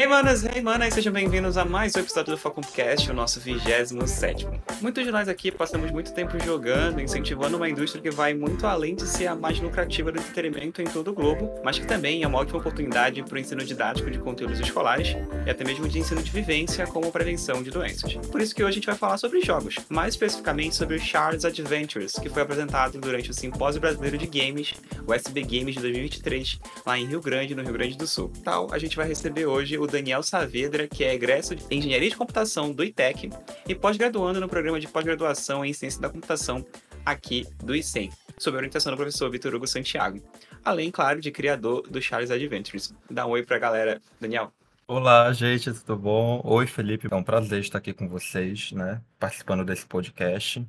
Hey 0.00 0.06
manas, 0.06 0.42
hey 0.46 0.62
manas, 0.62 0.94
sejam 0.94 1.12
bem-vindos 1.12 1.58
a 1.58 1.64
mais 1.66 1.94
um 1.94 2.00
episódio 2.00 2.32
do 2.32 2.38
Facumpcast, 2.38 3.10
o 3.10 3.12
nosso 3.12 3.38
27 3.38 4.48
Muitos 4.80 5.04
de 5.04 5.10
nós 5.10 5.28
aqui 5.28 5.52
passamos 5.52 5.90
muito 5.90 6.14
tempo 6.14 6.42
jogando, 6.42 7.02
incentivando 7.02 7.58
uma 7.58 7.68
indústria 7.68 8.00
que 8.00 8.10
vai 8.10 8.32
muito 8.32 8.66
além 8.66 8.94
de 8.94 9.06
ser 9.06 9.26
a 9.26 9.34
mais 9.34 9.60
lucrativa 9.60 10.10
do 10.10 10.18
entretenimento 10.18 10.80
em 10.80 10.86
todo 10.86 11.08
o 11.08 11.12
globo, 11.12 11.52
mas 11.62 11.78
que 11.78 11.86
também 11.86 12.22
é 12.22 12.26
uma 12.26 12.38
ótima 12.38 12.60
oportunidade 12.60 13.22
para 13.22 13.34
o 13.34 13.38
ensino 13.38 13.62
didático 13.62 14.10
de 14.10 14.18
conteúdos 14.18 14.58
escolares 14.58 15.14
e 15.46 15.50
até 15.50 15.64
mesmo 15.64 15.86
de 15.86 15.98
ensino 15.98 16.22
de 16.22 16.30
vivência 16.30 16.86
como 16.86 17.12
prevenção 17.12 17.62
de 17.62 17.68
doenças. 17.68 18.14
Por 18.14 18.40
isso 18.40 18.54
que 18.54 18.62
hoje 18.64 18.70
a 18.70 18.74
gente 18.76 18.86
vai 18.86 18.96
falar 18.96 19.18
sobre 19.18 19.42
jogos, 19.42 19.74
mais 19.90 20.14
especificamente 20.14 20.76
sobre 20.76 20.96
o 20.96 20.98
Charles 20.98 21.44
Adventures, 21.44 22.12
que 22.12 22.30
foi 22.30 22.40
apresentado 22.40 22.98
durante 22.98 23.30
o 23.30 23.34
Simpósio 23.34 23.82
Brasileiro 23.82 24.16
de 24.16 24.26
Games, 24.26 24.72
o 25.06 25.12
SB 25.12 25.42
Games 25.42 25.74
de 25.74 25.82
2023, 25.82 26.58
lá 26.86 26.98
em 26.98 27.04
Rio 27.04 27.20
Grande, 27.20 27.54
no 27.54 27.62
Rio 27.62 27.74
Grande 27.74 27.98
do 27.98 28.06
Sul. 28.06 28.32
Tal, 28.42 28.72
a 28.72 28.78
gente 28.78 28.96
vai 28.96 29.06
receber 29.06 29.44
hoje 29.44 29.76
o 29.76 29.89
Daniel 29.90 30.22
Saavedra, 30.22 30.86
que 30.88 31.04
é 31.04 31.12
egresso 31.14 31.54
de 31.54 31.64
Engenharia 31.70 32.08
de 32.08 32.16
Computação 32.16 32.72
do 32.72 32.84
ITEC 32.84 33.30
e 33.68 33.74
pós-graduando 33.74 34.40
no 34.40 34.48
programa 34.48 34.80
de 34.80 34.88
pós-graduação 34.88 35.64
em 35.64 35.72
Ciência 35.72 36.00
da 36.00 36.08
Computação 36.08 36.64
aqui 37.04 37.46
do 37.62 37.74
ICEM, 37.74 38.10
sob 38.38 38.56
a 38.56 38.58
orientação 38.58 38.92
do 38.92 38.96
professor 38.96 39.30
Vitor 39.30 39.54
Hugo 39.54 39.66
Santiago. 39.66 40.22
Além, 40.64 40.90
claro, 40.90 41.20
de 41.20 41.30
criador 41.30 41.82
do 41.88 42.00
Charles 42.00 42.30
Adventures. 42.30 42.94
Dá 43.10 43.26
um 43.26 43.30
oi 43.30 43.42
pra 43.42 43.58
galera, 43.58 44.00
Daniel. 44.20 44.52
Olá, 44.86 45.32
gente, 45.32 45.72
tudo 45.72 45.96
bom? 45.96 46.40
Oi, 46.44 46.66
Felipe, 46.66 47.08
é 47.10 47.14
um 47.14 47.22
prazer 47.22 47.60
estar 47.60 47.78
aqui 47.78 47.92
com 47.92 48.08
vocês, 48.08 48.72
né? 48.72 49.00
Participando 49.18 49.64
desse 49.64 49.86
podcast. 49.86 50.66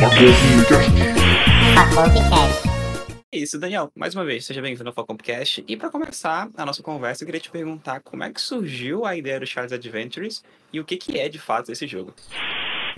Podcast. 0.00 0.96
É 3.32 3.38
isso, 3.38 3.58
Daniel. 3.58 3.90
Mais 3.94 4.14
uma 4.14 4.24
vez, 4.24 4.46
seja 4.46 4.62
bem-vindo 4.62 4.88
ao 4.88 4.94
Falcompcast. 4.94 5.64
E 5.66 5.76
para 5.76 5.90
começar 5.90 6.48
a 6.56 6.64
nossa 6.64 6.82
conversa, 6.82 7.24
eu 7.24 7.26
queria 7.26 7.40
te 7.40 7.50
perguntar 7.50 8.00
como 8.00 8.22
é 8.22 8.32
que 8.32 8.40
surgiu 8.40 9.04
a 9.04 9.16
ideia 9.16 9.40
do 9.40 9.46
Charles 9.46 9.72
Adventures 9.72 10.44
e 10.72 10.78
o 10.78 10.84
que, 10.84 10.96
que 10.96 11.18
é 11.18 11.28
de 11.28 11.38
fato 11.38 11.72
esse 11.72 11.88
jogo. 11.88 12.14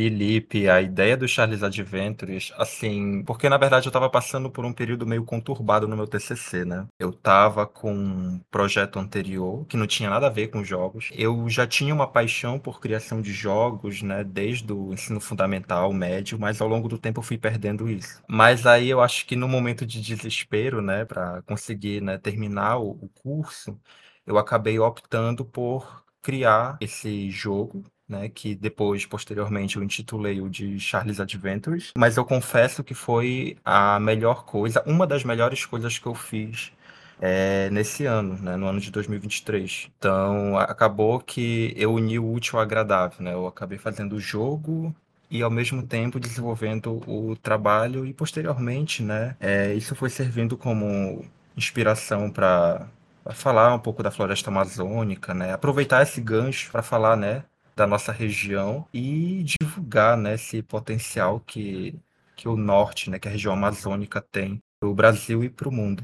Felipe, 0.00 0.68
a 0.68 0.80
ideia 0.80 1.16
do 1.16 1.26
Charles 1.26 1.60
Adventures, 1.64 2.52
assim, 2.56 3.24
porque 3.24 3.48
na 3.48 3.58
verdade 3.58 3.86
eu 3.86 3.90
estava 3.90 4.08
passando 4.08 4.48
por 4.48 4.64
um 4.64 4.72
período 4.72 5.04
meio 5.04 5.24
conturbado 5.24 5.88
no 5.88 5.96
meu 5.96 6.06
TCC, 6.06 6.64
né? 6.64 6.86
Eu 7.00 7.10
estava 7.10 7.66
com 7.66 7.92
um 7.92 8.40
projeto 8.48 9.00
anterior 9.00 9.66
que 9.66 9.76
não 9.76 9.88
tinha 9.88 10.08
nada 10.08 10.28
a 10.28 10.30
ver 10.30 10.48
com 10.48 10.62
jogos. 10.62 11.10
Eu 11.12 11.48
já 11.48 11.66
tinha 11.66 11.92
uma 11.92 12.06
paixão 12.06 12.60
por 12.60 12.80
criação 12.80 13.20
de 13.20 13.32
jogos, 13.32 14.00
né, 14.00 14.22
desde 14.22 14.72
o 14.72 14.92
ensino 14.92 15.20
fundamental, 15.20 15.92
médio, 15.92 16.38
mas 16.38 16.60
ao 16.60 16.68
longo 16.68 16.88
do 16.88 16.96
tempo 16.98 17.18
eu 17.18 17.24
fui 17.24 17.36
perdendo 17.36 17.90
isso. 17.90 18.22
Mas 18.28 18.66
aí 18.66 18.88
eu 18.88 19.00
acho 19.00 19.26
que 19.26 19.34
no 19.34 19.48
momento 19.48 19.84
de 19.84 20.00
desespero, 20.00 20.80
né, 20.80 21.04
para 21.04 21.42
conseguir, 21.42 22.00
né, 22.00 22.16
terminar 22.18 22.78
o, 22.78 22.90
o 22.92 23.08
curso, 23.08 23.76
eu 24.24 24.38
acabei 24.38 24.78
optando 24.78 25.44
por 25.44 26.04
criar 26.22 26.76
esse 26.80 27.30
jogo 27.30 27.82
né, 28.08 28.28
que 28.28 28.54
depois, 28.54 29.04
posteriormente, 29.04 29.76
eu 29.76 29.82
intitulei 29.82 30.40
o 30.40 30.48
de 30.48 30.80
Charles 30.80 31.20
Adventures, 31.20 31.92
mas 31.96 32.16
eu 32.16 32.24
confesso 32.24 32.82
que 32.82 32.94
foi 32.94 33.56
a 33.64 34.00
melhor 34.00 34.44
coisa, 34.44 34.82
uma 34.86 35.06
das 35.06 35.24
melhores 35.24 35.64
coisas 35.66 35.98
que 35.98 36.06
eu 36.06 36.14
fiz 36.14 36.72
é, 37.20 37.68
nesse 37.70 38.06
ano, 38.06 38.34
né, 38.40 38.56
no 38.56 38.66
ano 38.66 38.80
de 38.80 38.90
2023. 38.90 39.90
Então, 39.98 40.58
acabou 40.58 41.20
que 41.20 41.74
eu 41.76 41.92
uni 41.92 42.18
o 42.18 42.32
útil 42.32 42.58
ao 42.58 42.62
agradável, 42.62 43.22
né, 43.24 43.34
eu 43.34 43.46
acabei 43.46 43.78
fazendo 43.78 44.14
o 44.16 44.20
jogo 44.20 44.94
e 45.30 45.42
ao 45.42 45.50
mesmo 45.50 45.82
tempo 45.82 46.18
desenvolvendo 46.18 47.02
o 47.06 47.36
trabalho 47.36 48.06
e 48.06 48.14
posteriormente, 48.14 49.02
né, 49.02 49.36
é, 49.40 49.74
isso 49.74 49.94
foi 49.94 50.10
servindo 50.10 50.56
como 50.56 51.24
inspiração 51.56 52.30
para 52.30 52.86
falar 53.32 53.74
um 53.74 53.78
pouco 53.78 54.02
da 54.02 54.10
floresta 54.10 54.48
amazônica, 54.50 55.34
né, 55.34 55.52
aproveitar 55.52 56.02
esse 56.02 56.20
gancho 56.20 56.70
para 56.70 56.82
falar, 56.82 57.16
né, 57.16 57.44
da 57.78 57.86
nossa 57.86 58.10
região 58.10 58.84
e 58.92 59.44
divulgar 59.44 60.16
né, 60.16 60.34
esse 60.34 60.60
potencial 60.62 61.38
que, 61.38 61.94
que 62.36 62.48
o 62.48 62.56
norte, 62.56 63.08
né, 63.08 63.20
que 63.20 63.28
a 63.28 63.30
região 63.30 63.54
amazônica 63.54 64.20
tem 64.20 64.60
para 64.80 64.88
o 64.88 64.94
Brasil 64.94 65.44
e 65.44 65.48
para 65.48 65.68
o 65.68 65.72
mundo. 65.72 66.02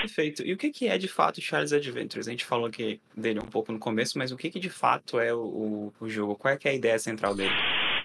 Perfeito. 0.00 0.42
E 0.42 0.54
o 0.54 0.56
que, 0.56 0.70
que 0.70 0.88
é 0.88 0.96
de 0.96 1.08
fato 1.08 1.40
Charles 1.40 1.72
Adventures? 1.72 2.28
A 2.28 2.30
gente 2.30 2.46
falou 2.46 2.70
que 2.70 2.98
dele 3.14 3.40
um 3.40 3.46
pouco 3.46 3.72
no 3.72 3.78
começo, 3.78 4.16
mas 4.16 4.32
o 4.32 4.36
que, 4.36 4.50
que 4.50 4.58
de 4.58 4.70
fato 4.70 5.20
é 5.20 5.34
o, 5.34 5.92
o 6.00 6.08
jogo? 6.08 6.34
Qual 6.34 6.52
é, 6.54 6.58
é 6.64 6.68
a 6.70 6.74
ideia 6.74 6.98
central 6.98 7.34
dele? 7.34 7.54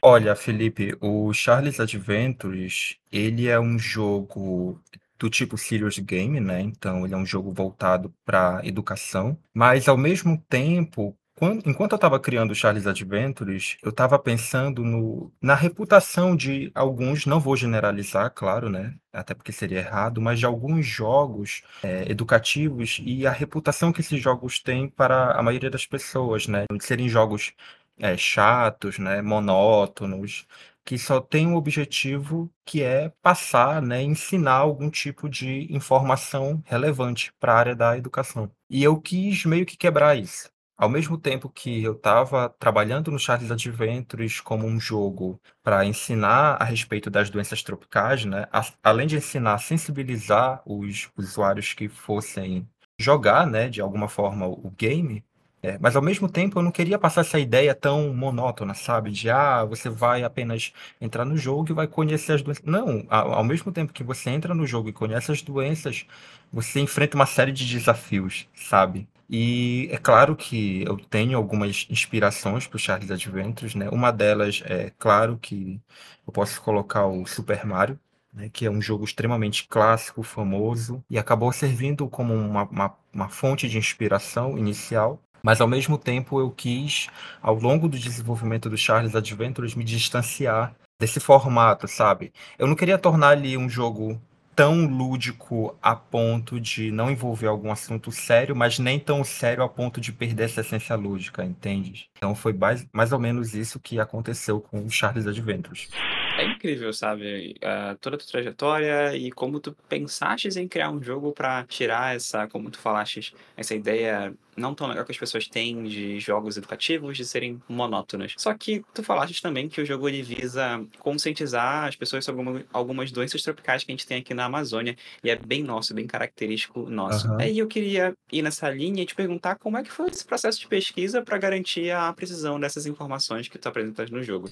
Olha, 0.01 0.35
Felipe, 0.35 0.97
o 0.99 1.31
Charles 1.31 1.79
Adventures, 1.79 2.97
ele 3.11 3.47
é 3.47 3.59
um 3.59 3.77
jogo 3.77 4.81
do 5.17 5.29
tipo 5.29 5.57
serious 5.57 5.99
game, 5.99 6.39
né? 6.39 6.59
Então, 6.59 7.05
ele 7.05 7.13
é 7.13 7.17
um 7.17 7.25
jogo 7.25 7.51
voltado 7.51 8.11
para 8.25 8.59
educação, 8.63 9.37
mas 9.53 9.87
ao 9.87 9.95
mesmo 9.95 10.43
tempo 10.49 11.15
quando, 11.41 11.67
enquanto 11.67 11.93
eu 11.93 11.95
estava 11.95 12.19
criando 12.19 12.51
o 12.51 12.55
Charles 12.55 12.85
Adventures, 12.85 13.75
eu 13.81 13.89
estava 13.89 14.19
pensando 14.19 14.83
no, 14.83 15.33
na 15.41 15.55
reputação 15.55 16.35
de 16.35 16.71
alguns, 16.75 17.25
não 17.25 17.39
vou 17.39 17.57
generalizar, 17.57 18.29
claro, 18.29 18.69
né? 18.69 18.95
Até 19.11 19.33
porque 19.33 19.51
seria 19.51 19.79
errado, 19.79 20.21
mas 20.21 20.37
de 20.37 20.45
alguns 20.45 20.85
jogos 20.85 21.63
é, 21.81 22.05
educativos 22.11 23.01
e 23.03 23.25
a 23.25 23.31
reputação 23.31 23.91
que 23.91 24.01
esses 24.01 24.21
jogos 24.21 24.59
têm 24.59 24.87
para 24.87 25.31
a 25.31 25.41
maioria 25.41 25.71
das 25.71 25.83
pessoas, 25.83 26.47
né? 26.47 26.65
De 26.71 26.85
serem 26.85 27.09
jogos 27.09 27.53
é, 27.97 28.15
chatos, 28.15 28.99
né? 28.99 29.19
Monótonos, 29.23 30.45
que 30.85 30.95
só 30.95 31.19
tem 31.19 31.47
um 31.47 31.55
objetivo 31.55 32.51
que 32.63 32.83
é 32.83 33.09
passar, 33.21 33.81
né, 33.81 34.01
ensinar 34.03 34.55
algum 34.57 34.89
tipo 34.91 35.27
de 35.29 35.67
informação 35.73 36.61
relevante 36.67 37.33
para 37.39 37.53
a 37.53 37.57
área 37.57 37.75
da 37.75 37.97
educação. 37.97 38.51
E 38.69 38.83
eu 38.83 38.99
quis 39.01 39.43
meio 39.45 39.65
que 39.65 39.77
quebrar 39.77 40.15
isso. 40.17 40.51
Ao 40.81 40.89
mesmo 40.89 41.15
tempo 41.15 41.47
que 41.47 41.83
eu 41.83 41.91
estava 41.93 42.49
trabalhando 42.57 43.11
no 43.11 43.19
Charles 43.19 43.51
Adventures 43.51 44.41
como 44.41 44.65
um 44.65 44.79
jogo 44.79 45.39
para 45.61 45.85
ensinar 45.85 46.57
a 46.59 46.63
respeito 46.63 47.07
das 47.07 47.29
doenças 47.29 47.61
tropicais, 47.61 48.25
né? 48.25 48.47
além 48.83 49.05
de 49.05 49.15
ensinar, 49.15 49.59
sensibilizar 49.59 50.59
os 50.65 51.07
usuários 51.15 51.73
que 51.75 51.87
fossem 51.87 52.67
jogar, 52.99 53.45
né, 53.45 53.69
de 53.69 53.79
alguma 53.79 54.07
forma 54.07 54.47
o 54.47 54.73
game, 54.75 55.23
é, 55.61 55.77
mas 55.79 55.95
ao 55.95 56.01
mesmo 56.01 56.27
tempo 56.27 56.57
eu 56.57 56.63
não 56.63 56.71
queria 56.71 56.97
passar 56.97 57.21
essa 57.21 57.37
ideia 57.37 57.75
tão 57.75 58.11
monótona, 58.11 58.73
sabe? 58.73 59.11
De 59.11 59.29
ah, 59.29 59.63
você 59.63 59.87
vai 59.87 60.23
apenas 60.23 60.73
entrar 60.99 61.25
no 61.25 61.37
jogo 61.37 61.69
e 61.71 61.73
vai 61.75 61.87
conhecer 61.87 62.33
as 62.33 62.41
doenças. 62.41 62.63
Não, 62.65 63.05
ao 63.07 63.43
mesmo 63.43 63.71
tempo 63.71 63.93
que 63.93 64.03
você 64.03 64.31
entra 64.31 64.55
no 64.55 64.65
jogo 64.65 64.89
e 64.89 64.93
conhece 64.93 65.31
as 65.31 65.43
doenças, 65.43 66.07
você 66.51 66.79
enfrenta 66.79 67.15
uma 67.15 67.27
série 67.27 67.51
de 67.51 67.67
desafios, 67.67 68.47
sabe? 68.55 69.07
E 69.33 69.87
é 69.89 69.97
claro 69.97 70.35
que 70.35 70.83
eu 70.83 70.97
tenho 70.97 71.37
algumas 71.37 71.87
inspirações 71.89 72.67
para 72.67 72.75
o 72.75 72.79
Charles 72.79 73.09
Adventures, 73.09 73.75
né? 73.75 73.87
Uma 73.89 74.11
delas 74.11 74.61
é 74.65 74.91
claro 74.99 75.37
que 75.41 75.79
eu 76.27 76.33
posso 76.33 76.61
colocar 76.61 77.05
o 77.07 77.25
Super 77.25 77.65
Mario, 77.65 77.97
né? 78.33 78.49
que 78.51 78.65
é 78.65 78.69
um 78.69 78.81
jogo 78.81 79.05
extremamente 79.05 79.67
clássico, 79.69 80.21
famoso, 80.21 81.01
e 81.09 81.17
acabou 81.17 81.51
servindo 81.53 82.09
como 82.09 82.33
uma, 82.33 82.63
uma, 82.63 82.95
uma 83.13 83.29
fonte 83.29 83.69
de 83.69 83.77
inspiração 83.77 84.57
inicial. 84.57 85.21
Mas 85.41 85.61
ao 85.61 85.67
mesmo 85.67 85.97
tempo 85.97 86.39
eu 86.39 86.51
quis, 86.51 87.07
ao 87.41 87.55
longo 87.55 87.87
do 87.87 87.97
desenvolvimento 87.97 88.69
do 88.69 88.77
Charles 88.77 89.15
Adventures, 89.15 89.75
me 89.75 89.85
distanciar 89.85 90.75
desse 90.99 91.21
formato, 91.21 91.87
sabe? 91.87 92.33
Eu 92.59 92.67
não 92.67 92.75
queria 92.75 92.97
tornar 92.97 93.29
ali 93.29 93.57
um 93.57 93.69
jogo 93.69 94.21
tão 94.61 94.85
lúdico 94.85 95.75
a 95.81 95.95
ponto 95.95 96.59
de 96.59 96.91
não 96.91 97.09
envolver 97.09 97.47
algum 97.47 97.71
assunto 97.71 98.11
sério, 98.11 98.55
mas 98.55 98.77
nem 98.77 98.99
tão 98.99 99.23
sério 99.23 99.63
a 99.63 99.67
ponto 99.67 99.99
de 99.99 100.11
perder 100.11 100.43
essa 100.43 100.61
essência 100.61 100.95
lúdica, 100.95 101.43
entende? 101.43 102.11
Então 102.15 102.35
foi 102.35 102.53
mais, 102.53 102.87
mais 102.93 103.11
ou 103.11 103.17
menos 103.17 103.55
isso 103.55 103.79
que 103.79 103.99
aconteceu 103.99 104.61
com 104.61 104.85
o 104.85 104.89
Charles 104.91 105.25
Adventures. 105.25 105.89
É 106.37 106.45
incrível, 106.45 106.93
sabe? 106.93 107.55
Uh, 107.57 107.97
toda 107.99 108.17
a 108.17 108.19
tua 108.19 108.27
trajetória 108.27 109.15
e 109.15 109.31
como 109.31 109.59
tu 109.59 109.75
pensaste 109.89 110.47
em 110.49 110.67
criar 110.67 110.91
um 110.91 111.01
jogo 111.01 111.31
para 111.31 111.63
tirar 111.63 112.15
essa, 112.15 112.47
como 112.47 112.69
tu 112.69 112.77
falaste, 112.77 113.33
essa 113.57 113.73
ideia 113.73 114.31
não 114.55 114.73
tão 114.73 114.87
legal 114.87 115.05
que 115.05 115.11
as 115.11 115.17
pessoas 115.17 115.47
têm 115.47 115.83
de 115.83 116.19
jogos 116.19 116.57
educativos 116.57 117.17
de 117.17 117.25
serem 117.25 117.61
monótonos. 117.67 118.33
Só 118.37 118.53
que 118.53 118.83
tu 118.93 119.03
falaste 119.03 119.41
também 119.41 119.69
que 119.69 119.81
o 119.81 119.85
jogo 119.85 120.07
ele 120.07 120.21
visa 120.21 120.83
conscientizar 120.99 121.85
as 121.85 121.95
pessoas 121.95 122.25
sobre 122.25 122.65
algumas 122.71 123.11
doenças 123.11 123.41
tropicais 123.41 123.83
que 123.83 123.91
a 123.91 123.93
gente 123.93 124.07
tem 124.07 124.19
aqui 124.19 124.33
na 124.33 124.45
Amazônia 124.45 124.95
e 125.23 125.29
é 125.29 125.35
bem 125.35 125.63
nosso, 125.63 125.93
bem 125.93 126.07
característico 126.07 126.89
nosso. 126.89 127.27
Uhum. 127.27 127.39
Aí 127.39 127.57
eu 127.57 127.67
queria 127.67 128.13
ir 128.31 128.41
nessa 128.41 128.69
linha 128.69 129.03
e 129.03 129.05
te 129.05 129.15
perguntar 129.15 129.55
como 129.55 129.77
é 129.77 129.83
que 129.83 129.91
foi 129.91 130.09
esse 130.09 130.25
processo 130.25 130.59
de 130.59 130.67
pesquisa 130.67 131.21
para 131.21 131.37
garantir 131.37 131.91
a 131.91 132.11
precisão 132.13 132.59
dessas 132.59 132.85
informações 132.85 133.47
que 133.47 133.57
tu 133.57 133.67
apresentas 133.67 134.09
no 134.09 134.21
jogo. 134.23 134.49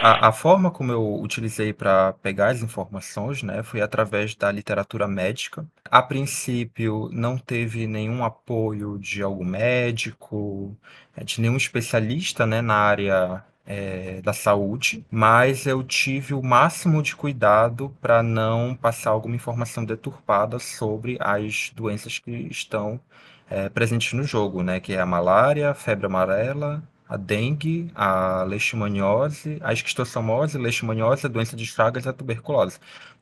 A, 0.00 0.28
a 0.28 0.32
forma 0.32 0.70
como 0.70 0.92
eu 0.92 1.20
utilizei 1.20 1.72
para 1.72 2.12
pegar 2.14 2.48
as 2.48 2.62
informações, 2.62 3.42
né, 3.42 3.62
foi 3.62 3.80
através 3.80 4.34
da 4.34 4.50
literatura 4.50 5.06
médica. 5.06 5.66
A 5.84 6.02
princípio 6.02 7.08
não 7.12 7.36
teve 7.36 7.86
nenhum 7.86 8.24
apoio 8.24 8.98
de 8.98 9.22
algum 9.22 9.39
médico, 9.44 10.76
é, 11.16 11.24
de 11.24 11.40
nenhum 11.40 11.56
especialista 11.56 12.46
né, 12.46 12.60
na 12.60 12.74
área 12.74 13.44
é, 13.66 14.20
da 14.22 14.32
saúde, 14.32 15.04
mas 15.10 15.66
eu 15.66 15.82
tive 15.84 16.34
o 16.34 16.42
máximo 16.42 17.02
de 17.02 17.14
cuidado 17.14 17.94
para 18.00 18.22
não 18.22 18.74
passar 18.74 19.10
alguma 19.10 19.36
informação 19.36 19.84
deturpada 19.84 20.58
sobre 20.58 21.16
as 21.20 21.70
doenças 21.74 22.18
que 22.18 22.32
estão 22.50 23.00
é, 23.48 23.68
presentes 23.68 24.12
no 24.12 24.24
jogo, 24.24 24.62
né? 24.62 24.80
Que 24.80 24.94
é 24.94 25.00
a 25.00 25.06
malária, 25.06 25.70
a 25.70 25.74
febre 25.74 26.06
amarela, 26.06 26.82
a 27.08 27.16
dengue, 27.16 27.90
a 27.94 28.44
leishmaniose, 28.44 29.58
a 29.60 29.72
esquistossomose, 29.72 30.56
leishmaniose, 30.58 31.26
a 31.26 31.28
doença 31.28 31.56
de 31.56 31.66
Chagas 31.66 32.04
e 32.06 32.08
a 32.08 32.12
tuberculose. 32.12 32.78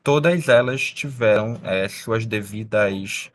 Todas 0.08 0.49
elas 0.49 0.81
tiveram 0.90 1.60
é, 1.62 1.87
suas 1.87 2.25
devidas 2.25 3.31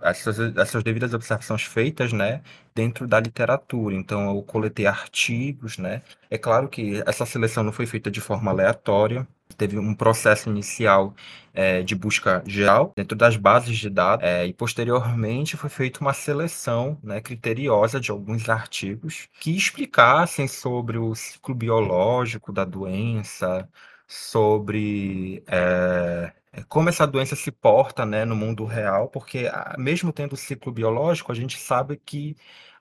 as 0.00 0.16
suas, 0.16 0.40
as 0.56 0.70
suas 0.70 0.82
devidas 0.82 1.12
observações 1.12 1.64
feitas, 1.64 2.10
né, 2.10 2.40
dentro 2.74 3.06
da 3.06 3.20
literatura. 3.20 3.94
Então, 3.94 4.34
eu 4.34 4.42
coletei 4.42 4.86
artigos, 4.86 5.76
né. 5.76 6.00
É 6.30 6.38
claro 6.38 6.70
que 6.70 7.02
essa 7.06 7.26
seleção 7.26 7.62
não 7.62 7.70
foi 7.70 7.84
feita 7.84 8.10
de 8.10 8.18
forma 8.18 8.50
aleatória. 8.50 9.28
Teve 9.58 9.78
um 9.78 9.94
processo 9.94 10.48
inicial 10.48 11.14
é, 11.52 11.82
de 11.82 11.94
busca 11.94 12.42
geral 12.46 12.94
dentro 12.96 13.14
das 13.14 13.36
bases 13.36 13.76
de 13.76 13.90
dados 13.90 14.24
é, 14.24 14.46
e 14.46 14.54
posteriormente 14.54 15.54
foi 15.58 15.68
feita 15.68 16.00
uma 16.00 16.14
seleção 16.14 16.98
né, 17.02 17.20
criteriosa 17.20 18.00
de 18.00 18.10
alguns 18.10 18.48
artigos 18.48 19.28
que 19.38 19.54
explicassem 19.54 20.48
sobre 20.48 20.96
o 20.96 21.14
ciclo 21.14 21.54
biológico 21.54 22.52
da 22.52 22.64
doença, 22.64 23.68
sobre 24.12 25.44
é, 25.46 26.32
como 26.68 26.88
essa 26.88 27.06
doença 27.06 27.36
se 27.36 27.52
porta 27.52 28.04
né, 28.04 28.24
no 28.24 28.34
mundo 28.34 28.64
real, 28.64 29.08
porque 29.08 29.44
mesmo 29.78 30.12
tendo 30.12 30.32
o 30.32 30.36
ciclo 30.36 30.72
biológico, 30.72 31.30
a 31.30 31.34
gente 31.34 31.56
sabe 31.58 31.96
que 31.96 32.36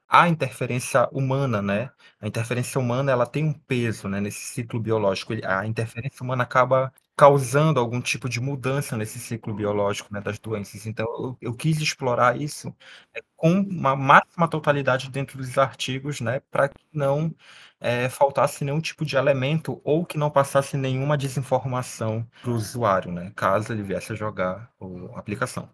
há 0.08 0.28
interferência 0.28 1.08
humana, 1.12 1.62
né? 1.62 1.92
A 2.20 2.28
interferência 2.28 2.80
humana 2.81 3.12
ela 3.12 3.28
tem 3.28 3.46
um 3.46 3.54
peso 3.54 4.08
né, 4.10 4.20
nesse 4.20 4.40
ciclo 4.40 4.80
biológico. 4.80 5.34
A 5.46 5.68
interferência 5.68 6.24
humana 6.24 6.44
acaba 6.44 6.92
causando 7.19 7.81
algum 7.81 8.00
tipo 8.00 8.30
de 8.30 8.39
mudança 8.39 8.95
nesse 8.95 9.19
ciclo 9.19 9.54
biológico 9.54 10.07
né, 10.10 10.21
das 10.21 10.39
doenças. 10.39 10.86
Então, 10.86 11.06
eu, 11.06 11.38
eu 11.42 11.54
quis 11.54 11.77
explorar 11.81 12.39
isso 12.39 12.74
é, 13.13 13.19
com 13.36 13.60
uma 13.60 13.94
máxima 13.94 14.48
totalidade 14.48 15.10
dentro 15.10 15.38
dos 15.38 15.57
artigos, 15.57 16.21
né, 16.21 16.42
para 16.50 16.69
que 16.69 16.80
não 16.94 17.36
é, 17.77 18.07
faltasse 18.07 18.63
nenhum 18.63 18.80
tipo 18.80 19.06
de 19.06 19.18
elemento 19.18 19.81
ou 19.83 20.06
que 20.06 20.18
não 20.18 20.31
passasse 20.31 20.77
nenhuma 20.77 21.18
desinformação 21.18 22.25
para 22.42 22.51
o 22.51 22.56
usuário, 22.56 23.12
né, 23.12 23.33
caso 23.36 23.74
ele 23.74 23.83
viesse 23.83 24.13
a 24.13 24.16
jogar 24.16 24.71
a 25.13 25.19
aplicação. 25.19 25.68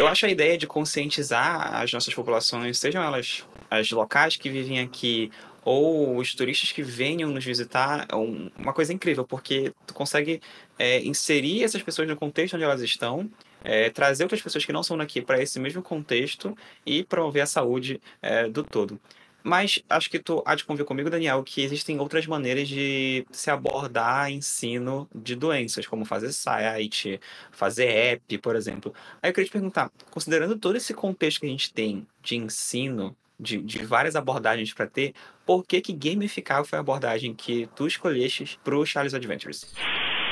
Eu 0.00 0.08
acho 0.08 0.26
a 0.26 0.30
ideia 0.30 0.58
de 0.58 0.66
conscientizar 0.66 1.80
as 1.80 1.92
nossas 1.92 2.12
populações, 2.12 2.76
sejam 2.76 3.04
elas 3.04 3.46
as 3.70 3.88
locais 3.92 4.36
que 4.36 4.50
vivem 4.50 4.80
aqui 4.80 5.30
ou 5.64 6.16
os 6.16 6.34
turistas 6.34 6.72
que 6.72 6.82
venham 6.82 7.30
nos 7.30 7.44
visitar 7.44 8.06
é 8.08 8.14
uma 8.16 8.72
coisa 8.72 8.92
incrível, 8.92 9.24
porque 9.24 9.72
tu 9.86 9.94
consegue 9.94 10.40
é, 10.78 11.00
inserir 11.00 11.62
essas 11.62 11.82
pessoas 11.82 12.08
no 12.08 12.16
contexto 12.16 12.54
onde 12.54 12.64
elas 12.64 12.80
estão, 12.80 13.30
é, 13.64 13.90
trazer 13.90 14.24
outras 14.24 14.42
pessoas 14.42 14.64
que 14.64 14.72
não 14.72 14.82
são 14.82 14.96
daqui 14.96 15.22
para 15.22 15.40
esse 15.40 15.60
mesmo 15.60 15.82
contexto 15.82 16.56
e 16.84 17.04
promover 17.04 17.42
a 17.42 17.46
saúde 17.46 18.00
é, 18.20 18.48
do 18.48 18.64
todo. 18.64 19.00
Mas 19.44 19.82
acho 19.88 20.08
que 20.08 20.18
tu 20.18 20.42
há 20.46 20.54
de 20.54 20.64
convir 20.64 20.84
comigo, 20.84 21.10
Daniel, 21.10 21.42
que 21.42 21.62
existem 21.62 21.98
outras 21.98 22.26
maneiras 22.26 22.68
de 22.68 23.26
se 23.32 23.50
abordar 23.50 24.30
ensino 24.30 25.08
de 25.12 25.34
doenças, 25.34 25.86
como 25.86 26.04
fazer 26.04 26.32
site, 26.32 27.20
fazer 27.50 27.86
app, 27.86 28.38
por 28.38 28.54
exemplo. 28.54 28.94
Aí 29.20 29.30
eu 29.30 29.34
queria 29.34 29.48
te 29.48 29.52
perguntar, 29.52 29.90
considerando 30.10 30.56
todo 30.56 30.76
esse 30.76 30.94
contexto 30.94 31.40
que 31.40 31.46
a 31.46 31.50
gente 31.50 31.72
tem 31.72 32.06
de 32.22 32.36
ensino, 32.36 33.16
de, 33.42 33.58
de 33.58 33.84
várias 33.84 34.14
abordagens 34.14 34.72
para 34.72 34.86
ter, 34.86 35.12
por 35.44 35.66
que 35.66 35.80
que 35.80 35.92
gamificar 35.92 36.64
foi 36.64 36.78
a 36.78 36.80
abordagem 36.80 37.34
que 37.34 37.68
tu 37.74 37.86
escolheste 37.86 38.58
para 38.62 38.76
o 38.78 38.86
Charles 38.86 39.12
Adventures? 39.12 39.74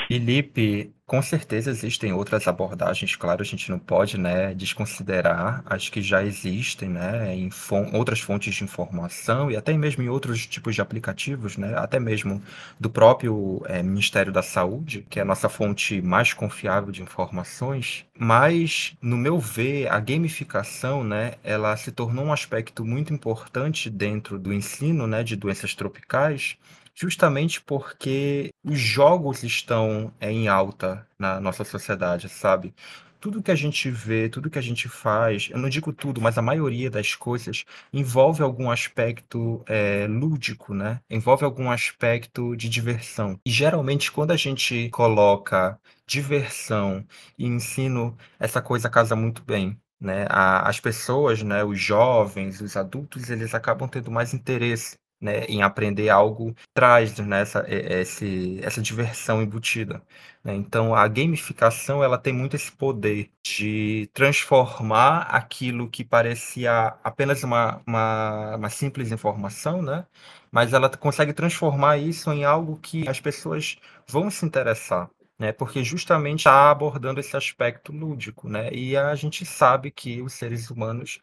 Felipe, 0.06 0.92
com 1.10 1.20
certeza 1.20 1.72
existem 1.72 2.12
outras 2.12 2.46
abordagens, 2.46 3.16
claro, 3.16 3.42
a 3.42 3.44
gente 3.44 3.68
não 3.68 3.80
pode, 3.80 4.16
né, 4.16 4.54
desconsiderar 4.54 5.60
as 5.66 5.88
que 5.88 6.00
já 6.00 6.22
existem, 6.22 6.88
né, 6.88 7.34
em 7.34 7.50
fon 7.50 7.90
outras 7.92 8.20
fontes 8.20 8.54
de 8.54 8.62
informação 8.62 9.50
e 9.50 9.56
até 9.56 9.76
mesmo 9.76 10.04
em 10.04 10.08
outros 10.08 10.46
tipos 10.46 10.72
de 10.72 10.80
aplicativos, 10.80 11.56
né, 11.56 11.74
até 11.76 11.98
mesmo 11.98 12.40
do 12.78 12.88
próprio 12.88 13.60
é, 13.66 13.82
Ministério 13.82 14.32
da 14.32 14.40
Saúde, 14.40 15.04
que 15.10 15.18
é 15.18 15.22
a 15.22 15.24
nossa 15.24 15.48
fonte 15.48 16.00
mais 16.00 16.32
confiável 16.32 16.92
de 16.92 17.02
informações. 17.02 18.06
Mas, 18.16 18.96
no 19.02 19.16
meu 19.16 19.36
ver, 19.40 19.88
a 19.90 19.98
gamificação, 19.98 21.02
né, 21.02 21.32
ela 21.42 21.76
se 21.76 21.90
tornou 21.90 22.26
um 22.26 22.32
aspecto 22.32 22.84
muito 22.84 23.12
importante 23.12 23.90
dentro 23.90 24.38
do 24.38 24.52
ensino, 24.52 25.08
né, 25.08 25.24
de 25.24 25.34
doenças 25.34 25.74
tropicais 25.74 26.56
justamente 26.94 27.60
porque 27.60 28.50
os 28.64 28.78
jogos 28.78 29.42
estão 29.42 30.12
é, 30.20 30.30
em 30.30 30.48
alta 30.48 31.06
na 31.18 31.40
nossa 31.40 31.64
sociedade, 31.64 32.28
sabe? 32.28 32.74
Tudo 33.20 33.42
que 33.42 33.50
a 33.50 33.54
gente 33.54 33.90
vê, 33.90 34.28
tudo 34.30 34.48
que 34.48 34.58
a 34.58 34.62
gente 34.62 34.88
faz, 34.88 35.48
eu 35.50 35.58
não 35.58 35.68
digo 35.68 35.92
tudo, 35.92 36.20
mas 36.22 36.38
a 36.38 36.42
maioria 36.42 36.90
das 36.90 37.14
coisas 37.14 37.64
envolve 37.92 38.42
algum 38.42 38.70
aspecto 38.70 39.62
é, 39.66 40.06
lúdico, 40.06 40.72
né? 40.74 41.00
Envolve 41.10 41.44
algum 41.44 41.70
aspecto 41.70 42.56
de 42.56 42.68
diversão. 42.68 43.38
E 43.44 43.50
geralmente, 43.50 44.10
quando 44.10 44.30
a 44.30 44.36
gente 44.36 44.88
coloca 44.90 45.78
diversão 46.06 47.06
e 47.38 47.46
ensino, 47.46 48.16
essa 48.38 48.62
coisa 48.62 48.88
casa 48.90 49.14
muito 49.16 49.42
bem. 49.44 49.78
Né? 50.00 50.24
as 50.30 50.80
pessoas, 50.80 51.42
né, 51.42 51.62
os 51.62 51.78
jovens, 51.78 52.62
os 52.62 52.74
adultos, 52.74 53.28
eles 53.28 53.54
acabam 53.54 53.86
tendo 53.86 54.10
mais 54.10 54.32
interesse 54.32 54.96
né, 55.20 55.44
em 55.46 55.62
aprender 55.62 56.08
algo 56.08 56.54
traz 56.72 57.18
né, 57.18 57.42
essa, 57.42 57.64
esse, 57.68 58.58
essa 58.62 58.80
diversão 58.80 59.42
embutida. 59.42 60.02
Né? 60.42 60.54
Então, 60.54 60.94
a 60.94 61.06
gamificação 61.06 62.02
ela 62.02 62.18
tem 62.18 62.32
muito 62.32 62.56
esse 62.56 62.72
poder 62.72 63.30
de 63.44 64.08
transformar 64.14 65.22
aquilo 65.22 65.88
que 65.90 66.04
parecia 66.04 66.94
apenas 67.04 67.42
uma, 67.42 67.82
uma, 67.86 68.56
uma 68.56 68.70
simples 68.70 69.12
informação, 69.12 69.82
né? 69.82 70.06
mas 70.50 70.72
ela 70.72 70.88
consegue 70.88 71.32
transformar 71.32 71.98
isso 71.98 72.30
em 72.32 72.44
algo 72.44 72.78
que 72.78 73.08
as 73.08 73.20
pessoas 73.20 73.76
vão 74.06 74.30
se 74.30 74.44
interessar. 74.44 75.10
Né, 75.38 75.52
porque 75.52 75.82
justamente 75.82 76.40
está 76.40 76.70
abordando 76.70 77.18
esse 77.18 77.34
aspecto 77.34 77.92
lúdico, 77.92 78.46
né? 78.46 78.70
E 78.74 78.94
a 78.94 79.14
gente 79.14 79.46
sabe 79.46 79.90
que 79.90 80.20
os 80.20 80.34
seres 80.34 80.70
humanos 80.70 81.18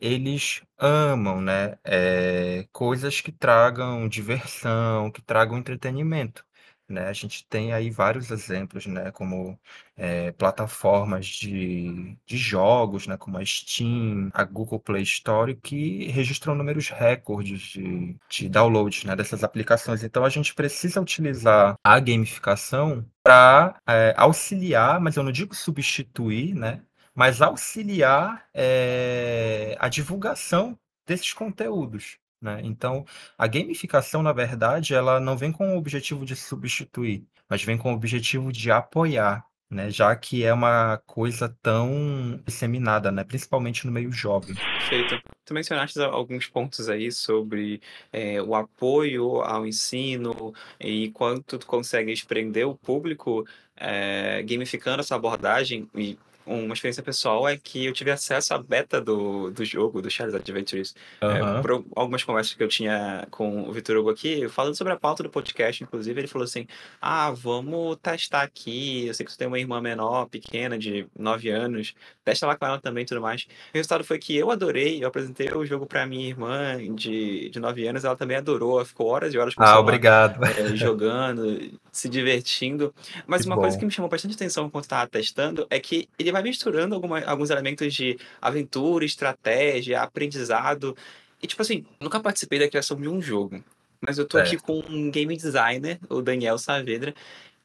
eles 0.00 0.62
amam, 0.78 1.40
né, 1.40 1.78
eh, 1.84 2.66
coisas 2.72 3.20
que 3.20 3.32
tragam 3.32 4.08
diversão, 4.08 5.10
que 5.10 5.22
tragam 5.22 5.58
entretenimento, 5.58 6.44
né. 6.88 7.06
A 7.08 7.12
gente 7.12 7.46
tem 7.48 7.72
aí 7.72 7.90
vários 7.90 8.30
exemplos, 8.30 8.86
né, 8.86 9.10
como, 9.12 9.58
eh, 9.96 10.32
plataformas 10.32 11.26
de 11.26 12.16
de 12.26 12.36
jogos, 12.36 13.06
né, 13.06 13.16
como 13.16 13.38
a 13.38 13.44
Steam, 13.44 14.30
a 14.34 14.44
Google 14.44 14.80
Play 14.80 15.02
Store, 15.02 15.54
que 15.56 16.06
registram 16.08 16.54
números 16.54 16.88
recordes 16.90 17.60
de 17.62 18.16
de 18.28 18.48
downloads, 18.48 19.04
né, 19.04 19.16
dessas 19.16 19.42
aplicações. 19.44 20.02
Então 20.04 20.24
a 20.24 20.28
gente 20.30 20.54
precisa 20.54 21.00
utilizar 21.00 21.76
a 21.84 21.98
gamificação 22.00 23.04
para 23.22 23.76
eh, 23.88 24.14
auxiliar, 24.16 25.00
mas 25.00 25.16
eu 25.16 25.22
não 25.22 25.32
digo 25.32 25.54
substituir, 25.54 26.54
né, 26.54 26.82
mas 27.18 27.42
auxiliar 27.42 28.46
é, 28.54 29.76
a 29.80 29.88
divulgação 29.88 30.78
desses 31.04 31.32
conteúdos. 31.32 32.16
Né? 32.40 32.60
Então, 32.62 33.04
a 33.36 33.48
gamificação, 33.48 34.22
na 34.22 34.32
verdade, 34.32 34.94
ela 34.94 35.18
não 35.18 35.36
vem 35.36 35.50
com 35.50 35.74
o 35.74 35.76
objetivo 35.76 36.24
de 36.24 36.36
substituir, 36.36 37.26
mas 37.50 37.64
vem 37.64 37.76
com 37.76 37.90
o 37.90 37.96
objetivo 37.96 38.52
de 38.52 38.70
apoiar, 38.70 39.44
né? 39.68 39.90
já 39.90 40.14
que 40.14 40.44
é 40.44 40.52
uma 40.54 41.02
coisa 41.06 41.48
tão 41.60 42.40
disseminada, 42.46 43.10
né? 43.10 43.24
principalmente 43.24 43.84
no 43.84 43.90
meio 43.90 44.12
jovem. 44.12 44.54
Perfeito. 44.54 45.20
Tu 45.44 45.52
mencionaste 45.52 46.00
alguns 46.00 46.46
pontos 46.46 46.88
aí 46.88 47.10
sobre 47.10 47.80
é, 48.12 48.40
o 48.40 48.54
apoio 48.54 49.40
ao 49.40 49.66
ensino 49.66 50.54
e 50.78 51.10
quanto 51.10 51.58
tu 51.58 51.66
consegues 51.66 52.22
prender 52.22 52.68
o 52.68 52.76
público 52.76 53.44
é, 53.76 54.40
gamificando 54.44 55.00
essa 55.00 55.16
abordagem 55.16 55.90
e 55.96 56.16
uma 56.48 56.74
experiência 56.74 57.02
pessoal 57.02 57.48
é 57.48 57.56
que 57.56 57.86
eu 57.86 57.92
tive 57.92 58.10
acesso 58.10 58.54
à 58.54 58.58
beta 58.58 59.00
do, 59.00 59.50
do 59.50 59.64
jogo, 59.64 60.00
do 60.00 60.10
Charles 60.10 60.34
Adventures, 60.34 60.94
uhum. 61.22 61.58
é, 61.58 61.62
por 61.62 61.84
algumas 61.94 62.24
conversas 62.24 62.54
que 62.54 62.62
eu 62.62 62.68
tinha 62.68 63.26
com 63.30 63.68
o 63.68 63.72
Vitor 63.72 63.96
Hugo 63.96 64.10
aqui, 64.10 64.48
falando 64.48 64.74
sobre 64.74 64.92
a 64.92 64.96
pauta 64.96 65.22
do 65.22 65.30
podcast, 65.30 65.82
inclusive, 65.82 66.20
ele 66.20 66.28
falou 66.28 66.44
assim, 66.44 66.66
ah, 67.00 67.30
vamos 67.30 67.96
testar 68.02 68.42
aqui, 68.42 69.06
eu 69.06 69.14
sei 69.14 69.24
que 69.24 69.32
você 69.32 69.38
tem 69.38 69.48
uma 69.48 69.58
irmã 69.58 69.80
menor, 69.80 70.26
pequena, 70.26 70.78
de 70.78 71.06
9 71.18 71.50
anos, 71.50 71.94
testa 72.24 72.46
lá 72.46 72.56
com 72.56 72.66
ela 72.66 72.80
também 72.80 73.02
e 73.02 73.06
tudo 73.06 73.20
mais. 73.20 73.42
O 73.42 73.76
resultado 73.76 74.04
foi 74.04 74.18
que 74.18 74.36
eu 74.36 74.50
adorei, 74.50 75.02
eu 75.02 75.08
apresentei 75.08 75.48
o 75.52 75.64
jogo 75.64 75.86
para 75.86 76.06
minha 76.06 76.26
irmã 76.26 76.76
de, 76.94 77.50
de 77.50 77.60
9 77.60 77.86
anos, 77.86 78.04
ela 78.04 78.16
também 78.16 78.36
adorou, 78.36 78.76
ela 78.76 78.84
ficou 78.84 79.06
horas 79.08 79.34
e 79.34 79.38
horas 79.38 79.54
com 79.54 79.62
Ah, 79.62 79.78
obrigado. 79.78 80.44
É, 80.44 80.76
jogando, 80.76 81.70
se 81.92 82.08
divertindo. 82.08 82.94
Mas 83.26 83.42
que 83.42 83.48
uma 83.48 83.56
bom. 83.56 83.62
coisa 83.62 83.78
que 83.78 83.84
me 83.84 83.90
chamou 83.90 84.08
bastante 84.08 84.34
atenção 84.34 84.66
enquanto 84.66 84.84
estava 84.84 85.06
testando 85.06 85.66
é 85.70 85.78
que 85.78 86.08
ele 86.18 86.32
vai 86.32 86.37
vai 86.38 86.42
misturando 86.42 86.94
alguma, 86.94 87.20
alguns 87.24 87.50
elementos 87.50 87.92
de 87.92 88.18
aventura, 88.40 89.04
estratégia, 89.04 90.00
aprendizado. 90.00 90.96
E, 91.42 91.46
tipo 91.46 91.62
assim, 91.62 91.84
nunca 92.00 92.20
participei 92.20 92.58
da 92.58 92.68
criação 92.68 92.96
de 92.96 93.08
um 93.08 93.20
jogo. 93.20 93.62
Mas 94.00 94.18
eu 94.18 94.26
tô 94.26 94.38
é. 94.38 94.42
aqui 94.42 94.56
com 94.56 94.78
um 94.88 95.10
game 95.10 95.36
designer, 95.36 95.98
o 96.08 96.22
Daniel 96.22 96.56
Saavedra, 96.56 97.14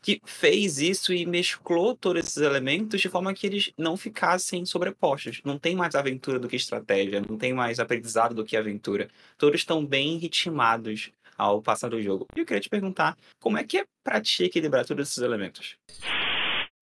que 0.02 0.20
fez 0.26 0.80
isso 0.80 1.14
e 1.14 1.26
mesclou 1.26 1.96
todos 1.96 2.24
esses 2.24 2.38
elementos 2.38 3.00
de 3.00 3.08
forma 3.08 3.34
que 3.34 3.48
eles 3.48 3.72
não 3.78 3.96
ficassem 3.96 4.66
sobrepostos. 4.66 5.42
Não 5.46 5.58
tem 5.58 5.76
mais 5.76 5.96
aventura 5.96 6.40
do 6.40 6.48
que 6.48 6.56
estratégia, 6.56 7.22
não 7.22 7.38
tem 7.38 7.54
mais 7.54 7.80
aprendizado 7.80 8.34
do 8.34 8.44
que 8.44 8.58
aventura. 8.58 9.08
Todos 9.38 9.62
estão 9.62 9.86
bem 9.86 10.18
ritmados 10.18 11.12
ao 11.38 11.62
passar 11.62 11.90
do 11.90 12.02
jogo. 12.02 12.26
E 12.36 12.40
eu 12.40 12.46
queria 12.46 12.60
te 12.60 12.70
perguntar, 12.70 13.16
como 13.40 13.58
é 13.58 13.64
que 13.64 13.78
é 13.78 13.86
pra 14.04 14.20
ti 14.20 14.44
equilibrar 14.44 14.86
todos 14.86 15.08
esses 15.08 15.24
elementos? 15.24 15.78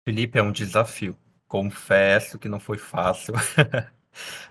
Felipe, 0.04 0.40
é 0.40 0.42
um 0.42 0.52
desafio. 0.52 1.16
Confesso 1.52 2.40
que 2.40 2.48
não 2.48 2.62
foi 2.62 2.78
fácil. 2.78 3.34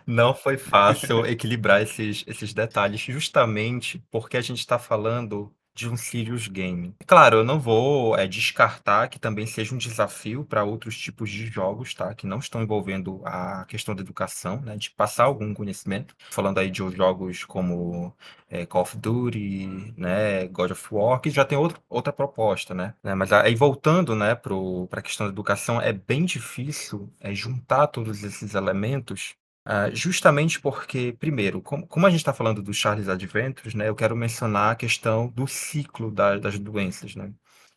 Não 0.06 0.34
foi 0.34 0.56
fácil 0.56 1.24
equilibrar 1.26 1.82
esses, 1.82 2.24
esses 2.26 2.54
detalhes, 2.54 3.00
justamente 3.00 4.02
porque 4.10 4.36
a 4.36 4.40
gente 4.40 4.58
está 4.58 4.78
falando 4.78 5.54
de 5.80 5.88
um 5.88 5.96
serious 5.96 6.46
game. 6.46 6.94
Claro, 7.06 7.38
eu 7.38 7.44
não 7.44 7.58
vou 7.58 8.16
é, 8.16 8.26
descartar 8.26 9.08
que 9.08 9.18
também 9.18 9.46
seja 9.46 9.74
um 9.74 9.78
desafio 9.78 10.44
para 10.44 10.62
outros 10.62 10.96
tipos 10.98 11.30
de 11.30 11.46
jogos, 11.46 11.94
tá? 11.94 12.14
Que 12.14 12.26
não 12.26 12.38
estão 12.38 12.62
envolvendo 12.62 13.22
a 13.24 13.64
questão 13.66 13.94
da 13.94 14.02
educação, 14.02 14.60
né? 14.60 14.76
De 14.76 14.90
passar 14.90 15.24
algum 15.24 15.54
conhecimento. 15.54 16.14
Falando 16.30 16.58
aí 16.58 16.70
de 16.70 16.80
jogos 16.90 17.44
como 17.44 18.14
é, 18.48 18.66
Call 18.66 18.82
of 18.82 18.96
Duty, 18.96 19.94
né? 19.96 20.46
God 20.48 20.72
of 20.72 20.86
War, 20.90 21.20
que 21.20 21.30
já 21.30 21.44
tem 21.44 21.56
outro, 21.56 21.80
outra 21.88 22.12
proposta, 22.12 22.74
né? 22.74 22.94
né? 23.02 23.14
Mas 23.14 23.32
aí 23.32 23.54
voltando, 23.54 24.14
né, 24.14 24.34
para 24.34 24.54
a 24.92 25.02
questão 25.02 25.26
da 25.26 25.32
educação, 25.32 25.80
é 25.80 25.92
bem 25.92 26.24
difícil 26.24 27.10
é, 27.20 27.34
juntar 27.34 27.86
todos 27.86 28.22
esses 28.22 28.54
elementos 28.54 29.34
Uh, 29.66 29.94
justamente 29.94 30.58
porque, 30.60 31.12
primeiro, 31.18 31.60
como, 31.62 31.86
como 31.86 32.06
a 32.06 32.10
gente 32.10 32.20
está 32.20 32.32
falando 32.32 32.62
do 32.62 32.72
Charles 32.72 33.08
Adventures, 33.08 33.74
né, 33.74 33.88
eu 33.88 33.94
quero 33.94 34.16
mencionar 34.16 34.72
a 34.72 34.76
questão 34.76 35.28
do 35.28 35.46
ciclo 35.46 36.10
da, 36.10 36.38
das 36.38 36.58
doenças, 36.58 37.14
né? 37.14 37.32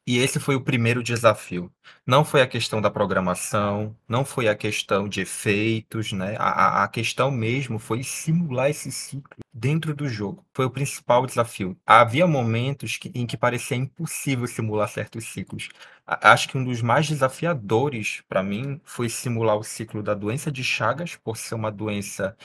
E 0.06 0.18
esse 0.18 0.38
foi 0.38 0.56
o 0.56 0.62
primeiro 0.62 1.02
desafio. 1.02 1.72
Não 2.06 2.26
foi 2.26 2.42
a 2.42 2.48
questão 2.48 2.82
da 2.82 2.92
programação, 2.92 3.96
não 4.08 4.26
foi 4.26 4.50
a 4.50 4.56
questão 4.56 5.08
de 5.08 5.22
efeitos, 5.22 6.12
né? 6.12 6.36
A, 6.38 6.84
a 6.84 6.88
questão 6.90 7.32
mesmo 7.32 7.80
foi 7.80 8.04
simular 8.04 8.70
esse 8.70 8.92
ciclo 8.92 9.38
dentro 9.54 9.96
do 9.96 10.10
jogo. 10.10 10.46
Foi 10.54 10.66
o 10.66 10.70
principal 10.70 11.26
desafio. 11.26 11.78
Havia 11.86 12.28
momentos 12.28 12.98
que, 12.98 13.12
em 13.16 13.26
que 13.26 13.38
parecia 13.38 13.78
impossível 13.78 14.46
simular 14.46 14.90
certos 14.90 15.26
ciclos. 15.32 15.70
Acho 16.06 16.50
que 16.50 16.58
um 16.58 16.66
dos 16.66 16.82
mais 16.82 17.08
desafiadores 17.08 18.22
para 18.28 18.44
mim 18.44 18.82
foi 18.84 19.08
simular 19.08 19.56
o 19.56 19.64
ciclo 19.64 20.04
da 20.04 20.14
doença 20.14 20.52
de 20.52 20.64
Chagas, 20.66 21.16
por 21.16 21.38
ser 21.38 21.56
uma 21.56 21.72
doença 21.72 22.36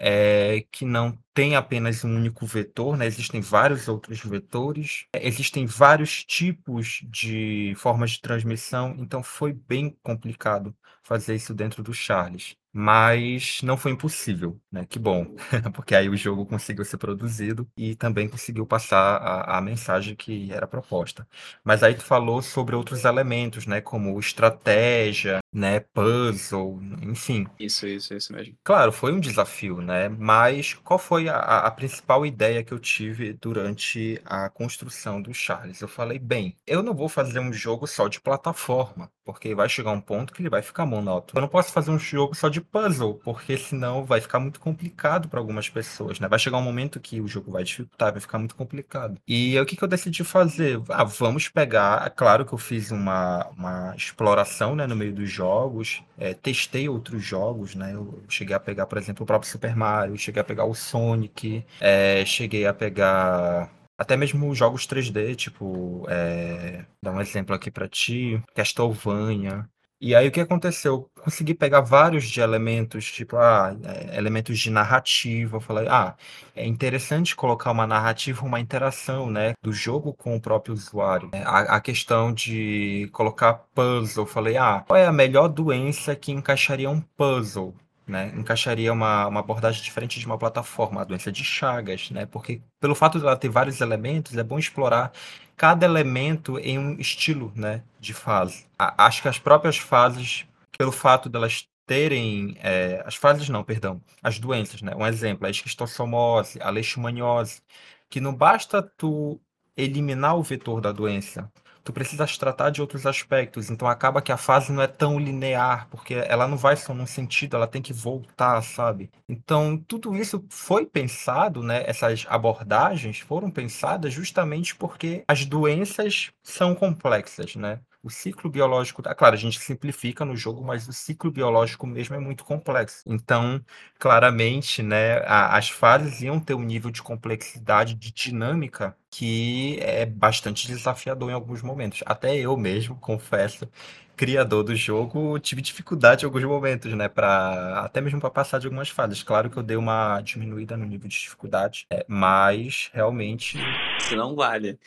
é, 0.00 0.62
que 0.72 0.84
não 0.86 1.16
tem 1.34 1.54
apenas 1.56 2.04
um 2.04 2.16
único 2.16 2.46
vetor, 2.46 2.96
né? 2.96 3.06
existem 3.06 3.40
vários 3.42 3.86
outros 3.86 4.20
vetores, 4.20 5.06
existem 5.14 5.66
vários 5.66 6.24
tipos 6.24 7.02
de 7.04 7.74
formas 7.76 8.12
de 8.12 8.20
transmissão, 8.22 8.96
então 8.98 9.22
foi 9.22 9.52
bem 9.52 9.96
complicado 10.02 10.74
fazer 11.02 11.34
isso 11.34 11.54
dentro 11.54 11.82
do 11.82 11.92
Charles. 11.92 12.56
Mas 12.72 13.60
não 13.62 13.76
foi 13.76 13.92
impossível, 13.92 14.60
né? 14.70 14.86
Que 14.86 14.98
bom, 14.98 15.26
porque 15.74 15.94
aí 15.94 16.08
o 16.08 16.16
jogo 16.16 16.46
conseguiu 16.46 16.84
ser 16.84 16.98
produzido 16.98 17.68
e 17.76 17.96
também 17.96 18.28
conseguiu 18.28 18.66
passar 18.66 19.16
a, 19.16 19.58
a 19.58 19.60
mensagem 19.60 20.14
que 20.14 20.52
era 20.52 20.66
proposta. 20.68 21.26
Mas 21.64 21.82
aí 21.82 21.94
tu 21.94 22.04
falou 22.04 22.40
sobre 22.42 22.76
outros 22.76 23.04
elementos, 23.04 23.66
né? 23.66 23.80
Como 23.80 24.18
estratégia, 24.18 25.40
né? 25.52 25.80
Puzzle, 25.80 26.78
enfim. 27.02 27.46
Isso, 27.58 27.86
isso, 27.86 28.14
isso 28.14 28.32
mesmo. 28.32 28.54
Claro, 28.62 28.92
foi 28.92 29.12
um 29.12 29.20
desafio, 29.20 29.80
né? 29.80 30.08
Mas 30.08 30.74
qual 30.74 30.98
foi 30.98 31.28
a, 31.28 31.38
a 31.38 31.70
principal 31.70 32.24
ideia 32.24 32.62
que 32.62 32.72
eu 32.72 32.78
tive 32.78 33.32
durante 33.32 34.20
a 34.24 34.48
construção 34.48 35.20
do 35.20 35.34
Charles? 35.34 35.80
Eu 35.80 35.88
falei, 35.88 36.18
bem, 36.18 36.56
eu 36.66 36.82
não 36.82 36.94
vou 36.94 37.08
fazer 37.08 37.40
um 37.40 37.52
jogo 37.52 37.86
só 37.86 38.08
de 38.08 38.20
plataforma, 38.20 39.10
porque 39.24 39.54
vai 39.54 39.68
chegar 39.68 39.90
um 39.92 40.00
ponto 40.00 40.32
que 40.32 40.42
ele 40.42 40.50
vai 40.50 40.62
ficar 40.62 40.86
monótono. 40.86 41.38
Eu 41.38 41.42
não 41.42 41.48
posso 41.48 41.72
fazer 41.72 41.90
um 41.90 41.98
jogo 41.98 42.34
só 42.34 42.48
de 42.48 42.59
puzzle, 42.60 43.20
porque 43.24 43.56
senão 43.56 44.04
vai 44.04 44.20
ficar 44.20 44.40
muito 44.40 44.60
complicado 44.60 45.28
para 45.28 45.40
algumas 45.40 45.68
pessoas, 45.68 46.20
né? 46.20 46.28
Vai 46.28 46.38
chegar 46.38 46.58
um 46.58 46.62
momento 46.62 47.00
que 47.00 47.20
o 47.20 47.28
jogo 47.28 47.52
vai 47.52 47.64
dificultar, 47.64 48.12
vai 48.12 48.20
ficar 48.20 48.38
muito 48.38 48.54
complicado. 48.54 49.18
E 49.26 49.58
o 49.58 49.66
que, 49.66 49.76
que 49.76 49.82
eu 49.84 49.88
decidi 49.88 50.24
fazer? 50.24 50.80
Ah, 50.88 51.04
vamos 51.04 51.48
pegar. 51.48 52.06
É 52.06 52.10
claro 52.10 52.44
que 52.44 52.52
eu 52.52 52.58
fiz 52.58 52.90
uma, 52.90 53.46
uma 53.56 53.94
exploração 53.96 54.74
né, 54.76 54.86
no 54.86 54.96
meio 54.96 55.12
dos 55.12 55.30
jogos, 55.30 56.02
é, 56.18 56.34
testei 56.34 56.88
outros 56.88 57.22
jogos, 57.22 57.74
né? 57.74 57.94
Eu 57.94 58.22
cheguei 58.28 58.54
a 58.54 58.60
pegar, 58.60 58.86
por 58.86 58.98
exemplo, 58.98 59.24
o 59.24 59.26
próprio 59.26 59.50
Super 59.50 59.74
Mario, 59.76 60.16
cheguei 60.18 60.40
a 60.40 60.44
pegar 60.44 60.64
o 60.64 60.74
Sonic, 60.74 61.64
é, 61.80 62.24
cheguei 62.24 62.66
a 62.66 62.74
pegar 62.74 63.70
até 64.00 64.16
mesmo 64.16 64.54
jogos 64.54 64.86
3D, 64.86 65.36
tipo, 65.36 66.06
é, 66.08 66.86
dar 67.02 67.12
um 67.12 67.20
exemplo 67.20 67.54
aqui 67.54 67.70
para 67.70 67.86
ti, 67.86 68.42
Castlevania. 68.54 69.68
E 70.00 70.14
aí 70.14 70.28
o 70.28 70.32
que 70.32 70.40
aconteceu? 70.40 71.10
Consegui 71.14 71.52
pegar 71.54 71.82
vários 71.82 72.24
de 72.24 72.40
elementos, 72.40 73.04
tipo, 73.12 73.36
ah, 73.36 73.76
é, 73.84 74.16
elementos 74.16 74.58
de 74.58 74.70
narrativa. 74.70 75.58
Eu 75.58 75.60
falei, 75.60 75.86
ah, 75.88 76.16
é 76.56 76.66
interessante 76.66 77.36
colocar 77.36 77.70
uma 77.70 77.86
narrativa, 77.86 78.44
uma 78.46 78.58
interação, 78.58 79.30
né, 79.30 79.52
do 79.62 79.72
jogo 79.72 80.14
com 80.14 80.34
o 80.34 80.40
próprio 80.40 80.72
usuário. 80.72 81.28
É, 81.32 81.42
a, 81.42 81.76
a 81.76 81.80
questão 81.82 82.32
de 82.32 83.10
colocar 83.12 83.52
puzzle, 83.74 84.24
eu 84.24 84.26
falei, 84.26 84.56
ah, 84.56 84.82
qual 84.86 84.96
é 84.98 85.06
a 85.06 85.12
melhor 85.12 85.48
doença 85.48 86.16
que 86.16 86.32
encaixaria 86.32 86.88
um 86.88 87.00
puzzle? 87.00 87.74
Né, 88.06 88.32
encaixaria 88.34 88.92
uma, 88.92 89.28
uma 89.28 89.38
abordagem 89.40 89.82
diferente 89.84 90.18
de 90.18 90.26
uma 90.26 90.36
plataforma, 90.36 91.02
a 91.02 91.04
doença 91.04 91.30
de 91.30 91.44
Chagas, 91.44 92.10
né? 92.10 92.26
Porque 92.26 92.60
pelo 92.80 92.92
fato 92.92 93.20
de 93.20 93.24
ela 93.24 93.36
ter 93.36 93.48
vários 93.48 93.80
elementos, 93.80 94.36
é 94.36 94.42
bom 94.42 94.58
explorar 94.58 95.12
cada 95.60 95.84
elemento 95.84 96.58
em 96.58 96.78
um 96.78 96.98
estilo 96.98 97.52
né, 97.54 97.82
de 98.00 98.14
fase. 98.14 98.64
A, 98.78 99.04
acho 99.04 99.20
que 99.20 99.28
as 99.28 99.38
próprias 99.38 99.76
fases, 99.76 100.46
pelo 100.78 100.90
fato 100.90 101.28
delas 101.28 101.68
terem. 101.84 102.56
É, 102.62 103.02
as 103.04 103.14
fases 103.14 103.46
não, 103.50 103.62
perdão. 103.62 104.00
As 104.22 104.38
doenças, 104.38 104.80
né? 104.80 104.94
Um 104.96 105.06
exemplo, 105.06 105.46
a 105.46 105.50
esquistossomose, 105.50 106.58
a 106.62 106.70
leishmaniose, 106.70 107.60
que 108.08 108.22
não 108.22 108.34
basta 108.34 108.82
tu 108.82 109.38
eliminar 109.76 110.34
o 110.34 110.42
vetor 110.42 110.80
da 110.80 110.92
doença, 110.92 111.52
tu 111.84 111.92
precisas 111.92 112.36
tratar 112.38 112.70
de 112.70 112.80
outros 112.80 113.06
aspectos. 113.06 113.70
Então 113.70 113.88
acaba 113.88 114.22
que 114.22 114.32
a 114.32 114.36
fase 114.36 114.72
não 114.72 114.82
é 114.82 114.86
tão 114.86 115.18
linear, 115.18 115.88
porque 115.90 116.14
ela 116.14 116.46
não 116.48 116.56
vai 116.56 116.76
só 116.76 116.94
num 116.94 117.06
sentido, 117.06 117.56
ela 117.56 117.66
tem 117.66 117.82
que 117.82 117.92
voltar, 117.92 118.60
sabe? 118.62 119.10
Então 119.28 119.76
tudo 119.78 120.16
isso 120.16 120.44
foi 120.50 120.86
pensado, 120.86 121.62
né? 121.62 121.82
Essas 121.86 122.26
abordagens 122.28 123.20
foram 123.20 123.50
pensadas 123.50 124.12
justamente 124.12 124.74
porque 124.76 125.24
as 125.28 125.44
doenças 125.44 126.30
são 126.42 126.74
complexas, 126.74 127.56
né? 127.56 127.80
O 128.02 128.08
ciclo 128.08 128.48
biológico, 128.50 129.02
claro, 129.02 129.34
a 129.34 129.38
gente 129.38 129.60
simplifica 129.60 130.24
no 130.24 130.34
jogo, 130.34 130.64
mas 130.64 130.88
o 130.88 130.92
ciclo 130.92 131.30
biológico 131.30 131.86
mesmo 131.86 132.14
é 132.16 132.18
muito 132.18 132.44
complexo. 132.46 133.02
Então, 133.04 133.62
claramente, 133.98 134.82
né, 134.82 135.18
a, 135.26 135.56
as 135.58 135.68
fases 135.68 136.22
iam 136.22 136.40
ter 136.40 136.54
um 136.54 136.62
nível 136.62 136.90
de 136.90 137.02
complexidade, 137.02 137.94
de 137.94 138.10
dinâmica 138.10 138.96
que 139.10 139.78
é 139.80 140.06
bastante 140.06 140.66
desafiador 140.66 141.28
em 141.30 141.34
alguns 141.34 141.60
momentos. 141.60 142.02
Até 142.06 142.34
eu 142.36 142.56
mesmo, 142.56 142.96
confesso, 142.96 143.68
criador 144.16 144.64
do 144.64 144.74
jogo, 144.74 145.38
tive 145.38 145.60
dificuldade 145.60 146.24
em 146.24 146.26
alguns 146.26 146.44
momentos, 146.44 146.92
né, 146.94 147.06
para 147.08 147.80
até 147.84 148.00
mesmo 148.00 148.18
para 148.20 148.30
passar 148.30 148.58
de 148.58 148.66
algumas 148.66 148.88
fases. 148.88 149.22
Claro 149.22 149.50
que 149.50 149.58
eu 149.58 149.62
dei 149.62 149.76
uma 149.76 150.22
diminuída 150.22 150.74
no 150.76 150.86
nível 150.86 151.06
de 151.08 151.18
dificuldade, 151.18 151.86
é, 151.90 152.04
mas 152.08 152.90
realmente 152.94 153.58
isso 153.98 154.16
não 154.16 154.34
vale. 154.34 154.78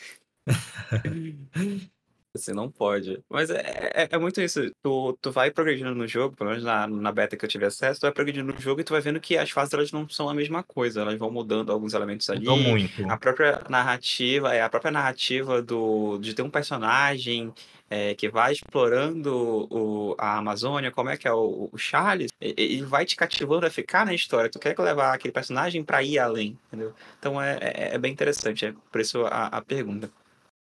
Você 2.36 2.52
não 2.52 2.68
pode. 2.70 3.22
Mas 3.30 3.48
é, 3.48 3.90
é, 3.94 4.08
é 4.10 4.18
muito 4.18 4.40
isso. 4.40 4.70
Tu, 4.82 5.18
tu 5.22 5.30
vai 5.30 5.50
progredindo 5.50 5.94
no 5.94 6.06
jogo, 6.06 6.36
pelo 6.36 6.50
menos 6.50 6.64
na, 6.64 6.86
na 6.86 7.12
beta 7.12 7.36
que 7.36 7.44
eu 7.44 7.48
tive 7.48 7.64
acesso, 7.64 8.00
tu 8.00 8.02
vai 8.02 8.12
progredindo 8.12 8.52
no 8.52 8.60
jogo 8.60 8.80
e 8.80 8.84
tu 8.84 8.92
vai 8.92 9.00
vendo 9.00 9.20
que 9.20 9.36
as 9.36 9.50
fases 9.50 9.72
elas 9.72 9.92
não 9.92 10.08
são 10.08 10.28
a 10.28 10.34
mesma 10.34 10.62
coisa. 10.62 11.02
Elas 11.02 11.18
vão 11.18 11.30
mudando 11.30 11.70
alguns 11.70 11.94
elementos 11.94 12.28
ali. 12.28 12.40
Mudou 12.40 12.58
muito. 12.58 13.08
A 13.08 13.16
própria 13.16 13.62
narrativa, 13.68 14.52
é 14.52 14.62
a 14.62 14.68
própria 14.68 14.90
narrativa 14.90 15.62
do, 15.62 16.18
de 16.18 16.34
ter 16.34 16.42
um 16.42 16.50
personagem 16.50 17.52
é, 17.88 18.14
que 18.14 18.28
vai 18.28 18.52
explorando 18.52 19.68
o, 19.70 20.16
a 20.18 20.38
Amazônia, 20.38 20.90
como 20.90 21.10
é 21.10 21.16
que 21.16 21.28
é 21.28 21.32
o, 21.32 21.68
o 21.70 21.78
Charles, 21.78 22.30
ele 22.40 22.82
vai 22.82 23.04
te 23.04 23.14
cativando 23.14 23.66
a 23.66 23.70
ficar 23.70 24.04
na 24.04 24.12
história. 24.12 24.50
Tu 24.50 24.58
quer 24.58 24.76
levar 24.78 25.14
aquele 25.14 25.32
personagem 25.32 25.84
para 25.84 26.02
ir 26.02 26.18
além, 26.18 26.58
entendeu? 26.66 26.92
Então 27.18 27.40
é, 27.40 27.58
é, 27.60 27.94
é, 27.94 27.98
bem 27.98 28.12
interessante, 28.12 28.66
é 28.66 28.74
por 28.90 29.00
isso 29.00 29.24
a, 29.26 29.46
a 29.46 29.62
pergunta. 29.62 30.10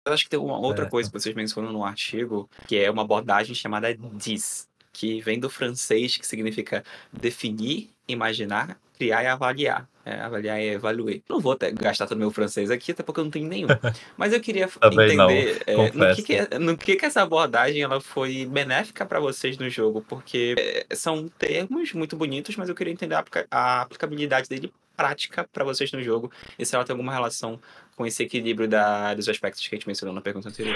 Eu 0.07 0.13
acho 0.13 0.23
que 0.23 0.29
tem 0.29 0.39
uma 0.39 0.57
outra 0.57 0.85
é. 0.85 0.89
coisa 0.89 1.09
que 1.09 1.19
vocês 1.19 1.35
mencionam 1.35 1.71
no 1.71 1.83
artigo, 1.83 2.49
que 2.67 2.77
é 2.77 2.89
uma 2.89 3.01
abordagem 3.01 3.53
chamada 3.53 3.93
DIS, 3.93 4.67
que 4.93 5.21
vem 5.21 5.39
do 5.39 5.49
francês, 5.49 6.17
que 6.17 6.25
significa 6.25 6.83
definir, 7.11 7.89
imaginar, 8.07 8.79
criar 8.97 9.23
e 9.23 9.27
avaliar. 9.27 9.87
É, 10.05 10.21
avaliar 10.21 10.57
e 10.61 10.69
evaluar. 10.69 11.15
Não 11.29 11.41
vou 11.41 11.53
ter, 11.53 11.73
gastar 11.73 12.07
todo 12.07 12.15
o 12.15 12.19
meu 12.19 12.31
francês 12.31 12.71
aqui, 12.71 12.93
até 12.93 13.03
porque 13.03 13.19
eu 13.19 13.25
não 13.25 13.31
tenho 13.31 13.47
nenhum. 13.47 13.67
Mas 14.15 14.31
eu 14.31 14.39
queria 14.39 14.69
entender 14.81 15.61
é, 15.67 15.75
no, 15.75 16.15
que, 16.15 16.23
que, 16.23 16.33
é, 16.33 16.59
no 16.59 16.77
que, 16.77 16.95
que 16.95 17.05
essa 17.05 17.21
abordagem 17.21 17.81
ela 17.81 17.99
foi 17.99 18.45
benéfica 18.45 19.05
para 19.05 19.19
vocês 19.19 19.57
no 19.57 19.69
jogo, 19.69 20.01
porque 20.07 20.55
é, 20.57 20.95
são 20.95 21.27
termos 21.27 21.91
muito 21.91 22.15
bonitos, 22.15 22.55
mas 22.55 22.69
eu 22.69 22.75
queria 22.75 22.93
entender 22.93 23.15
a, 23.15 23.25
a 23.51 23.81
aplicabilidade 23.81 24.47
dele 24.47 24.71
prática 24.97 25.47
para 25.53 25.63
vocês 25.63 25.91
no 25.91 26.01
jogo 26.01 26.31
e 26.57 26.65
se 26.65 26.75
ela 26.75 26.83
tem 26.83 26.93
alguma 26.93 27.13
relação 27.13 27.61
com 27.95 28.05
esse 28.05 28.23
equilíbrio 28.23 28.67
da, 28.67 29.13
dos 29.13 29.29
aspectos 29.29 29.65
que 29.65 29.75
a 29.75 29.77
gente 29.77 29.87
mencionou 29.87 30.13
na 30.13 30.21
pergunta 30.21 30.49
anterior. 30.49 30.75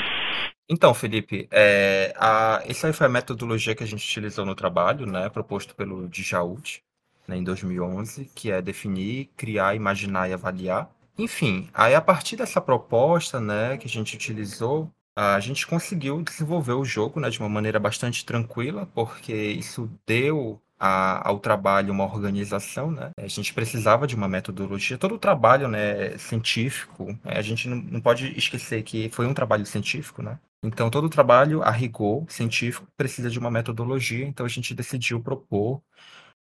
Então, 0.69 0.93
Felipe, 0.93 1.49
é, 1.51 2.13
a, 2.15 2.61
essa 2.65 2.87
aí 2.87 2.93
foi 2.93 3.07
a 3.07 3.09
metodologia 3.09 3.75
que 3.75 3.83
a 3.83 3.87
gente 3.87 4.07
utilizou 4.07 4.45
no 4.45 4.55
trabalho, 4.55 5.05
né, 5.05 5.27
proposto 5.27 5.75
pelo 5.75 6.07
Djaud, 6.07 6.81
né, 7.27 7.35
em 7.35 7.43
2011, 7.43 8.31
que 8.33 8.51
é 8.51 8.61
definir, 8.61 9.29
criar, 9.35 9.75
imaginar 9.75 10.29
e 10.29 10.33
avaliar. 10.33 10.89
Enfim, 11.17 11.67
aí 11.73 11.93
a 11.93 12.01
partir 12.01 12.35
dessa 12.35 12.61
proposta, 12.61 13.39
né, 13.39 13.77
que 13.77 13.87
a 13.87 13.89
gente 13.89 14.15
utilizou, 14.15 14.89
a 15.15 15.39
gente 15.39 15.67
conseguiu 15.67 16.21
desenvolver 16.21 16.73
o 16.73 16.85
jogo, 16.85 17.19
né, 17.19 17.29
de 17.29 17.39
uma 17.39 17.49
maneira 17.49 17.79
bastante 17.79 18.25
tranquila, 18.25 18.87
porque 18.93 19.33
isso 19.33 19.91
deu 20.07 20.61
a, 20.83 21.27
ao 21.29 21.39
trabalho 21.39 21.93
uma 21.93 22.05
organização, 22.05 22.89
né? 22.91 23.11
A 23.15 23.27
gente 23.27 23.53
precisava 23.53 24.07
de 24.07 24.15
uma 24.15 24.27
metodologia. 24.27 24.97
Todo 24.97 25.15
o 25.15 25.19
trabalho, 25.19 25.67
né, 25.67 26.17
científico, 26.17 27.05
né, 27.23 27.37
a 27.37 27.41
gente 27.41 27.69
não, 27.69 27.77
não 27.77 28.01
pode 28.01 28.35
esquecer 28.37 28.81
que 28.81 29.07
foi 29.09 29.27
um 29.27 29.33
trabalho 29.33 29.65
científico, 29.65 30.23
né? 30.23 30.39
Então, 30.63 30.89
todo 30.89 31.05
o 31.05 31.09
trabalho 31.09 31.61
a 31.63 31.71
rigor 31.71 32.25
científico 32.29 32.87
precisa 32.97 33.29
de 33.29 33.37
uma 33.37 33.51
metodologia, 33.51 34.25
então 34.25 34.45
a 34.45 34.49
gente 34.49 34.73
decidiu 34.73 35.21
propor 35.21 35.81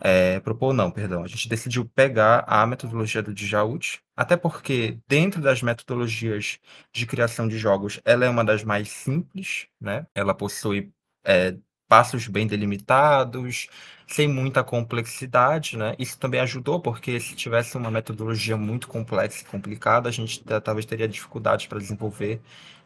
é, 0.01 0.39
propor 0.41 0.73
não, 0.73 0.91
perdão. 0.91 1.25
A 1.25 1.27
gente 1.27 1.49
decidiu 1.49 1.85
pegar 1.85 2.45
a 2.47 2.67
metodologia 2.67 3.23
do 3.23 3.35
Djaud, 3.35 4.01
até 4.17 4.37
porque 4.37 5.01
dentro 5.09 5.41
das 5.43 5.61
metodologias 5.63 6.59
de 6.93 7.07
criação 7.07 7.49
de 7.49 7.59
jogos, 7.59 8.01
ela 8.05 8.25
é 8.25 8.29
uma 8.31 8.45
das 8.45 8.63
mais 8.63 8.89
simples, 8.91 9.67
né? 9.81 10.07
Ela 10.15 10.35
possui 10.35 10.93
é, 11.25 11.57
passos 11.89 12.27
bem 12.29 12.47
delimitados, 12.47 13.69
sem 14.07 14.29
muita 14.29 14.63
complexidade, 14.65 15.77
né? 15.77 15.95
Isso 15.99 16.19
também 16.19 16.41
ajudou, 16.41 16.81
porque 16.81 17.19
se 17.21 17.35
tivesse 17.35 17.77
uma 17.77 17.91
metodologia 17.91 18.57
muito 18.57 18.89
complexa 18.89 19.43
e 19.43 19.47
complicada, 19.47 20.09
a 20.09 20.13
gente 20.13 20.43
talvez 20.63 20.87
teria 20.87 21.09
dificuldades 21.09 21.67
para 21.67 21.79
desenvolver 21.79 22.41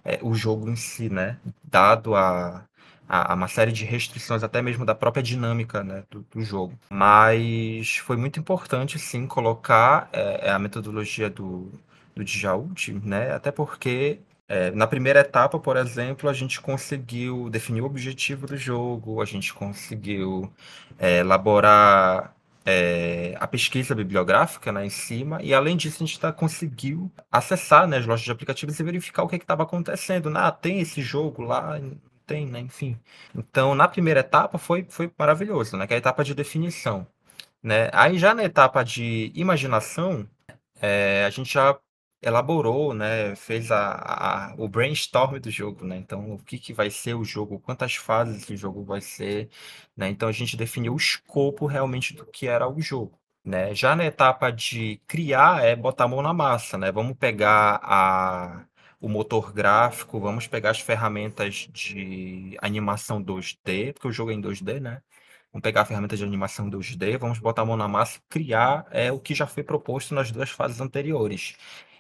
é, 0.05 0.19
o 0.23 0.35
jogo 0.35 0.69
em 0.71 0.77
si, 0.77 1.09
né? 1.09 1.39
Dado 1.65 2.15
a 2.17 2.65
a, 3.09 3.35
uma 3.35 3.49
série 3.49 3.73
de 3.73 3.85
restrições, 3.85 4.43
até 4.43 4.63
mesmo 4.63 4.87
da 4.87 4.95
própria 4.95 5.23
dinâmica 5.23 5.85
né, 5.85 6.05
do, 6.11 6.23
do 6.31 6.43
jogo. 6.43 6.79
Mas 6.91 7.97
foi 7.99 8.17
muito 8.17 8.41
importante, 8.41 8.99
sim, 8.99 9.27
colocar 9.27 10.09
é, 10.13 10.51
a 10.51 10.59
metodologia 10.59 11.29
do, 11.29 11.71
do 12.15 12.25
né? 13.05 13.33
Até 13.33 13.51
porque 13.51 14.21
é, 14.53 14.71
na 14.73 14.87
primeira 14.87 15.21
etapa, 15.21 15.59
por 15.59 15.79
exemplo, 15.79 16.29
a 16.29 16.35
gente 16.35 16.61
conseguiu 16.61 17.49
definir 17.49 17.81
o 17.81 17.87
objetivo 17.87 18.47
do 18.47 18.55
jogo, 18.55 19.23
a 19.23 19.25
gente 19.25 19.55
conseguiu 19.55 20.53
é, 20.99 21.21
elaborar 21.21 22.37
é, 22.63 23.35
a 23.41 23.47
pesquisa 23.47 23.95
bibliográfica 23.95 24.71
né, 24.71 24.85
em 24.85 24.91
cima, 24.91 25.43
e 25.43 25.55
além 25.55 25.75
disso, 25.75 26.03
a 26.03 26.07
gente 26.07 26.21
tá, 26.21 26.31
conseguiu 26.31 27.11
acessar 27.31 27.89
né, 27.89 27.97
as 27.97 28.05
lojas 28.05 28.27
de 28.27 28.31
aplicativos 28.31 28.79
e 28.79 28.83
verificar 28.83 29.23
o 29.23 29.29
que 29.29 29.37
estava 29.37 29.63
acontecendo. 29.63 30.31
Ah, 30.37 30.53
tem 30.53 30.81
esse 30.81 31.01
jogo 31.01 31.41
lá, 31.43 31.81
tem, 32.27 32.47
né? 32.47 32.61
Enfim. 32.61 32.99
Então, 33.35 33.75
na 33.75 33.89
primeira 33.89 34.21
etapa 34.21 34.59
foi, 34.59 34.87
foi 34.91 35.11
maravilhoso, 35.19 35.79
né? 35.79 35.87
Que 35.87 35.95
é 35.95 35.97
a 35.97 35.99
etapa 35.99 36.23
de 36.23 36.35
definição, 36.35 37.07
né? 37.63 37.89
Aí 37.93 38.19
já 38.19 38.35
na 38.35 38.45
etapa 38.45 38.83
de 38.85 39.33
imaginação, 39.35 40.29
é, 40.81 41.25
a 41.27 41.31
gente 41.31 41.55
já 41.55 41.79
elaborou, 42.23 42.95
né? 42.95 43.35
Fez 43.37 43.71
a, 43.71 44.53
a, 44.53 44.55
o 44.57 44.69
brainstorm 44.69 45.39
do 45.41 45.51
jogo, 45.51 45.85
né? 45.85 45.97
Então, 45.97 46.35
o 46.35 46.39
que, 46.39 46.59
que 46.59 46.73
vai 46.73 46.91
ser 46.91 47.15
o 47.15 47.25
jogo, 47.25 47.61
quantas 47.61 47.97
fases 47.97 48.49
o 48.49 48.57
jogo 48.57 48.85
vai 48.85 49.01
ser, 49.01 49.51
né? 49.97 50.09
Então, 50.09 50.29
a 50.29 50.33
gente 50.33 50.57
definiu 50.57 50.95
o 50.95 50.97
escopo 50.97 51.67
realmente 51.67 52.15
do 52.15 52.25
que 52.27 52.47
era 52.47 52.69
o 52.69 52.81
jogo. 52.81 53.19
Né? 53.45 53.75
Já 53.75 53.97
na 53.97 54.05
etapa 54.05 54.51
de 54.53 54.99
criar 55.07 55.65
é 55.65 55.75
botar 55.75 56.05
a 56.05 56.09
mão 56.09 56.23
na 56.23 56.33
massa, 56.33 56.79
né? 56.79 56.93
Vamos 56.93 57.17
pegar 57.19 57.81
a, 57.83 58.65
o 59.01 59.09
motor 59.09 59.53
gráfico, 59.53 60.21
vamos 60.21 60.47
pegar 60.47 60.71
as 60.71 60.81
ferramentas 60.81 61.69
de 61.73 62.57
animação 62.63 63.21
2D, 63.23 63.93
porque 63.95 64.07
o 64.09 64.13
jogo 64.13 64.31
é 64.31 64.35
em 64.35 64.41
2D, 64.41 64.81
né? 64.81 65.03
Vamos 65.53 65.63
pegar 65.63 65.83
a 65.83 65.85
ferramenta 65.85 66.17
de 66.17 66.25
animação 66.25 66.71
2D, 66.71 67.19
vamos 67.19 67.39
botar 67.39 67.63
a 67.63 67.65
mão 67.67 67.77
na 67.77 67.89
massa 67.89 68.19
e 68.19 68.23
criar 68.29 68.87
é, 68.91 69.11
o 69.13 69.21
que 69.21 69.35
já 69.35 69.47
foi 69.47 69.63
proposto 69.65 70.15
nas 70.15 70.31
duas 70.31 70.51
fases 70.51 70.81
anteriores. 70.81 71.57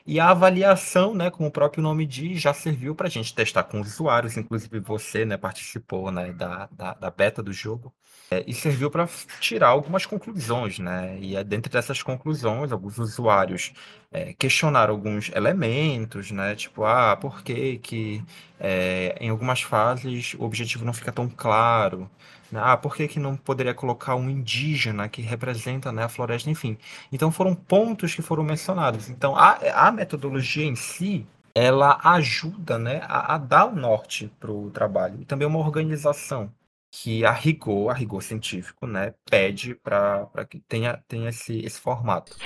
E 0.06 0.18
a 0.18 0.30
avaliação, 0.30 1.14
né, 1.14 1.30
como 1.30 1.48
o 1.48 1.52
próprio 1.52 1.82
nome 1.82 2.06
diz, 2.06 2.40
já 2.40 2.52
serviu 2.52 2.94
para 2.94 3.06
a 3.06 3.10
gente 3.10 3.34
testar 3.34 3.64
com 3.64 3.80
usuários, 3.80 4.36
inclusive 4.36 4.80
você 4.80 5.24
né, 5.24 5.36
participou 5.36 6.10
né, 6.10 6.32
da, 6.32 6.68
da, 6.72 6.94
da 6.94 7.10
beta 7.10 7.42
do 7.42 7.52
jogo. 7.52 7.92
É, 8.30 8.42
e 8.46 8.54
serviu 8.54 8.90
para 8.90 9.06
tirar 9.40 9.68
algumas 9.68 10.06
conclusões, 10.06 10.78
né? 10.78 11.18
E 11.20 11.36
é 11.36 11.44
dentro 11.44 11.70
dessas 11.70 12.02
conclusões, 12.02 12.72
alguns 12.72 12.96
usuários 12.98 13.74
é, 14.10 14.32
questionaram 14.32 14.94
alguns 14.94 15.30
elementos, 15.34 16.30
né? 16.30 16.54
Tipo, 16.54 16.84
ah, 16.84 17.14
por 17.14 17.42
que 17.42 17.78
que 17.78 18.24
é, 18.58 19.16
em 19.20 19.28
algumas 19.28 19.60
fases 19.60 20.34
o 20.38 20.44
objetivo 20.44 20.82
não 20.84 20.94
fica 20.94 21.12
tão 21.12 21.28
claro? 21.28 22.10
Né? 22.52 22.60
Ah, 22.62 22.76
por 22.76 22.94
que 22.94 23.08
que 23.08 23.18
não 23.18 23.34
poderia 23.34 23.72
colocar 23.72 24.14
um 24.14 24.28
indígena 24.28 25.08
que 25.08 25.22
representa 25.22 25.90
né, 25.90 26.04
a 26.04 26.08
floresta? 26.08 26.50
Enfim, 26.50 26.76
então 27.10 27.32
foram 27.32 27.54
pontos 27.54 28.14
que 28.14 28.20
foram 28.20 28.44
mencionados. 28.44 29.08
Então, 29.08 29.34
a, 29.34 29.88
a 29.88 29.90
metodologia 29.90 30.64
em 30.64 30.76
si, 30.76 31.26
ela 31.54 31.98
ajuda 32.04 32.78
né, 32.78 33.00
a, 33.04 33.34
a 33.34 33.38
dar 33.38 33.66
o 33.66 33.74
norte 33.74 34.30
para 34.38 34.52
o 34.52 34.70
trabalho 34.70 35.20
e 35.20 35.24
também 35.24 35.48
uma 35.48 35.58
organização 35.58 36.52
que 36.90 37.24
a 37.24 37.32
rigor, 37.32 37.90
a 37.90 37.94
rigor 37.94 38.22
científico, 38.22 38.86
né, 38.86 39.14
pede 39.30 39.74
para 39.74 40.28
que 40.48 40.60
tenha, 40.60 41.02
tenha 41.08 41.30
esse, 41.30 41.58
esse 41.64 41.80
formato. 41.80 42.36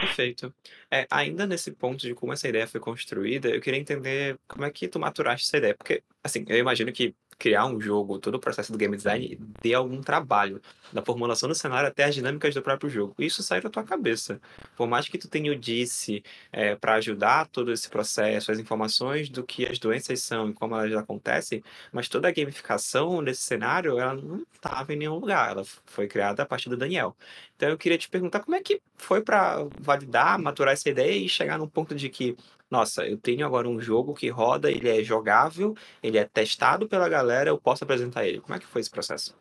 Perfeito. 0.00 0.54
É, 0.90 1.06
ainda 1.10 1.46
nesse 1.46 1.70
ponto 1.72 2.02
de 2.02 2.14
como 2.14 2.32
essa 2.32 2.46
ideia 2.46 2.66
foi 2.66 2.80
construída, 2.80 3.48
eu 3.48 3.60
queria 3.60 3.80
entender 3.80 4.38
como 4.46 4.64
é 4.64 4.70
que 4.70 4.86
tu 4.88 5.00
maturaste 5.00 5.46
essa 5.46 5.56
ideia. 5.56 5.74
Porque, 5.74 6.02
assim, 6.22 6.44
eu 6.48 6.58
imagino 6.58 6.92
que 6.92 7.14
criar 7.38 7.66
um 7.66 7.80
jogo, 7.80 8.18
todo 8.18 8.36
o 8.36 8.38
processo 8.40 8.72
do 8.72 8.78
game 8.78 8.96
design, 8.96 9.38
dê 9.62 9.74
algum 9.74 10.00
trabalho, 10.00 10.60
da 10.92 11.02
formulação 11.02 11.48
do 11.48 11.54
cenário 11.54 11.88
até 11.88 12.04
as 12.04 12.14
dinâmicas 12.14 12.54
do 12.54 12.62
próprio 12.62 12.88
jogo. 12.88 13.14
Isso 13.18 13.42
sai 13.42 13.60
da 13.60 13.70
tua 13.70 13.84
cabeça. 13.84 14.40
Por 14.76 14.86
mais 14.86 15.08
que 15.08 15.18
tu 15.18 15.28
tenha 15.28 15.52
o 15.52 15.56
disse 15.56 16.22
é, 16.52 16.74
para 16.76 16.94
ajudar 16.94 17.48
todo 17.48 17.72
esse 17.72 17.88
processo, 17.88 18.52
as 18.52 18.58
informações 18.58 19.28
do 19.28 19.42
que 19.42 19.66
as 19.66 19.78
doenças 19.78 20.20
são 20.22 20.50
e 20.50 20.52
como 20.52 20.76
elas 20.76 20.96
acontecem, 20.96 21.62
mas 21.92 22.08
toda 22.08 22.28
a 22.28 22.32
gamificação 22.32 23.22
desse 23.22 23.42
cenário, 23.42 23.98
ela 23.98 24.14
não 24.14 24.44
estava 24.52 24.92
em 24.92 24.96
nenhum 24.96 25.18
lugar. 25.18 25.50
Ela 25.52 25.64
foi 25.86 26.06
criada 26.06 26.42
a 26.42 26.46
partir 26.46 26.68
do 26.68 26.76
Daniel. 26.76 27.16
Então 27.56 27.68
eu 27.68 27.78
queria 27.78 27.98
te 27.98 28.08
perguntar 28.08 28.40
como 28.40 28.56
é 28.56 28.60
que 28.60 28.80
foi 28.96 29.22
para 29.22 29.66
validar, 29.78 30.38
maturar 30.38 30.72
essa 30.72 30.88
ideia 30.88 31.12
e 31.12 31.28
chegar 31.28 31.58
num 31.58 31.68
ponto 31.68 31.94
de 31.94 32.08
que 32.08 32.36
nossa, 32.70 33.06
eu 33.06 33.16
tenho 33.16 33.46
agora 33.46 33.68
um 33.68 33.80
jogo 33.80 34.14
que 34.14 34.28
roda, 34.28 34.70
ele 34.70 34.88
é 34.88 35.02
jogável, 35.02 35.74
ele 36.02 36.18
é 36.18 36.24
testado 36.24 36.88
pela 36.88 37.08
galera, 37.08 37.50
eu 37.50 37.58
posso 37.58 37.84
apresentar 37.84 38.26
ele. 38.26 38.40
Como 38.40 38.54
é 38.54 38.58
que 38.58 38.66
foi 38.66 38.80
esse 38.80 38.90
processo? 38.90 39.36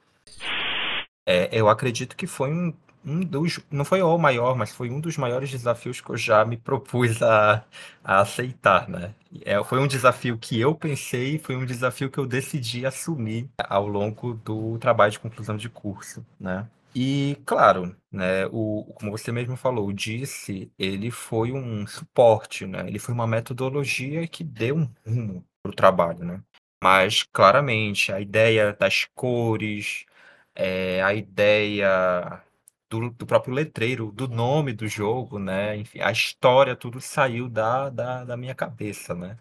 É, 1.25 1.49
eu 1.51 1.69
acredito 1.69 2.15
que 2.15 2.27
foi 2.27 2.51
um, 2.51 2.73
um 3.05 3.21
dos, 3.21 3.59
não 3.71 3.85
foi 3.85 4.01
o 4.01 4.17
maior, 4.17 4.55
mas 4.55 4.71
foi 4.71 4.89
um 4.89 4.99
dos 4.99 5.17
maiores 5.17 5.49
desafios 5.49 6.01
que 6.01 6.09
eu 6.09 6.17
já 6.17 6.45
me 6.45 6.57
propus 6.57 7.21
a, 7.21 7.63
a 8.03 8.19
aceitar, 8.21 8.87
né? 8.89 9.13
É, 9.43 9.61
foi 9.63 9.79
um 9.79 9.87
desafio 9.87 10.37
que 10.37 10.59
eu 10.59 10.75
pensei, 10.75 11.39
foi 11.39 11.55
um 11.55 11.65
desafio 11.65 12.09
que 12.09 12.17
eu 12.17 12.25
decidi 12.25 12.85
assumir 12.85 13.49
ao 13.57 13.87
longo 13.87 14.33
do 14.35 14.77
trabalho 14.79 15.11
de 15.11 15.19
conclusão 15.19 15.57
de 15.57 15.69
curso, 15.69 16.25
né? 16.39 16.67
E, 16.95 17.37
claro, 17.45 17.95
né, 18.11 18.45
o, 18.47 18.85
como 18.95 19.11
você 19.11 19.31
mesmo 19.31 19.55
falou, 19.55 19.87
o 19.87 19.93
Disse, 19.93 20.71
ele 20.77 21.09
foi 21.09 21.51
um 21.51 21.87
suporte, 21.87 22.65
né? 22.65 22.87
Ele 22.87 22.99
foi 22.99 23.13
uma 23.13 23.25
metodologia 23.25 24.27
que 24.27 24.43
deu 24.43 24.77
um 24.77 24.89
rumo 25.05 25.45
para 25.61 25.71
o 25.71 25.75
trabalho, 25.75 26.23
né? 26.23 26.41
Mas, 26.83 27.23
claramente, 27.23 28.11
a 28.11 28.19
ideia 28.19 28.73
das 28.73 29.05
cores, 29.15 30.05
é, 30.53 31.01
a 31.01 31.13
ideia 31.13 32.43
do, 32.89 33.09
do 33.09 33.25
próprio 33.25 33.53
letreiro, 33.53 34.11
do 34.11 34.27
nome 34.27 34.73
do 34.73 34.87
jogo, 34.87 35.39
né? 35.39 35.75
Enfim, 35.77 35.99
a 36.01 36.11
história, 36.11 36.75
tudo 36.75 37.01
saiu 37.01 37.49
da, 37.49 37.89
da, 37.89 38.23
da 38.23 38.37
minha 38.37 38.53
cabeça, 38.53 39.15
né? 39.15 39.37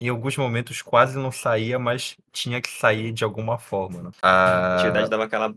Em 0.00 0.08
alguns 0.08 0.36
momentos 0.36 0.80
quase 0.80 1.18
não 1.18 1.32
saía, 1.32 1.78
mas 1.78 2.16
tinha 2.32 2.62
que 2.62 2.70
sair 2.70 3.12
de 3.12 3.24
alguma 3.24 3.58
forma. 3.58 4.02
Né? 4.04 4.10
A 4.22 4.76
atividade 4.76 5.10
dava 5.10 5.24
aquela 5.24 5.52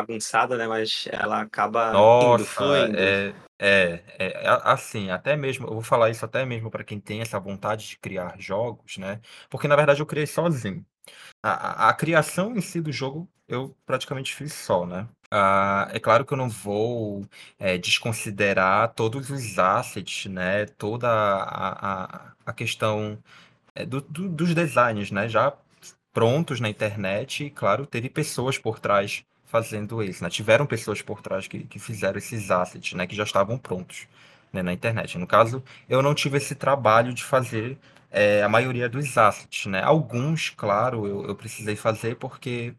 bagunçada, 0.00 0.56
né? 0.56 0.66
Mas 0.66 1.08
ela 1.10 1.42
acaba 1.42 1.92
Nossa, 1.92 2.42
indo, 2.42 2.46
fluindo. 2.46 2.98
É, 2.98 3.34
é, 3.58 4.02
é, 4.18 4.42
assim, 4.64 5.10
até 5.10 5.36
mesmo, 5.36 5.66
eu 5.66 5.72
vou 5.72 5.82
falar 5.82 6.10
isso 6.10 6.24
até 6.24 6.44
mesmo 6.44 6.70
para 6.70 6.84
quem 6.84 7.00
tem 7.00 7.20
essa 7.20 7.40
vontade 7.40 7.88
de 7.88 7.98
criar 7.98 8.34
jogos, 8.38 8.98
né? 8.98 9.20
Porque 9.48 9.68
na 9.68 9.76
verdade 9.76 10.00
eu 10.00 10.06
criei 10.06 10.26
sozinho. 10.26 10.84
A, 11.42 11.86
a, 11.86 11.88
a 11.90 11.94
criação 11.94 12.56
em 12.56 12.60
si 12.60 12.80
do 12.80 12.92
jogo 12.92 13.28
eu 13.48 13.76
praticamente 13.86 14.34
fiz 14.34 14.52
só, 14.52 14.84
né? 14.86 15.08
Ah, 15.30 15.88
é 15.92 15.98
claro 15.98 16.24
que 16.24 16.32
eu 16.32 16.36
não 16.38 16.48
vou 16.48 17.26
é, 17.58 17.78
desconsiderar 17.78 18.92
todos 18.94 19.30
os 19.30 19.58
assets, 19.58 20.26
né? 20.26 20.66
Toda 20.66 21.08
a, 21.08 22.28
a, 22.28 22.32
a 22.46 22.52
questão 22.52 23.18
é, 23.74 23.86
do, 23.86 24.00
do, 24.00 24.28
dos 24.28 24.54
designs, 24.54 25.10
né? 25.10 25.28
Já 25.28 25.52
prontos 26.12 26.60
na 26.60 26.68
internet 26.68 27.44
e, 27.44 27.50
claro, 27.50 27.86
teve 27.86 28.08
pessoas 28.08 28.58
por 28.58 28.78
trás 28.80 29.24
fazendo 29.46 30.02
isso, 30.02 30.22
né? 30.24 30.30
Tiveram 30.30 30.66
pessoas 30.66 31.02
por 31.02 31.22
trás 31.22 31.48
que, 31.48 31.60
que 31.64 31.78
fizeram 31.78 32.18
esses 32.18 32.50
assets, 32.50 32.92
né? 32.94 33.06
Que 33.06 33.14
já 33.16 33.24
estavam 33.24 33.58
prontos. 33.58 34.06
né, 34.52 34.62
na 34.62 34.72
internet. 34.72 35.18
No 35.18 35.26
caso, 35.26 35.62
eu 35.88 36.02
não 36.02 36.14
tive 36.14 36.38
esse 36.38 36.54
trabalho 36.54 37.12
de 37.14 37.24
fazer 37.24 37.78
é, 38.10 38.42
a 38.42 38.48
maioria 38.48 38.88
dos 38.88 39.16
assets, 39.18 39.66
né? 39.66 39.82
Alguns, 39.82 40.50
claro, 40.50 41.06
eu, 41.06 41.26
eu 41.26 41.36
precisei 41.36 41.76
fazer 41.76 42.16
porque 42.16 42.74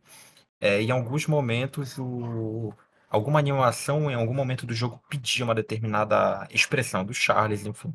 é, 0.61 0.81
em 0.81 0.91
alguns 0.91 1.27
momentos 1.27 1.97
o, 1.97 2.73
alguma 3.09 3.39
animação 3.39 4.09
em 4.11 4.15
algum 4.15 4.33
momento 4.33 4.65
do 4.65 4.73
jogo 4.73 5.01
pedia 5.09 5.45
uma 5.45 5.55
determinada 5.55 6.47
expressão 6.51 7.05
do 7.05 7.13
Charles, 7.13 7.65
enfim. 7.65 7.93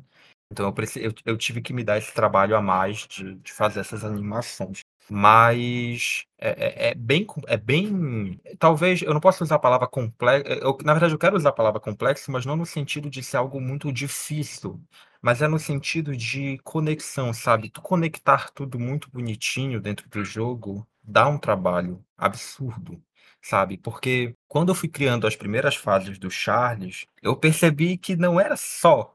Então 0.51 0.65
eu, 0.67 1.03
eu, 1.03 1.13
eu 1.25 1.37
tive 1.37 1.61
que 1.61 1.73
me 1.73 1.83
dar 1.83 1.97
esse 1.97 2.13
trabalho 2.13 2.55
a 2.55 2.61
mais 2.61 3.07
de, 3.07 3.35
de 3.35 3.51
fazer 3.53 3.79
essas 3.81 4.03
animações. 4.03 4.81
Mas 5.09 6.25
é, 6.39 6.87
é, 6.87 6.89
é, 6.91 6.95
bem, 6.95 7.27
é 7.47 7.57
bem. 7.57 8.39
Talvez 8.57 9.01
eu 9.01 9.13
não 9.13 9.19
posso 9.19 9.43
usar 9.43 9.55
a 9.55 9.59
palavra 9.59 9.87
complexo. 9.87 10.51
Eu, 10.51 10.77
na 10.83 10.93
verdade, 10.93 11.13
eu 11.13 11.19
quero 11.19 11.35
usar 11.35 11.49
a 11.49 11.51
palavra 11.53 11.79
complexo, 11.79 12.31
mas 12.31 12.45
não 12.45 12.55
no 12.55 12.65
sentido 12.65 13.09
de 13.09 13.21
ser 13.21 13.37
algo 13.37 13.59
muito 13.61 13.91
difícil, 13.91 14.81
mas 15.21 15.41
é 15.41 15.47
no 15.47 15.59
sentido 15.59 16.15
de 16.15 16.57
conexão, 16.63 17.33
sabe? 17.33 17.69
Tu 17.69 17.81
conectar 17.81 18.49
tudo 18.51 18.79
muito 18.79 19.09
bonitinho 19.11 19.79
dentro 19.81 20.09
do 20.09 20.23
jogo 20.23 20.87
dá 21.03 21.27
um 21.27 21.37
trabalho 21.37 22.03
absurdo, 22.17 23.01
sabe? 23.41 23.77
Porque 23.77 24.35
quando 24.47 24.69
eu 24.69 24.75
fui 24.75 24.87
criando 24.89 25.27
as 25.27 25.35
primeiras 25.35 25.75
fases 25.75 26.17
do 26.17 26.29
Charles, 26.31 27.05
eu 27.21 27.35
percebi 27.35 27.97
que 27.97 28.15
não 28.15 28.39
era 28.39 28.55
só 28.55 29.13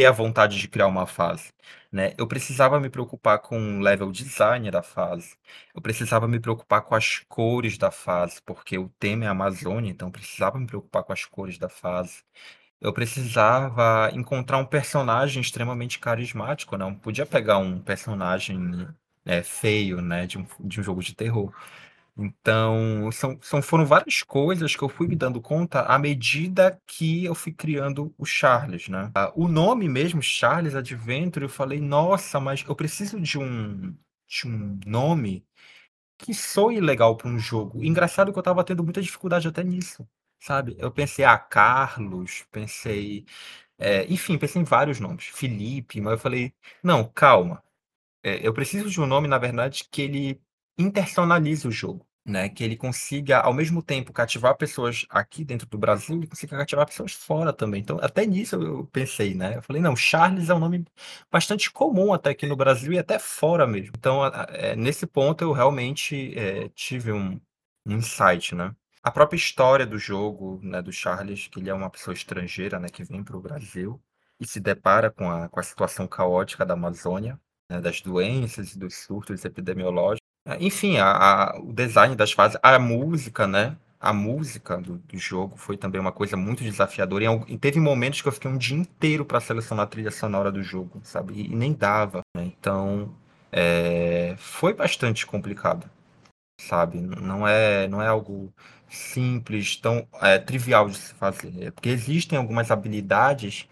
ter 0.00 0.06
a 0.06 0.12
vontade 0.12 0.58
de 0.58 0.66
criar 0.66 0.86
uma 0.86 1.06
fase, 1.06 1.52
né? 1.92 2.14
Eu 2.16 2.26
precisava 2.26 2.80
me 2.80 2.88
preocupar 2.88 3.38
com 3.40 3.78
o 3.78 3.80
level 3.80 4.10
design 4.10 4.70
da 4.70 4.82
fase. 4.82 5.36
Eu 5.74 5.82
precisava 5.82 6.26
me 6.26 6.40
preocupar 6.40 6.80
com 6.82 6.94
as 6.94 7.18
cores 7.28 7.76
da 7.76 7.90
fase, 7.90 8.40
porque 8.46 8.78
o 8.78 8.88
tema 8.98 9.26
é 9.26 9.28
Amazônia, 9.28 9.90
então 9.90 10.08
eu 10.08 10.12
precisava 10.12 10.58
me 10.58 10.66
preocupar 10.66 11.04
com 11.04 11.12
as 11.12 11.26
cores 11.26 11.58
da 11.58 11.68
fase. 11.68 12.22
Eu 12.80 12.94
precisava 12.94 14.10
encontrar 14.14 14.58
um 14.58 14.64
personagem 14.66 15.42
extremamente 15.42 15.98
carismático, 15.98 16.78
não 16.78 16.94
podia 16.94 17.26
pegar 17.26 17.58
um 17.58 17.78
personagem 17.78 18.88
é, 19.26 19.42
feio, 19.42 20.00
né, 20.00 20.26
de 20.26 20.38
um, 20.38 20.46
de 20.60 20.80
um 20.80 20.82
jogo 20.82 21.02
de 21.02 21.14
terror. 21.14 21.52
Então, 22.22 23.10
são, 23.12 23.38
são, 23.40 23.62
foram 23.62 23.86
várias 23.86 24.22
coisas 24.22 24.76
que 24.76 24.82
eu 24.82 24.88
fui 24.90 25.08
me 25.08 25.16
dando 25.16 25.40
conta 25.40 25.82
à 25.82 25.98
medida 25.98 26.78
que 26.86 27.24
eu 27.24 27.34
fui 27.34 27.50
criando 27.52 28.14
o 28.18 28.26
Charles, 28.26 28.88
né? 28.88 29.10
Ah, 29.14 29.32
o 29.34 29.48
nome 29.48 29.88
mesmo, 29.88 30.20
Charles 30.22 30.74
Adventure, 30.74 31.44
eu 31.44 31.48
falei, 31.48 31.80
nossa, 31.80 32.38
mas 32.38 32.62
eu 32.68 32.76
preciso 32.76 33.18
de 33.20 33.38
um, 33.38 33.92
de 34.28 34.46
um 34.46 34.78
nome 34.86 35.46
que 36.18 36.34
soe 36.34 36.80
legal 36.80 37.16
para 37.16 37.28
um 37.28 37.38
jogo. 37.38 37.84
Engraçado 37.84 38.32
que 38.32 38.38
eu 38.38 38.42
estava 38.42 38.64
tendo 38.64 38.84
muita 38.84 39.02
dificuldade 39.02 39.48
até 39.48 39.64
nisso, 39.64 40.08
sabe? 40.40 40.76
Eu 40.78 40.90
pensei, 40.92 41.24
ah, 41.24 41.38
Carlos, 41.38 42.44
pensei, 42.52 43.26
é, 43.78 44.06
enfim, 44.12 44.38
pensei 44.38 44.62
em 44.62 44.64
vários 44.64 45.00
nomes, 45.00 45.26
Felipe, 45.26 46.00
mas 46.00 46.12
eu 46.14 46.18
falei, 46.18 46.54
não, 46.82 47.04
calma. 47.04 47.62
É, 48.22 48.46
eu 48.46 48.54
preciso 48.54 48.90
de 48.90 49.00
um 49.00 49.06
nome, 49.06 49.28
na 49.28 49.38
verdade, 49.38 49.84
que 49.90 50.02
ele 50.02 50.42
internacionalize 50.78 51.66
o 51.68 51.72
jogo 51.72 52.06
né? 52.24 52.48
Que 52.48 52.64
ele 52.64 52.76
consiga, 52.76 53.40
ao 53.40 53.52
mesmo 53.52 53.82
tempo, 53.82 54.12
cativar 54.12 54.56
pessoas 54.56 55.06
aqui 55.10 55.44
dentro 55.44 55.66
do 55.68 55.78
Brasil 55.78 56.22
e 56.22 56.26
consiga 56.26 56.56
cativar 56.56 56.86
pessoas 56.86 57.12
fora 57.12 57.52
também. 57.52 57.80
Então, 57.80 57.98
até 58.02 58.26
nisso 58.26 58.56
eu 58.56 58.86
pensei, 58.86 59.34
né? 59.34 59.56
Eu 59.56 59.62
falei, 59.62 59.82
não, 59.82 59.96
Charles 59.96 60.48
é 60.48 60.54
um 60.54 60.58
nome 60.58 60.84
bastante 61.30 61.70
comum 61.70 62.12
até 62.12 62.30
aqui 62.30 62.46
no 62.46 62.56
Brasil 62.56 62.92
e 62.92 62.98
até 62.98 63.18
fora 63.18 63.66
mesmo. 63.66 63.92
Então, 63.98 64.24
é, 64.26 64.76
nesse 64.76 65.06
ponto, 65.06 65.42
eu 65.42 65.52
realmente 65.52 66.36
é, 66.38 66.68
tive 66.70 67.12
um, 67.12 67.40
um 67.86 67.92
insight, 67.96 68.54
né? 68.54 68.74
A 69.02 69.10
própria 69.10 69.36
história 69.36 69.86
do 69.86 69.98
jogo, 69.98 70.60
né, 70.62 70.82
do 70.82 70.92
Charles, 70.92 71.48
que 71.48 71.58
ele 71.58 71.70
é 71.70 71.74
uma 71.74 71.88
pessoa 71.90 72.12
estrangeira, 72.14 72.78
né, 72.78 72.88
que 72.88 73.02
vem 73.02 73.24
para 73.24 73.36
o 73.36 73.40
Brasil 73.40 74.00
e 74.38 74.46
se 74.46 74.60
depara 74.60 75.10
com 75.10 75.30
a, 75.30 75.48
com 75.48 75.58
a 75.60 75.62
situação 75.62 76.06
caótica 76.06 76.66
da 76.66 76.74
Amazônia, 76.74 77.40
né, 77.70 77.80
das 77.80 78.00
doenças 78.02 78.76
dos 78.76 78.96
surtos 78.96 79.44
epidemiológicos, 79.44 80.19
enfim, 80.58 80.98
a, 80.98 81.10
a, 81.52 81.60
o 81.60 81.72
design 81.72 82.16
das 82.16 82.32
fases, 82.32 82.58
a 82.62 82.78
música, 82.78 83.46
né? 83.46 83.76
A 84.00 84.12
música 84.12 84.78
do, 84.78 84.96
do 84.96 85.18
jogo 85.18 85.56
foi 85.58 85.76
também 85.76 86.00
uma 86.00 86.12
coisa 86.12 86.36
muito 86.36 86.64
desafiadora. 86.64 87.24
E, 87.48 87.58
teve 87.58 87.78
momentos 87.78 88.22
que 88.22 88.28
eu 88.28 88.32
fiquei 88.32 88.50
um 88.50 88.56
dia 88.56 88.76
inteiro 88.76 89.24
para 89.24 89.40
selecionar 89.40 89.84
a 89.84 89.88
trilha 89.88 90.10
sonora 90.10 90.50
do 90.50 90.62
jogo, 90.62 91.00
sabe? 91.04 91.34
E, 91.34 91.52
e 91.52 91.54
nem 91.54 91.74
dava. 91.74 92.22
Né? 92.34 92.44
Então, 92.44 93.14
é, 93.52 94.34
foi 94.38 94.72
bastante 94.72 95.26
complicado, 95.26 95.88
sabe? 96.58 96.98
Não 97.00 97.46
é, 97.46 97.86
não 97.88 98.00
é 98.00 98.08
algo 98.08 98.52
simples, 98.88 99.76
tão 99.76 100.06
é, 100.20 100.38
trivial 100.38 100.88
de 100.88 100.96
se 100.96 101.14
fazer. 101.14 101.52
É 101.62 101.70
porque 101.70 101.90
existem 101.90 102.38
algumas 102.38 102.70
habilidades 102.70 103.68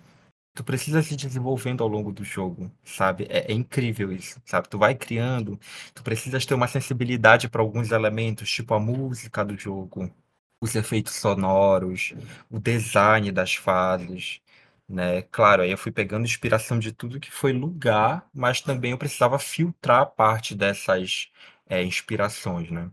tu 0.59 0.65
precisa 0.65 1.01
se 1.05 1.15
desenvolvendo 1.15 1.85
ao 1.85 1.89
longo 1.89 2.13
do 2.13 2.25
jogo, 2.25 2.69
sabe? 2.85 3.27
É, 3.31 3.53
é, 3.53 3.55
incrível 3.55 4.13
isso, 4.13 4.43
sabe? 4.45 4.69
Tu 4.69 4.77
vai 4.77 4.93
criando, 4.93 5.59
tu 5.95 6.03
precisas 6.03 6.45
ter 6.45 6.55
uma 6.55 6.67
sensibilidade 6.67 7.49
para 7.49 7.63
alguns 7.63 7.93
elementos, 7.93 8.51
tipo 8.51 8.75
a 8.75 8.81
música 8.81 9.45
do 9.45 9.57
jogo, 9.57 10.13
os 10.61 10.75
efeitos 10.75 11.15
sonoros, 11.15 12.13
o 12.51 12.59
design 12.59 13.31
das 13.31 13.55
fases, 13.55 14.41
né? 14.89 15.23
Claro, 15.31 15.63
aí 15.63 15.71
eu 15.71 15.79
fui 15.79 15.93
pegando 15.93 16.25
inspiração 16.25 16.79
de 16.81 16.91
tudo 16.93 17.21
que 17.21 17.31
foi 17.31 17.53
lugar, 17.53 18.29
mas 18.35 18.61
também 18.61 18.91
eu 18.93 18.99
precisava 18.99 19.39
filtrar 19.39 20.07
parte 20.07 20.57
dessas 20.57 21.31
é, 21.69 21.85
inspirações, 21.85 22.69
né? 22.71 22.91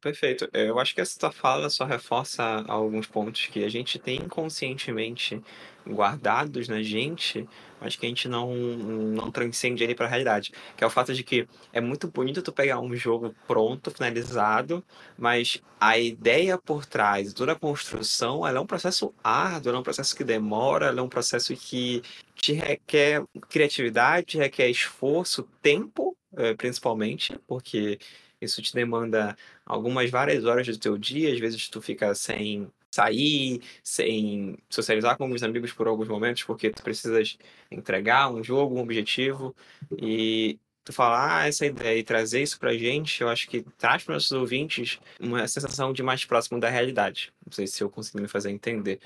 Perfeito. 0.00 0.48
Eu 0.52 0.78
acho 0.78 0.94
que 0.94 1.00
essa 1.00 1.18
tua 1.18 1.30
fala 1.30 1.68
só 1.70 1.84
reforça 1.84 2.42
alguns 2.66 3.06
pontos 3.06 3.46
que 3.46 3.62
a 3.64 3.68
gente 3.68 3.98
tem 3.98 4.16
inconscientemente 4.16 5.40
guardados 5.86 6.66
na 6.66 6.82
gente, 6.82 7.48
mas 7.80 7.94
que 7.94 8.06
a 8.06 8.08
gente 8.08 8.28
não, 8.28 8.54
não 8.54 9.30
transcende 9.30 9.84
ele 9.84 9.94
para 9.94 10.06
a 10.06 10.08
realidade. 10.08 10.52
Que 10.76 10.82
é 10.82 10.86
o 10.86 10.90
fato 10.90 11.14
de 11.14 11.22
que 11.22 11.46
é 11.72 11.80
muito 11.80 12.08
bonito 12.08 12.42
tu 12.42 12.52
pegar 12.52 12.80
um 12.80 12.94
jogo 12.96 13.34
pronto, 13.46 13.90
finalizado, 13.90 14.84
mas 15.16 15.62
a 15.78 15.98
ideia 15.98 16.58
por 16.58 16.84
trás, 16.84 17.32
toda 17.32 17.52
a 17.52 17.58
construção, 17.58 18.46
ela 18.46 18.58
é 18.58 18.60
um 18.60 18.66
processo 18.66 19.14
árduo, 19.22 19.70
ela 19.70 19.78
é 19.78 19.80
um 19.80 19.84
processo 19.84 20.16
que 20.16 20.24
demora, 20.24 20.86
ela 20.86 21.00
é 21.00 21.02
um 21.02 21.08
processo 21.08 21.54
que 21.54 22.02
te 22.34 22.52
requer 22.52 23.22
criatividade, 23.48 24.26
te 24.26 24.38
requer 24.38 24.68
esforço, 24.68 25.44
tempo, 25.62 26.16
eh, 26.36 26.54
principalmente, 26.54 27.38
porque 27.46 27.98
isso 28.40 28.62
te 28.62 28.72
demanda 28.74 29.36
algumas 29.64 30.10
várias 30.10 30.44
horas 30.44 30.66
do 30.66 30.78
teu 30.78 30.98
dia, 30.98 31.32
às 31.32 31.40
vezes 31.40 31.68
tu 31.68 31.80
fica 31.80 32.14
sem 32.14 32.70
sair, 32.90 33.60
sem 33.82 34.56
socializar 34.70 35.16
com 35.16 35.24
alguns 35.24 35.42
amigos 35.42 35.72
por 35.72 35.86
alguns 35.86 36.08
momentos, 36.08 36.42
porque 36.44 36.70
tu 36.70 36.82
precisas 36.82 37.36
entregar 37.70 38.30
um 38.30 38.42
jogo, 38.42 38.76
um 38.76 38.80
objetivo, 38.80 39.54
e 39.98 40.58
tu 40.86 40.92
falar 40.92 41.42
ah, 41.42 41.48
essa 41.48 41.66
ideia 41.66 41.98
e 41.98 42.04
trazer 42.04 42.42
isso 42.42 42.58
pra 42.58 42.72
gente, 42.76 43.20
eu 43.20 43.28
acho 43.28 43.48
que 43.48 43.62
traz 43.76 44.04
para 44.04 44.14
nossos 44.14 44.30
ouvintes 44.32 45.00
uma 45.20 45.46
sensação 45.48 45.92
de 45.92 46.02
mais 46.02 46.24
próximo 46.24 46.60
da 46.60 46.70
realidade. 46.70 47.32
Não 47.44 47.52
sei 47.52 47.66
se 47.66 47.82
eu 47.82 47.90
consegui 47.90 48.22
me 48.22 48.28
fazer 48.28 48.50
entender. 48.50 49.00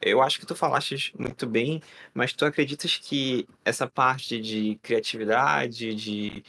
Eu 0.00 0.22
acho 0.22 0.40
que 0.40 0.46
tu 0.46 0.54
falaste 0.54 1.12
muito 1.18 1.46
bem, 1.46 1.82
mas 2.14 2.32
tu 2.32 2.44
acreditas 2.44 2.96
que 2.96 3.46
essa 3.64 3.86
parte 3.86 4.40
de 4.40 4.78
criatividade, 4.82 5.94
de 5.94 6.42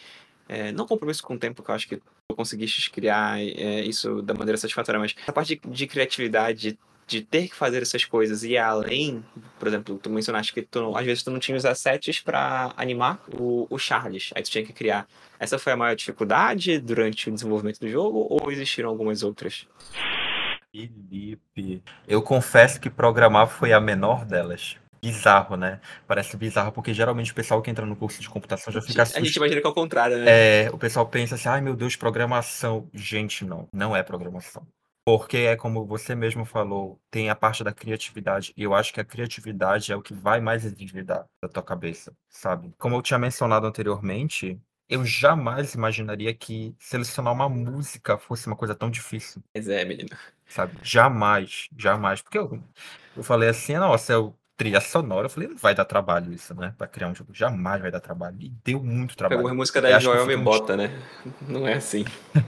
é, 0.48 0.72
não 0.72 0.88
compromisso 0.88 1.22
com 1.24 1.36
o 1.36 1.40
tempo, 1.40 1.62
que 1.62 1.70
eu 1.70 1.76
acho 1.76 1.88
que 1.88 2.02
conseguiste 2.36 2.92
criar 2.92 3.40
é, 3.40 3.82
isso 3.82 4.22
da 4.22 4.34
maneira 4.34 4.58
satisfatória, 4.58 5.00
mas 5.00 5.16
a 5.26 5.32
parte 5.32 5.56
de, 5.56 5.70
de 5.70 5.88
criatividade, 5.88 6.78
de 7.08 7.22
ter 7.22 7.48
que 7.48 7.56
fazer 7.56 7.82
essas 7.82 8.04
coisas 8.04 8.44
e 8.44 8.58
além, 8.58 9.24
por 9.58 9.68
exemplo, 9.68 9.98
tu 9.98 10.10
mencionaste 10.10 10.54
que 10.54 10.62
tu, 10.62 10.96
às 10.96 11.06
vezes 11.06 11.24
tu 11.24 11.32
não 11.32 11.40
tinha 11.40 11.58
os 11.58 11.66
assets 11.66 12.20
para 12.20 12.74
animar 12.76 13.24
o, 13.40 13.66
o 13.70 13.80
Charles, 13.80 14.32
aí 14.36 14.44
tu 14.44 14.52
tinha 14.52 14.66
que 14.66 14.74
criar. 14.74 15.08
Essa 15.40 15.58
foi 15.58 15.72
a 15.72 15.78
maior 15.78 15.96
dificuldade 15.96 16.80
durante 16.80 17.30
o 17.30 17.34
desenvolvimento 17.34 17.80
do 17.80 17.88
jogo 17.88 18.28
ou 18.30 18.52
existiram 18.52 18.90
algumas 18.90 19.24
outras? 19.24 19.66
Felipe, 20.70 21.82
eu 22.06 22.22
confesso 22.22 22.80
que 22.80 22.90
programar 22.90 23.48
foi 23.48 23.72
a 23.72 23.80
menor 23.80 24.26
delas 24.26 24.78
bizarro, 25.02 25.56
né? 25.56 25.80
Parece 26.08 26.36
bizarro, 26.38 26.72
porque 26.72 26.94
geralmente 26.94 27.32
o 27.32 27.36
pessoal 27.36 27.62
que 27.62 27.70
entra 27.70 27.86
no 27.86 27.96
curso 27.96 28.22
de 28.22 28.30
computação 28.30 28.72
já 28.72 28.82
fica 28.82 29.04
assustado. 29.04 29.22
A 29.22 29.26
gente 29.26 29.36
imagina 29.36 29.62
que 29.62 29.68
é 29.68 29.70
o 29.70 29.74
contrário, 29.74 30.18
né? 30.18 30.26
É, 30.28 30.70
o 30.72 30.78
pessoal 30.78 31.08
pensa 31.08 31.36
assim, 31.36 31.50
ai 31.50 31.62
meu 31.62 31.76
Deus, 31.76 31.96
programação. 31.96 32.90
Gente, 32.94 33.46
não, 33.46 33.68
não 33.72 33.96
é 33.96 34.04
programação. 34.04 34.66
Porque 35.06 35.38
é 35.38 35.56
como 35.56 35.86
você 35.86 36.14
mesmo 36.14 36.44
falou, 36.44 37.00
tem 37.10 37.30
a 37.30 37.36
parte 37.36 37.64
da 37.64 37.72
criatividade. 37.72 38.54
E 38.58 38.64
eu 38.64 38.74
acho 38.74 38.94
que 38.94 39.00
a 39.00 39.06
criatividade 39.06 39.90
é 39.92 39.96
o 39.96 40.02
que 40.02 40.14
vai 40.14 40.42
mais 40.42 40.66
exigir 40.66 41.06
da, 41.06 41.26
da 41.42 41.48
tua 41.48 41.64
cabeça, 41.64 42.12
sabe? 42.30 42.74
Como 42.78 42.94
eu 42.94 43.02
tinha 43.02 43.18
mencionado 43.18 43.66
anteriormente, 43.66 44.60
eu 44.90 45.06
jamais 45.06 45.74
imaginaria 45.74 46.34
que 46.34 46.76
selecionar 46.80 47.34
uma 47.34 47.48
música 47.48 48.18
fosse 48.18 48.48
uma 48.48 48.56
coisa 48.56 48.76
tão 48.76 48.90
difícil. 48.90 49.42
Mas 49.56 49.68
é, 49.68 49.84
menino. 49.86 50.10
Sabe? 50.46 50.78
Jamais, 50.82 51.70
jamais. 51.78 52.22
Porque 52.22 52.38
eu, 52.38 52.62
eu 53.16 53.24
falei 53.24 53.50
assim, 53.50 53.76
nossa, 53.76 54.14
eu 54.14 54.36
trilha 54.58 54.82
sonora. 54.82 55.28
Eu 55.28 55.30
falei, 55.30 55.48
não 55.48 55.56
vai 55.56 55.76
dar 55.76 55.86
trabalho 55.86 56.34
isso, 56.34 56.54
né? 56.56 56.74
Pra 56.78 56.88
criar 56.88 57.08
um 57.08 57.16
jogo. 57.16 57.34
Jamais 57.34 57.82
vai 57.82 57.92
dar 57.92 58.00
trabalho. 58.00 58.36
E 58.40 58.52
deu 58.66 58.84
muito 58.84 59.16
trabalho. 59.16 59.40
Pegou 59.40 59.52
a 59.52 59.54
música 59.54 59.82
da 59.82 60.00
Joel 60.00 60.26
Me 60.26 60.36
Bota, 60.36 60.76
né? 60.76 60.92
Não 61.48 61.68
é 61.68 61.76
assim. 61.76 62.04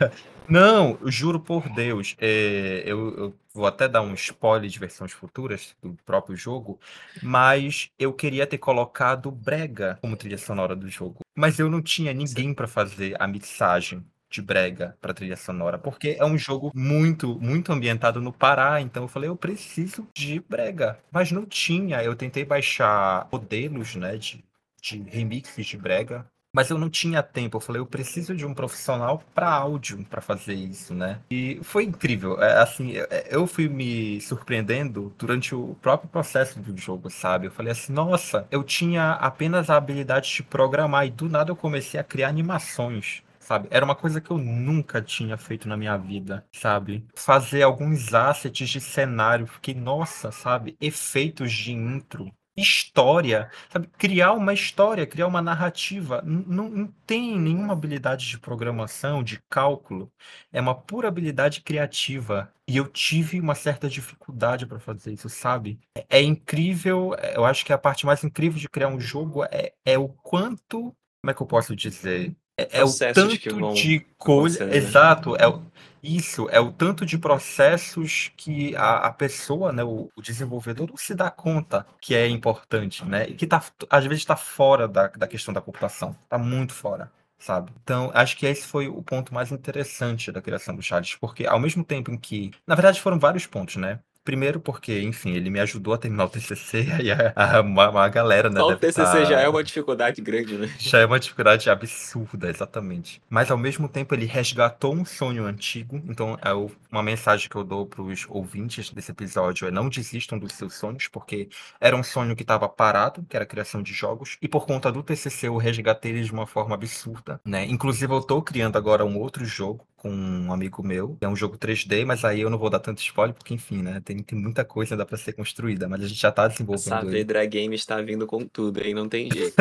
Não, 0.49 0.97
juro 1.05 1.39
por 1.39 1.69
Deus, 1.69 2.15
é, 2.19 2.81
eu, 2.83 3.15
eu, 3.15 3.35
vou 3.53 3.67
até 3.67 3.87
dar 3.87 4.01
um 4.01 4.15
spoiler 4.15 4.67
de 4.67 4.79
versões 4.79 5.11
futuras 5.11 5.75
do 5.79 5.95
próprio 6.03 6.35
jogo, 6.35 6.79
mas 7.21 7.91
eu 7.99 8.11
queria 8.11 8.47
ter 8.47 8.57
colocado 8.57 9.29
Brega 9.29 9.99
como 10.01 10.17
trilha 10.17 10.39
sonora 10.39 10.75
do 10.75 10.89
jogo. 10.89 11.19
Mas 11.35 11.59
eu 11.59 11.69
não 11.69 11.83
tinha 11.83 12.11
ninguém 12.15 12.51
para 12.51 12.67
fazer 12.67 13.15
a 13.21 13.27
mixagem 13.27 14.03
de 14.29 14.41
brega 14.41 14.95
para 15.01 15.13
trilha 15.13 15.35
sonora, 15.35 15.77
porque 15.77 16.15
é 16.19 16.25
um 16.25 16.37
jogo 16.37 16.71
muito, 16.75 17.39
muito 17.39 17.71
ambientado 17.71 18.21
no 18.21 18.31
Pará, 18.31 18.79
então 18.81 19.03
eu 19.03 19.07
falei, 19.07 19.29
eu 19.29 19.35
preciso 19.35 20.07
de 20.13 20.39
brega, 20.47 20.99
mas 21.11 21.31
não 21.31 21.45
tinha. 21.45 22.03
Eu 22.03 22.15
tentei 22.15 22.45
baixar 22.45 23.27
modelos, 23.31 23.95
né, 23.95 24.17
de, 24.17 24.43
de 24.81 24.99
remixes 25.03 25.65
de 25.65 25.77
brega, 25.77 26.25
mas 26.53 26.69
eu 26.69 26.77
não 26.77 26.89
tinha 26.89 27.21
tempo. 27.21 27.57
Eu 27.57 27.61
falei, 27.61 27.79
eu 27.81 27.85
preciso 27.85 28.35
de 28.35 28.45
um 28.45 28.53
profissional 28.53 29.23
para 29.33 29.49
áudio 29.49 30.03
para 30.05 30.21
fazer 30.21 30.53
isso, 30.53 30.93
né? 30.93 31.19
E 31.29 31.59
foi 31.63 31.83
incrível. 31.83 32.41
É, 32.41 32.61
assim, 32.61 32.97
é, 32.97 33.27
eu 33.29 33.45
fui 33.45 33.67
me 33.69 34.19
surpreendendo 34.21 35.13
durante 35.17 35.53
o 35.53 35.75
próprio 35.81 36.09
processo 36.09 36.59
do 36.59 36.75
jogo, 36.77 37.09
sabe? 37.09 37.47
Eu 37.47 37.51
falei 37.51 37.71
assim, 37.71 37.93
nossa, 37.93 38.47
eu 38.51 38.63
tinha 38.63 39.11
apenas 39.13 39.69
a 39.69 39.77
habilidade 39.77 40.33
de 40.33 40.43
programar 40.43 41.05
e 41.05 41.11
do 41.11 41.29
nada 41.29 41.51
eu 41.51 41.55
comecei 41.55 41.99
a 41.99 42.03
criar 42.03 42.29
animações. 42.29 43.21
Sabe? 43.49 43.67
Era 43.71 43.83
uma 43.83 43.95
coisa 43.95 44.21
que 44.21 44.29
eu 44.29 44.37
nunca 44.37 45.01
tinha 45.01 45.35
feito 45.35 45.67
na 45.67 45.75
minha 45.75 45.97
vida, 45.97 46.45
sabe? 46.51 47.03
Fazer 47.15 47.63
alguns 47.63 48.13
assets 48.13 48.69
de 48.69 48.79
cenário, 48.79 49.47
fiquei, 49.47 49.73
nossa, 49.73 50.31
sabe? 50.31 50.77
Efeitos 50.79 51.51
de 51.51 51.71
intro, 51.73 52.31
história, 52.55 53.49
sabe? 53.67 53.87
Criar 53.97 54.33
uma 54.33 54.53
história, 54.53 55.07
criar 55.07 55.25
uma 55.25 55.41
narrativa. 55.41 56.21
Não, 56.23 56.69
não 56.69 56.87
tem 57.07 57.39
nenhuma 57.39 57.73
habilidade 57.73 58.27
de 58.27 58.37
programação, 58.37 59.23
de 59.23 59.41
cálculo. 59.49 60.11
É 60.53 60.61
uma 60.61 60.75
pura 60.75 61.07
habilidade 61.07 61.61
criativa. 61.61 62.53
E 62.67 62.77
eu 62.77 62.87
tive 62.87 63.39
uma 63.39 63.55
certa 63.55 63.89
dificuldade 63.89 64.67
para 64.67 64.79
fazer 64.79 65.11
isso, 65.11 65.27
sabe? 65.27 65.79
É, 65.97 66.19
é, 66.19 66.21
incrível, 66.21 67.15
eu 67.33 67.45
acho 67.45 67.65
que 67.65 67.73
a 67.73 67.79
parte 67.79 68.05
mais 68.05 68.23
incrível 68.23 68.59
de 68.59 68.69
criar 68.69 68.89
um 68.89 68.99
jogo 68.99 69.43
é, 69.45 69.73
é 69.83 69.97
o 69.97 70.07
quanto. 70.07 70.95
Como 71.21 71.31
é 71.31 71.33
que 71.33 71.41
eu 71.41 71.47
posso 71.47 71.75
dizer? 71.75 72.35
É, 72.71 72.79
é 72.79 72.83
o 72.83 72.91
tanto 73.13 73.73
de 73.73 74.05
coisa. 74.17 74.65
Né? 74.65 74.77
Exato, 74.77 75.35
é 75.35 75.47
o, 75.47 75.61
isso, 76.01 76.47
é 76.49 76.59
o 76.59 76.71
tanto 76.71 77.05
de 77.05 77.17
processos 77.17 78.31
que 78.37 78.75
a, 78.75 79.07
a 79.07 79.11
pessoa, 79.11 79.71
né, 79.71 79.83
o, 79.83 80.09
o, 80.15 80.21
desenvolvedor, 80.21 80.87
não 80.89 80.97
se 80.97 81.13
dá 81.13 81.29
conta 81.29 81.85
que 82.01 82.15
é 82.15 82.27
importante, 82.27 83.03
né? 83.05 83.27
E 83.27 83.33
que 83.33 83.45
tá, 83.45 83.61
às 83.89 84.05
vezes 84.05 84.21
está 84.21 84.35
fora 84.35 84.87
da, 84.87 85.07
da 85.07 85.27
questão 85.27 85.53
da 85.53 85.61
computação. 85.61 86.15
Está 86.23 86.37
muito 86.37 86.73
fora. 86.73 87.11
Sabe? 87.41 87.71
Então, 87.81 88.11
acho 88.13 88.35
que 88.35 88.45
esse 88.45 88.67
foi 88.67 88.89
o 88.89 89.01
ponto 89.01 89.33
mais 89.33 89.49
interessante 89.49 90.29
da 90.29 90.41
criação 90.41 90.75
do 90.75 90.81
Charles, 90.81 91.15
porque 91.15 91.47
ao 91.47 91.57
mesmo 91.57 91.85
tempo 91.85 92.11
em 92.11 92.17
que, 92.17 92.51
na 92.67 92.75
verdade, 92.75 92.99
foram 92.99 93.17
vários 93.17 93.47
pontos, 93.47 93.77
né? 93.77 93.99
Primeiro 94.29 94.59
porque, 94.59 95.01
enfim, 95.01 95.31
ele 95.31 95.49
me 95.49 95.59
ajudou 95.59 95.91
a 95.91 95.97
terminar 95.97 96.25
o 96.25 96.29
TCC 96.29 96.85
e 97.01 97.09
a, 97.11 97.33
a, 97.35 97.61
uma, 97.61 97.89
uma 97.89 98.07
galera, 98.09 98.47
né? 98.47 98.61
O 98.61 98.75
TCC 98.75 99.01
tá... 99.01 99.23
já 99.23 99.39
é 99.39 99.49
uma 99.49 99.63
dificuldade 99.63 100.21
grande, 100.21 100.55
né? 100.55 100.71
Já 100.77 100.99
é 100.99 101.05
uma 101.07 101.19
dificuldade 101.19 101.67
absurda, 101.67 102.47
exatamente. 102.47 103.19
Mas, 103.27 103.49
ao 103.49 103.57
mesmo 103.57 103.89
tempo, 103.89 104.13
ele 104.13 104.27
resgatou 104.27 104.93
um 104.93 105.03
sonho 105.03 105.45
antigo. 105.45 105.99
Então, 106.07 106.37
é 106.43 106.53
uma 106.91 107.01
mensagem 107.01 107.49
que 107.49 107.55
eu 107.55 107.63
dou 107.63 107.87
para 107.87 108.03
os 108.03 108.27
ouvintes 108.29 108.91
desse 108.91 109.09
episódio 109.09 109.67
é 109.67 109.71
não 109.71 109.89
desistam 109.89 110.37
dos 110.37 110.53
seus 110.53 110.75
sonhos, 110.75 111.07
porque 111.07 111.49
era 111.81 111.95
um 111.95 112.03
sonho 112.03 112.35
que 112.35 112.43
estava 112.43 112.69
parado, 112.69 113.25
que 113.27 113.35
era 113.35 113.45
a 113.45 113.47
criação 113.47 113.81
de 113.81 113.93
jogos. 113.93 114.37
E 114.39 114.47
por 114.47 114.67
conta 114.67 114.91
do 114.91 115.01
TCC, 115.01 115.47
eu 115.47 115.57
resgatei 115.57 116.11
ele 116.11 116.21
de 116.21 116.31
uma 116.31 116.45
forma 116.45 116.75
absurda, 116.75 117.41
né? 117.43 117.65
Inclusive, 117.65 118.13
eu 118.13 118.19
estou 118.19 118.43
criando 118.43 118.77
agora 118.77 119.03
um 119.03 119.17
outro 119.17 119.43
jogo 119.43 119.87
com 119.99 120.09
um 120.09 120.51
amigo 120.51 120.81
meu. 120.81 121.17
É 121.21 121.27
um 121.27 121.35
jogo 121.35 121.57
3D, 121.57 122.05
mas 122.05 122.25
aí 122.25 122.41
eu 122.41 122.49
não 122.49 122.57
vou 122.57 122.69
dar 122.69 122.79
tanto 122.79 122.99
spoiler, 122.99 123.35
porque, 123.35 123.53
enfim, 123.53 123.81
né? 123.81 124.01
Tem 124.03 124.17
tem 124.23 124.39
muita 124.39 124.65
coisa 124.65 124.95
ainda 124.95 125.05
para 125.05 125.17
ser 125.17 125.33
construída, 125.33 125.87
mas 125.87 126.01
a 126.01 126.07
gente 126.07 126.19
já 126.19 126.31
tá 126.31 126.47
desenvolvendo. 126.47 126.93
A 126.93 127.01
Saavedra 127.01 127.45
Games 127.45 127.81
está 127.81 128.01
vindo 128.01 128.25
com 128.25 128.45
tudo, 128.45 128.81
aí 128.81 128.93
não 128.93 129.07
tem 129.07 129.29
jeito. 129.31 129.55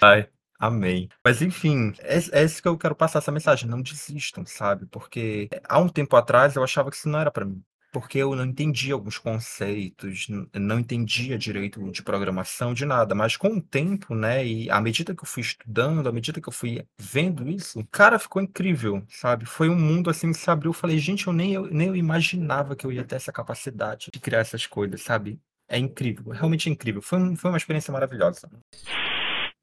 Ai, 0.00 0.28
Amém. 0.58 1.08
Mas 1.22 1.42
enfim, 1.42 1.92
é, 2.00 2.16
é 2.40 2.44
isso 2.44 2.62
que 2.62 2.68
eu 2.68 2.78
quero 2.78 2.96
passar 2.96 3.18
essa 3.18 3.30
mensagem. 3.30 3.68
Não 3.68 3.82
desistam, 3.82 4.44
sabe? 4.46 4.86
Porque 4.86 5.50
há 5.68 5.78
um 5.78 5.88
tempo 5.88 6.16
atrás 6.16 6.56
eu 6.56 6.64
achava 6.64 6.90
que 6.90 6.96
isso 6.96 7.08
não 7.08 7.20
era 7.20 7.30
para 7.30 7.44
mim 7.44 7.62
porque 7.98 8.18
eu 8.18 8.36
não 8.36 8.44
entendia 8.44 8.92
alguns 8.92 9.16
conceitos, 9.16 10.26
não 10.52 10.78
entendia 10.78 11.38
direito 11.38 11.90
de 11.90 12.02
programação, 12.02 12.74
de 12.74 12.84
nada. 12.84 13.14
Mas 13.14 13.38
com 13.38 13.48
o 13.48 13.62
tempo, 13.62 14.14
né, 14.14 14.46
e 14.46 14.70
à 14.70 14.78
medida 14.82 15.14
que 15.14 15.22
eu 15.22 15.26
fui 15.26 15.40
estudando, 15.40 16.06
à 16.06 16.12
medida 16.12 16.38
que 16.38 16.46
eu 16.46 16.52
fui 16.52 16.84
vendo 16.98 17.48
isso, 17.48 17.82
cara, 17.90 18.18
ficou 18.18 18.42
incrível, 18.42 19.02
sabe? 19.08 19.46
Foi 19.46 19.70
um 19.70 19.74
mundo 19.74 20.10
assim 20.10 20.30
que 20.30 20.36
se 20.36 20.50
abriu. 20.50 20.68
Eu 20.68 20.74
falei, 20.74 20.98
gente, 20.98 21.26
eu 21.26 21.32
nem, 21.32 21.54
eu, 21.54 21.70
nem 21.70 21.88
eu 21.88 21.96
imaginava 21.96 22.76
que 22.76 22.86
eu 22.86 22.92
ia 22.92 23.02
ter 23.02 23.14
essa 23.14 23.32
capacidade 23.32 24.10
de 24.12 24.20
criar 24.20 24.40
essas 24.40 24.66
coisas, 24.66 25.00
sabe? 25.00 25.40
É 25.66 25.78
incrível, 25.78 26.32
realmente 26.32 26.68
incrível. 26.68 27.00
Foi, 27.00 27.34
foi 27.34 27.50
uma 27.50 27.56
experiência 27.56 27.90
maravilhosa. 27.90 28.46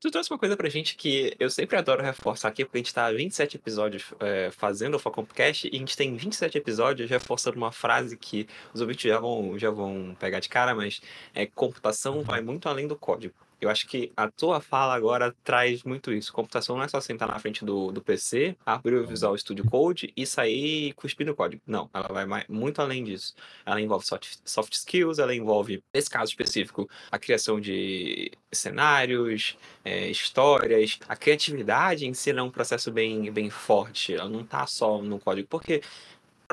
Tu 0.04 0.12
trouxe 0.12 0.30
uma 0.30 0.38
coisa 0.38 0.58
pra 0.58 0.68
gente 0.68 0.98
que 0.98 1.34
eu 1.40 1.50
sempre 1.50 1.78
adoro 1.78 2.04
reforçar 2.04 2.50
aqui, 2.50 2.66
porque 2.66 2.78
a 2.78 2.82
gente 2.82 2.94
tá 2.94 3.10
27 3.10 3.56
episódios 3.56 4.14
é, 4.20 4.52
fazendo 4.52 4.96
o 4.96 5.00
Focompcast 5.00 5.70
e 5.72 5.78
a 5.78 5.80
gente 5.80 5.96
tem 5.96 6.14
27 6.14 6.58
episódios 6.58 7.10
reforçando 7.10 7.56
uma 7.56 7.72
frase 7.72 8.18
que 8.18 8.46
os 8.74 8.82
ouvintes 8.82 9.10
já 9.10 9.18
vão, 9.18 9.58
já 9.58 9.70
vão 9.70 10.14
pegar 10.20 10.42
de 10.42 10.50
cara, 10.50 10.76
mas 10.76 11.02
é 11.34 11.46
computação 11.46 12.22
vai 12.22 12.42
muito 12.42 12.68
além 12.68 12.86
do 12.86 12.98
código. 12.98 13.34
Eu 13.64 13.70
acho 13.70 13.88
que 13.88 14.12
a 14.16 14.30
tua 14.30 14.60
fala 14.60 14.94
agora 14.94 15.34
traz 15.44 15.84
muito 15.84 16.12
isso. 16.12 16.34
Computação 16.34 16.76
não 16.76 16.84
é 16.84 16.88
só 16.88 17.00
sentar 17.00 17.28
na 17.30 17.40
frente 17.40 17.64
do, 17.64 17.92
do 17.92 18.02
PC, 18.02 18.58
abrir 18.66 18.96
o 18.96 19.08
Visual 19.08 19.38
Studio 19.38 19.66
Code 19.66 20.12
e 20.16 20.26
sair 20.26 20.94
cuspindo 20.94 21.34
código. 21.34 21.62
Não, 21.66 21.90
ela 21.94 22.08
vai 22.10 22.26
mais, 22.26 22.46
muito 22.50 22.82
além 22.82 23.04
disso. 23.04 23.34
Ela 23.66 23.80
envolve 23.80 24.06
soft, 24.06 24.36
soft 24.44 24.74
skills, 24.74 25.18
ela 25.18 25.34
envolve, 25.34 25.82
nesse 25.94 26.10
caso 26.10 26.32
específico, 26.32 26.90
a 27.10 27.18
criação 27.18 27.60
de 27.60 28.32
cenários, 28.52 29.58
é, 29.84 30.10
histórias. 30.10 31.00
A 31.08 31.16
criatividade 31.16 32.06
em 32.06 32.14
si 32.14 32.32
é 32.32 32.44
um 32.44 32.52
processo 32.52 32.92
bem, 32.92 33.32
bem 33.32 33.50
forte. 33.50 34.14
Ela 34.14 34.30
não 34.30 34.42
está 34.42 34.68
só 34.68 35.02
no 35.02 35.20
código, 35.20 35.48
porque 35.48 35.82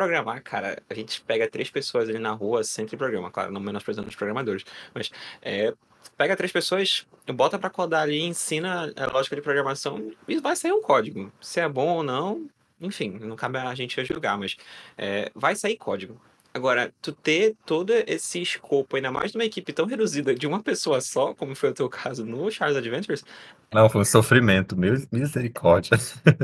programar, 0.00 0.42
cara, 0.42 0.82
a 0.88 0.94
gente 0.94 1.20
pega 1.20 1.46
três 1.46 1.68
pessoas 1.68 2.08
ali 2.08 2.18
na 2.18 2.32
rua, 2.32 2.64
sempre 2.64 2.96
programa, 2.96 3.30
claro, 3.30 3.52
não 3.52 3.60
menosprezando 3.60 4.08
os 4.08 4.16
programadores, 4.16 4.64
mas 4.94 5.10
é, 5.42 5.74
pega 6.16 6.34
três 6.34 6.50
pessoas, 6.50 7.06
bota 7.26 7.58
para 7.58 7.68
codar 7.68 8.02
ali, 8.02 8.22
ensina 8.22 8.90
a 8.96 9.12
lógica 9.12 9.36
de 9.36 9.42
programação 9.42 10.10
e 10.26 10.38
vai 10.38 10.56
sair 10.56 10.72
um 10.72 10.80
código. 10.80 11.30
Se 11.38 11.60
é 11.60 11.68
bom 11.68 11.96
ou 11.96 12.02
não, 12.02 12.48
enfim, 12.80 13.18
não 13.20 13.36
cabe 13.36 13.58
a 13.58 13.74
gente 13.74 14.02
julgar, 14.06 14.38
mas 14.38 14.56
é, 14.96 15.30
vai 15.34 15.54
sair 15.54 15.76
código. 15.76 16.18
Agora, 16.52 16.92
tu 17.00 17.12
ter 17.12 17.54
todo 17.64 17.92
esse 18.06 18.42
escopo, 18.42 18.96
ainda 18.96 19.10
mais 19.10 19.32
numa 19.32 19.44
equipe 19.44 19.72
tão 19.72 19.86
reduzida 19.86 20.34
de 20.34 20.46
uma 20.46 20.62
pessoa 20.62 21.00
só, 21.00 21.32
como 21.34 21.54
foi 21.54 21.70
o 21.70 21.74
teu 21.74 21.88
caso 21.88 22.24
no 22.26 22.50
Charles 22.50 22.76
Adventures. 22.76 23.24
Não, 23.72 23.88
foi 23.88 24.00
um 24.00 24.04
sofrimento, 24.04 24.76
misericórdia. 25.12 25.96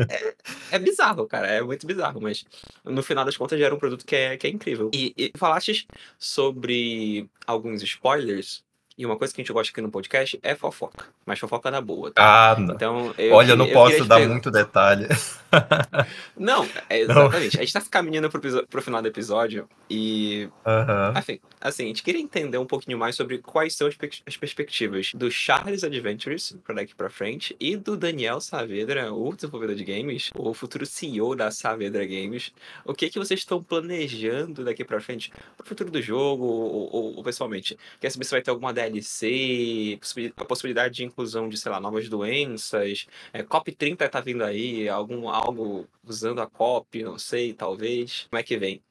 É, 0.09 0.35
é 0.77 0.79
bizarro, 0.79 1.27
cara, 1.27 1.49
é 1.49 1.61
muito 1.61 1.87
bizarro, 1.87 2.21
mas 2.21 2.45
no 2.85 3.03
final 3.03 3.25
das 3.25 3.37
contas 3.37 3.59
já 3.59 3.67
era 3.67 3.75
um 3.75 3.79
produto 3.79 4.07
que 4.07 4.15
é, 4.15 4.37
que 4.37 4.47
é 4.47 4.51
incrível. 4.51 4.91
E, 4.95 5.13
e 5.17 5.33
falaste 5.37 5.87
sobre 6.19 7.29
alguns 7.47 7.83
spoilers 7.83 8.66
e 8.99 9.05
uma 9.05 9.17
coisa 9.17 9.35
que 9.35 9.41
a 9.41 9.45
gente 9.45 9.53
gosta 9.53 9.71
aqui 9.71 9.81
no 9.81 9.91
podcast 9.91 10.39
é 10.43 10.55
fofoca. 10.55 11.07
Mas 11.25 11.39
fofoca 11.39 11.71
na 11.71 11.81
boa. 11.81 12.11
Tá? 12.11 12.53
Ah, 12.53 12.59
não. 12.59 12.75
Então, 12.75 13.15
eu, 13.19 13.35
Olha, 13.35 13.53
eu 13.53 13.57
não 13.57 13.67
eu 13.67 13.73
posso 13.73 14.05
dar 14.05 14.21
muito 14.27 14.51
detalhe. 14.51 15.07
não, 16.37 16.67
é 16.89 17.01
exatamente. 17.01 17.57
Não. 17.57 17.63
A 17.63 17.65
gente 17.65 17.73
tá 17.73 17.83
caminhando 17.91 18.31
pro, 18.31 18.67
pro 18.67 18.83
final 18.83 19.03
do 19.03 19.09
episódio 19.09 19.69
e. 19.91 20.49
Uhum. 20.65 21.19
Enfim, 21.19 21.41
assim, 21.61 21.85
a 21.85 21.87
gente 21.89 22.03
queria 22.03 22.21
entender 22.21 22.59
um 22.59 22.67
pouquinho 22.67 22.99
mais 22.99 23.15
sobre 23.17 23.39
quais 23.39 23.75
são 23.75 23.87
as, 23.87 23.97
as 24.27 24.37
perspectivas 24.37 25.13
do 25.15 25.31
Charles 25.31 25.85
Adventures 25.85 26.57
para 26.65 26.77
daqui 26.77 26.95
pra 26.95 27.11
frente 27.11 27.55
e 27.61 27.77
do 27.77 27.97
Daniel 27.97 28.41
Saavedra, 28.41 29.13
o 29.13 29.35
desenvolvedor 29.35 29.77
de 29.77 29.85
games, 29.85 30.31
o 30.35 30.55
futuro 30.55 30.87
CEO 30.87 31.37
da 31.37 31.51
Saavedra 31.51 32.05
Games. 32.05 32.53
O 32.85 32.95
que 32.95 33.11
que 33.11 33.19
vocês 33.19 33.41
estão 33.41 33.63
planejando 33.63 34.65
daqui 34.65 34.85
pra 34.85 35.01
frente 35.01 35.33
pro 35.57 35.67
futuro 35.67 35.91
do 35.91 36.01
jogo 36.01 36.45
ou, 36.45 36.95
ou, 36.95 37.17
ou 37.17 37.23
pessoalmente? 37.23 37.79
Quer 38.01 38.11
saber 38.11 38.25
se 38.25 38.31
vai 38.31 38.43
ter 38.43 38.51
alguma 38.51 38.73
DLC, 38.89 39.99
a 40.37 40.45
possibilidade 40.45 40.95
de 40.95 41.05
inclusão 41.05 41.49
de, 41.49 41.57
sei 41.57 41.71
lá, 41.71 41.81
novas 41.81 42.09
doenças. 42.09 43.07
É, 43.33 43.43
COP30 43.43 44.09
tá 44.09 44.21
vindo 44.21 44.45
aí, 44.45 44.89
algum, 44.89 45.29
algo 45.29 45.89
usando 46.05 46.41
a 46.41 46.47
COP, 46.47 47.03
não 47.03 47.19
sei, 47.19 47.53
talvez. 47.53 48.27
Como 48.31 48.41
é 48.41 48.43
que 48.43 48.57
vem? 48.57 48.83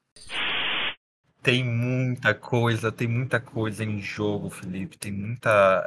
Tem 1.45 1.63
muita 1.63 2.33
coisa, 2.33 2.91
tem 2.91 3.07
muita 3.07 3.39
coisa 3.39 3.83
em 3.83 4.01
jogo, 4.01 4.49
Felipe. 4.49 4.97
Tem 4.97 5.11
muita. 5.11 5.85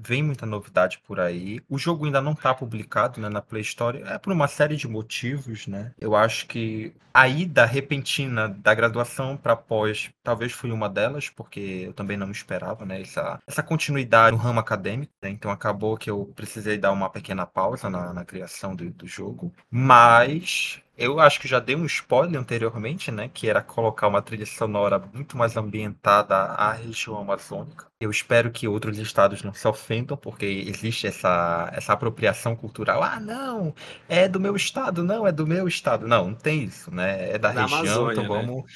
Vem 0.00 0.20
muita 0.20 0.44
novidade 0.44 0.98
por 1.06 1.20
aí. 1.20 1.60
O 1.68 1.78
jogo 1.78 2.06
ainda 2.06 2.20
não 2.20 2.32
está 2.32 2.52
publicado, 2.52 3.20
né, 3.20 3.28
na 3.28 3.40
Play 3.40 3.62
Store. 3.62 4.02
É 4.02 4.18
por 4.18 4.32
uma 4.32 4.48
série 4.48 4.74
de 4.74 4.88
motivos, 4.88 5.68
né? 5.68 5.92
Eu 5.96 6.16
acho 6.16 6.48
que 6.48 6.92
a 7.14 7.28
ida 7.28 7.64
repentina 7.64 8.48
da 8.48 8.74
graduação 8.74 9.36
para 9.36 9.54
pós 9.54 10.10
talvez 10.24 10.50
foi 10.50 10.72
uma 10.72 10.88
delas, 10.88 11.30
porque 11.30 11.60
eu 11.86 11.92
também 11.92 12.16
não 12.16 12.32
esperava, 12.32 12.84
né? 12.84 13.00
Essa, 13.00 13.38
essa 13.46 13.62
continuidade 13.62 14.36
no 14.36 14.42
ramo 14.42 14.58
acadêmico. 14.58 15.12
né, 15.22 15.30
Então 15.30 15.52
acabou 15.52 15.96
que 15.96 16.10
eu 16.10 16.32
precisei 16.34 16.78
dar 16.78 16.90
uma 16.90 17.08
pequena 17.08 17.46
pausa 17.46 17.88
na, 17.88 18.12
na 18.12 18.24
criação 18.24 18.74
do, 18.74 18.90
do 18.90 19.06
jogo. 19.06 19.54
Mas. 19.70 20.82
Eu 20.96 21.20
acho 21.20 21.38
que 21.38 21.46
já 21.46 21.60
dei 21.60 21.76
um 21.76 21.84
spoiler 21.84 22.40
anteriormente, 22.40 23.10
né? 23.10 23.28
Que 23.32 23.50
era 23.50 23.60
colocar 23.62 24.08
uma 24.08 24.22
trilha 24.22 24.46
sonora 24.46 24.98
muito 25.12 25.36
mais 25.36 25.54
ambientada 25.54 26.34
à 26.34 26.72
região 26.72 27.18
amazônica. 27.18 27.86
Eu 28.00 28.10
espero 28.10 28.50
que 28.50 28.66
outros 28.66 28.96
estados 28.98 29.42
não 29.42 29.52
se 29.52 29.68
ofendam, 29.68 30.16
porque 30.16 30.46
existe 30.46 31.06
essa, 31.06 31.70
essa 31.74 31.92
apropriação 31.92 32.56
cultural. 32.56 33.02
Ah, 33.02 33.20
não, 33.20 33.74
é 34.08 34.26
do 34.26 34.40
meu 34.40 34.56
estado, 34.56 35.02
não, 35.04 35.26
é 35.26 35.32
do 35.32 35.46
meu 35.46 35.68
estado. 35.68 36.08
Não, 36.08 36.28
não 36.28 36.34
tem 36.34 36.64
isso, 36.64 36.90
né? 36.90 37.32
É 37.32 37.38
da, 37.38 37.52
Da 37.52 37.62
região, 37.62 37.78
Amazônia, 37.80 38.12
então 38.12 38.22
né? 38.22 38.28
vamos. 38.28 38.72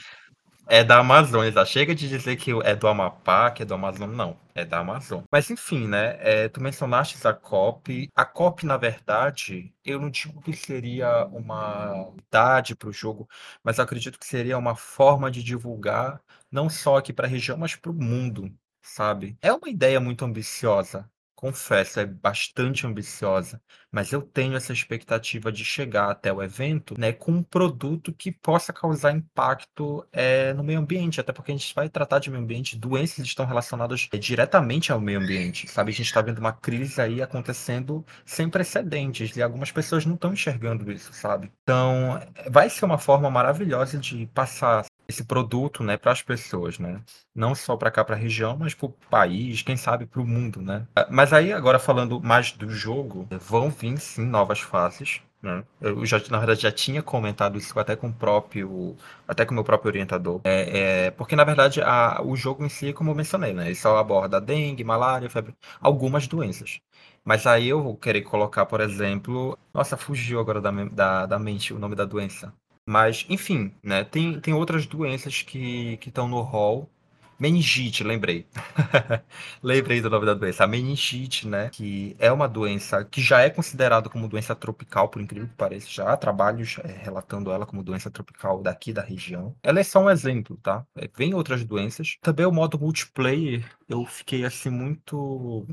É 0.69 0.85
da 0.85 0.99
Amazônia, 0.99 1.51
já 1.51 1.65
chega 1.65 1.95
de 1.95 2.07
dizer 2.07 2.37
que 2.37 2.53
é 2.63 2.77
do 2.77 2.87
Amapá, 2.87 3.51
que 3.51 3.63
é 3.63 3.67
do 3.67 3.75
Amazonas, 3.75 4.17
não, 4.17 4.37
é 4.61 4.65
da 4.65 4.79
Amazônia. 4.81 5.25
Mas 5.31 5.51
enfim, 5.51 5.89
né, 5.89 6.17
é, 6.21 6.49
tu 6.49 6.61
mencionaste 6.63 7.27
a 7.27 7.33
COP. 7.35 8.09
A 8.15 8.25
COP, 8.25 8.67
na 8.67 8.77
verdade, 8.77 9.75
eu 9.85 10.01
não 10.01 10.11
digo 10.11 10.41
que 10.41 10.53
seria 10.55 11.27
uma 11.27 12.13
idade 12.19 12.75
para 12.77 12.89
o 12.89 12.93
jogo, 12.93 13.29
mas 13.63 13.79
acredito 13.79 14.19
que 14.19 14.27
seria 14.27 14.59
uma 14.59 14.77
forma 14.77 15.31
de 15.31 15.43
divulgar, 15.43 16.21
não 16.51 16.69
só 16.69 16.97
aqui 16.97 17.13
para 17.13 17.27
a 17.27 17.31
região, 17.31 17.57
mas 17.59 17.75
para 17.77 17.91
o 17.91 17.95
mundo, 17.95 18.53
sabe? 18.83 19.37
É 19.43 19.53
uma 19.53 19.69
ideia 19.69 20.01
muito 20.01 20.25
ambiciosa, 20.25 21.11
confesso, 21.41 21.99
é 21.99 22.05
bastante 22.05 22.87
ambiciosa, 22.87 23.63
mas 23.91 24.13
eu 24.13 24.21
tenho 24.21 24.55
essa 24.55 24.75
expectativa 24.75 25.51
de 25.51 25.65
chegar 25.65 26.11
até 26.11 26.31
o 26.31 26.43
evento, 26.43 26.95
né, 27.01 27.13
com 27.15 27.33
um 27.33 27.43
produto 27.43 28.13
que 28.13 28.31
possa 28.31 28.75
causar 28.75 29.13
impacto 29.13 30.07
é, 30.13 30.53
no 30.53 30.63
meio 30.63 30.79
ambiente, 30.79 31.19
até 31.19 31.33
porque 31.33 31.51
a 31.51 31.57
gente 31.57 31.75
vai 31.75 31.89
tratar 31.89 32.19
de 32.19 32.31
meio 32.31 32.43
ambiente, 32.43 32.77
doenças 32.77 33.25
estão 33.25 33.47
relacionadas 33.47 34.07
é, 34.13 34.19
diretamente 34.19 34.93
ao 34.93 35.01
meio 35.01 35.19
ambiente, 35.19 35.67
sabe? 35.67 35.91
A 35.91 35.95
gente 35.95 36.07
está 36.07 36.21
vendo 36.21 36.39
uma 36.39 36.53
crise 36.53 37.01
aí 37.01 37.23
acontecendo 37.23 38.05
sem 38.25 38.51
precedentes 38.51 39.35
e 39.35 39.43
algumas 39.43 39.73
pessoas 39.73 40.05
não 40.05 40.17
estão 40.17 40.35
enxergando 40.35 40.93
isso, 40.93 41.13
sabe? 41.15 41.51
Então, 41.63 42.21
vai 42.51 42.69
ser 42.69 42.85
uma 42.85 42.99
forma 42.99 43.31
maravilhosa 43.31 43.99
de 43.99 44.27
passar 44.35 44.85
esse 45.11 45.25
produto, 45.25 45.83
né, 45.85 45.97
para 45.97 46.13
as 46.13 46.23
pessoas, 46.23 46.79
né? 46.79 47.03
Não 47.35 47.55
só 47.55 47.77
para 47.77 47.91
cá, 47.91 48.05
para 48.05 48.17
a 48.17 48.19
região, 48.19 48.57
mas 48.57 48.75
para 48.75 48.87
o 48.87 48.93
país, 49.11 49.63
quem 49.63 49.77
sabe 49.77 50.07
para 50.07 50.21
o 50.21 50.27
mundo, 50.27 50.61
né? 50.63 50.87
Mas 51.11 51.33
aí, 51.33 51.53
agora 51.53 51.79
falando 51.79 52.21
mais 52.21 52.53
do 52.53 52.69
jogo, 52.71 53.27
vão 53.31 53.71
vir 53.71 53.99
sim 53.99 54.25
novas 54.25 54.61
fases. 54.61 55.21
Né? 55.43 55.65
Eu 55.81 56.05
já, 56.05 56.19
na 56.31 56.39
verdade, 56.39 56.61
já 56.63 56.71
tinha 56.73 57.03
comentado 57.03 57.57
isso 57.57 57.79
até 57.79 57.97
com 57.97 58.09
o 58.09 58.13
próprio, 58.13 58.95
até 59.27 59.47
com 59.47 59.55
meu 59.55 59.65
próprio 59.65 59.89
orientador. 59.91 60.41
É, 60.45 61.07
é, 61.07 61.11
porque, 61.13 61.35
na 61.35 61.45
verdade, 61.45 61.81
a, 61.83 62.21
o 62.23 62.37
jogo 62.37 62.65
em 62.65 62.69
si, 62.69 62.93
como 62.93 63.11
eu 63.11 63.15
mencionei, 63.15 63.53
né? 63.55 63.67
Ele 63.67 63.75
só 63.75 63.97
aborda 63.97 64.41
dengue, 64.41 64.85
malária, 64.85 65.31
febre, 65.31 65.55
algumas 65.81 66.27
doenças. 66.29 66.81
Mas 67.25 67.47
aí 67.47 67.69
eu 67.69 67.83
vou 67.83 67.97
querer 67.97 68.23
colocar, 68.23 68.67
por 68.67 68.81
exemplo. 68.81 69.59
Nossa, 69.73 69.97
fugiu 69.97 70.41
agora 70.41 70.61
da, 70.61 70.71
da, 70.71 71.27
da 71.27 71.39
mente 71.39 71.73
o 71.73 71.79
nome 71.79 71.95
da 71.95 72.05
doença. 72.05 72.53
Mas, 72.87 73.25
enfim, 73.29 73.73
né? 73.83 74.05
Tem, 74.05 74.41
tem 74.41 74.55
outras 74.55 74.87
doenças 74.87 75.43
que 75.43 75.99
estão 76.07 76.29
no 76.29 76.41
hall. 76.43 76.91
Meningite, 77.39 78.05
lembrei. 78.05 78.47
Lembrei 79.63 80.03
do 80.03 80.11
nome 80.11 80.27
da 80.27 80.35
doença. 80.35 80.65
A 80.65 80.67
meningite, 80.67 81.49
né? 81.49 81.71
Que 81.71 82.15
é 82.19 82.31
uma 82.31 82.47
doença 82.47 83.03
que 83.05 83.23
já 83.23 83.41
é 83.41 83.49
considerada 83.49 84.11
como 84.11 84.29
doença 84.29 84.55
tropical, 84.55 85.09
por 85.09 85.23
incrível 85.23 85.49
que 85.49 85.55
pareça. 85.55 85.89
Já 85.89 86.13
há 86.13 86.17
trabalhos 86.19 86.77
é, 86.85 86.89
relatando 86.93 87.51
ela 87.51 87.65
como 87.65 87.83
doença 87.83 88.11
tropical 88.11 88.61
daqui 88.63 88.93
da 88.93 89.03
região. 89.03 89.57
Ela 89.63 89.81
é 89.81 89.85
só 89.85 90.01
um 90.01 90.11
exemplo, 90.11 90.59
tá? 90.63 90.87
É, 90.95 91.09
vem 91.17 91.33
outras 91.35 91.65
doenças. 91.65 92.19
Também 92.21 92.45
o 92.45 92.53
modo 92.53 92.79
multiplayer, 92.79 93.65
eu 93.89 94.05
fiquei 94.05 94.45
assim 94.45 94.69
muito. 94.71 95.67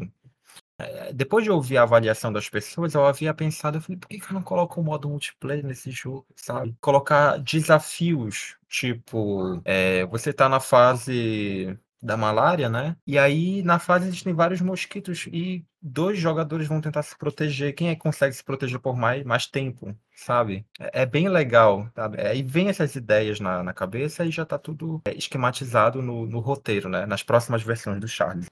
É, 0.79 1.13
Depois 1.13 1.43
de 1.43 1.51
ouvir 1.51 1.77
a 1.77 1.83
avaliação 1.83 2.31
das 2.31 2.49
pessoas, 2.49 2.93
eu 2.93 3.05
havia 3.05 3.33
pensado, 3.33 3.77
eu 3.77 3.81
falei, 3.81 3.97
por 3.97 4.07
que 4.07 4.19
que 4.19 4.29
eu 4.29 4.33
não 4.33 4.43
coloco 4.43 4.79
o 4.79 4.83
modo 4.83 5.09
multiplayer 5.09 5.65
nesse 5.65 5.91
jogo, 5.91 6.25
sabe? 6.35 6.75
Colocar 6.79 7.37
desafios, 7.37 8.55
tipo, 8.67 9.61
é, 9.65 10.05
você 10.05 10.31
tá 10.31 10.47
na 10.47 10.59
fase 10.59 11.77
da 12.01 12.15
malária, 12.15 12.69
né? 12.69 12.95
E 13.05 13.17
aí 13.17 13.63
na 13.63 13.79
fase 13.79 14.07
existem 14.07 14.33
vários 14.33 14.61
mosquitos 14.61 15.27
e 15.27 15.65
dois 15.81 16.19
jogadores 16.19 16.67
vão 16.67 16.79
tentar 16.79 17.01
se 17.01 17.17
proteger. 17.17 17.73
Quem 17.73 17.89
é 17.89 17.95
que 17.95 18.01
consegue 18.01 18.35
se 18.35 18.43
proteger 18.43 18.79
por 18.79 18.95
mais, 18.95 19.23
mais 19.23 19.47
tempo, 19.47 19.95
sabe? 20.15 20.65
É, 20.79 21.01
é 21.01 21.05
bem 21.05 21.27
legal, 21.27 21.89
sabe? 21.95 22.21
Aí 22.21 22.43
vem 22.43 22.69
essas 22.69 22.95
ideias 22.95 23.39
na, 23.39 23.63
na 23.63 23.73
cabeça 23.73 24.25
e 24.25 24.31
já 24.31 24.45
tá 24.45 24.57
tudo 24.57 25.01
é, 25.07 25.13
esquematizado 25.15 26.01
no, 26.01 26.25
no 26.27 26.39
roteiro, 26.39 26.87
né? 26.87 27.05
Nas 27.05 27.23
próximas 27.23 27.63
versões 27.63 27.99
do 27.99 28.07
Charles. 28.07 28.47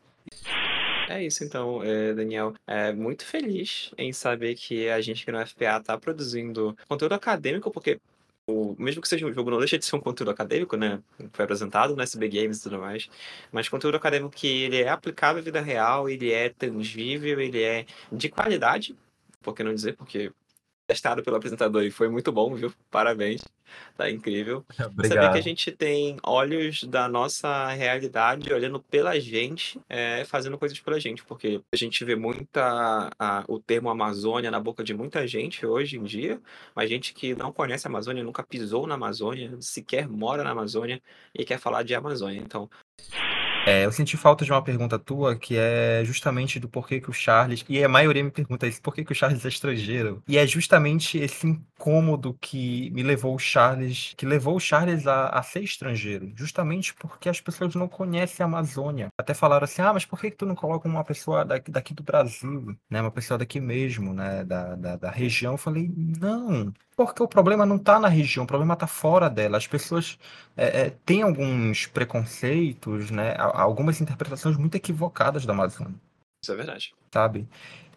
É 1.07 1.23
isso 1.23 1.43
então, 1.43 1.83
eh, 1.83 2.13
Daniel. 2.13 2.53
É 2.65 2.91
muito 2.91 3.25
feliz 3.25 3.91
em 3.97 4.11
saber 4.11 4.55
que 4.55 4.89
a 4.89 4.99
gente 5.01 5.21
aqui 5.23 5.31
no 5.31 5.45
FPA 5.45 5.79
tá 5.79 5.97
produzindo 5.97 6.75
conteúdo 6.87 7.13
acadêmico, 7.13 7.69
porque 7.69 7.99
o, 8.47 8.75
mesmo 8.77 9.01
que 9.01 9.07
seja 9.07 9.25
um 9.25 9.33
jogo, 9.33 9.51
não 9.51 9.59
deixa 9.59 9.77
de 9.77 9.85
ser 9.85 9.95
um 9.95 9.99
conteúdo 9.99 10.31
acadêmico, 10.31 10.75
né? 10.77 11.01
Foi 11.33 11.45
apresentado 11.45 11.95
no 11.95 12.01
SB 12.01 12.29
Games 12.29 12.59
e 12.59 12.63
tudo 12.63 12.79
mais. 12.79 13.09
Mas 13.51 13.69
conteúdo 13.69 13.95
acadêmico 13.97 14.35
que 14.35 14.47
ele 14.47 14.81
é 14.81 14.89
aplicável 14.89 15.41
à 15.41 15.43
vida 15.43 15.61
real, 15.61 16.09
ele 16.09 16.31
é 16.31 16.49
tangível, 16.49 17.39
ele 17.39 17.61
é 17.61 17.85
de 18.11 18.29
qualidade, 18.29 18.95
por 19.41 19.53
que 19.55 19.63
não 19.63 19.73
dizer? 19.73 19.95
Porque 19.95 20.31
testado 20.87 21.23
pelo 21.23 21.35
apresentador 21.35 21.83
e 21.83 21.91
foi 21.91 22.07
muito 22.09 22.31
bom, 22.31 22.53
viu? 22.53 22.71
Parabéns. 22.91 23.41
Tá 23.97 24.09
incrível. 24.09 24.63
Saber 24.71 24.99
que 24.99 25.13
a 25.13 25.17
Obrigado. 25.17 25.41
gente 25.41 25.71
tem 25.71 26.17
olhos 26.23 26.83
da 26.83 27.07
nossa 27.07 27.67
realidade 27.69 28.53
olhando 28.53 28.79
pela 28.79 29.19
gente, 29.19 29.79
é, 29.89 30.23
fazendo 30.25 30.57
coisas 30.57 30.79
pela 30.79 30.99
gente, 30.99 31.23
porque 31.23 31.61
a 31.73 31.75
gente 31.75 32.05
vê 32.05 32.15
muita 32.15 33.09
a- 33.17 33.43
o 33.47 33.59
termo 33.59 33.89
Amazônia 33.89 34.51
na 34.51 34.59
boca 34.59 34.83
de 34.83 34.93
muita 34.93 35.27
gente 35.27 35.65
hoje 35.65 35.97
em 35.97 36.03
dia, 36.03 36.39
mas 36.75 36.89
gente 36.89 37.13
que 37.13 37.33
não 37.33 37.51
conhece 37.51 37.87
a 37.87 37.89
Amazônia, 37.89 38.23
nunca 38.23 38.43
pisou 38.43 38.85
na 38.85 38.95
Amazônia, 38.95 39.57
sequer 39.59 40.07
mora 40.07 40.43
na 40.43 40.51
Amazônia 40.51 41.01
e 41.33 41.43
quer 41.43 41.57
falar 41.59 41.83
de 41.83 41.95
Amazônia. 41.95 42.39
Então, 42.39 42.69
É, 43.65 43.83
eu 43.83 43.91
senti 43.91 44.15
falta 44.15 44.45
de 44.45 44.51
uma 44.51 44.61
pergunta 44.61 44.99
tua, 44.99 45.35
que 45.35 45.57
é 45.57 46.03
justamente 46.05 46.59
do 46.59 46.69
porquê 46.69 47.01
que 47.01 47.09
o 47.09 47.13
Charles, 47.13 47.65
e 47.67 47.83
a 47.83 47.89
maioria 47.89 48.23
me 48.23 48.29
pergunta 48.29 48.67
isso, 48.67 48.79
por 48.79 48.93
que 48.93 49.03
que 49.03 49.11
o 49.11 49.15
Charles 49.15 49.43
é 49.43 49.47
estrangeiro? 49.47 50.21
E 50.27 50.37
é 50.37 50.45
justamente 50.45 51.17
esse 51.17 51.59
incômodo 51.77 52.33
que 52.41 52.89
me 52.91 53.03
levou 53.03 53.35
o 53.35 53.39
Charles, 53.39 54.13
que 54.17 54.25
levou 54.25 54.55
o 54.55 54.59
Charles 54.59 55.05
a, 55.07 55.27
a 55.29 55.43
ser 55.43 55.61
estrangeiro, 55.61 56.31
justamente 56.35 56.93
porque 56.95 57.29
as 57.29 57.41
pessoas 57.41 57.75
não 57.75 57.87
conhecem 57.87 58.43
a 58.43 58.47
Amazônia. 58.47 59.09
Até 59.17 59.33
falaram 59.33 59.65
assim, 59.65 59.81
ah, 59.81 59.93
mas 59.93 60.05
por 60.05 60.19
que 60.19 60.31
que 60.31 60.37
tu 60.37 60.45
não 60.45 60.55
coloca 60.55 60.87
uma 60.87 61.03
pessoa 61.03 61.43
daqui, 61.45 61.71
daqui 61.71 61.93
do 61.93 62.03
Brasil, 62.03 62.75
né, 62.89 63.01
uma 63.01 63.11
pessoa 63.11 63.37
daqui 63.37 63.59
mesmo, 63.59 64.13
né, 64.13 64.43
da, 64.45 64.75
da, 64.75 64.95
da 64.95 65.11
região? 65.11 65.53
Eu 65.53 65.57
falei, 65.57 65.91
não, 65.95 66.73
porque 66.95 67.21
o 67.21 67.27
problema 67.27 67.65
não 67.65 67.75
está 67.77 67.99
na 67.99 68.07
região, 68.07 68.43
o 68.45 68.47
problema 68.47 68.73
está 68.73 68.87
fora 68.87 69.29
dela. 69.29 69.57
As 69.57 69.67
pessoas 69.67 70.17
é, 70.55 70.87
é, 70.87 70.89
têm 71.05 71.21
alguns 71.23 71.87
preconceitos, 71.87 73.11
né? 73.11 73.35
Algumas 73.37 73.99
interpretações 74.01 74.57
muito 74.57 74.75
equivocadas 74.75 75.45
da 75.45 75.53
Amazônia, 75.53 75.99
isso 76.41 76.51
é 76.53 76.55
verdade. 76.55 76.95
sabe? 77.13 77.47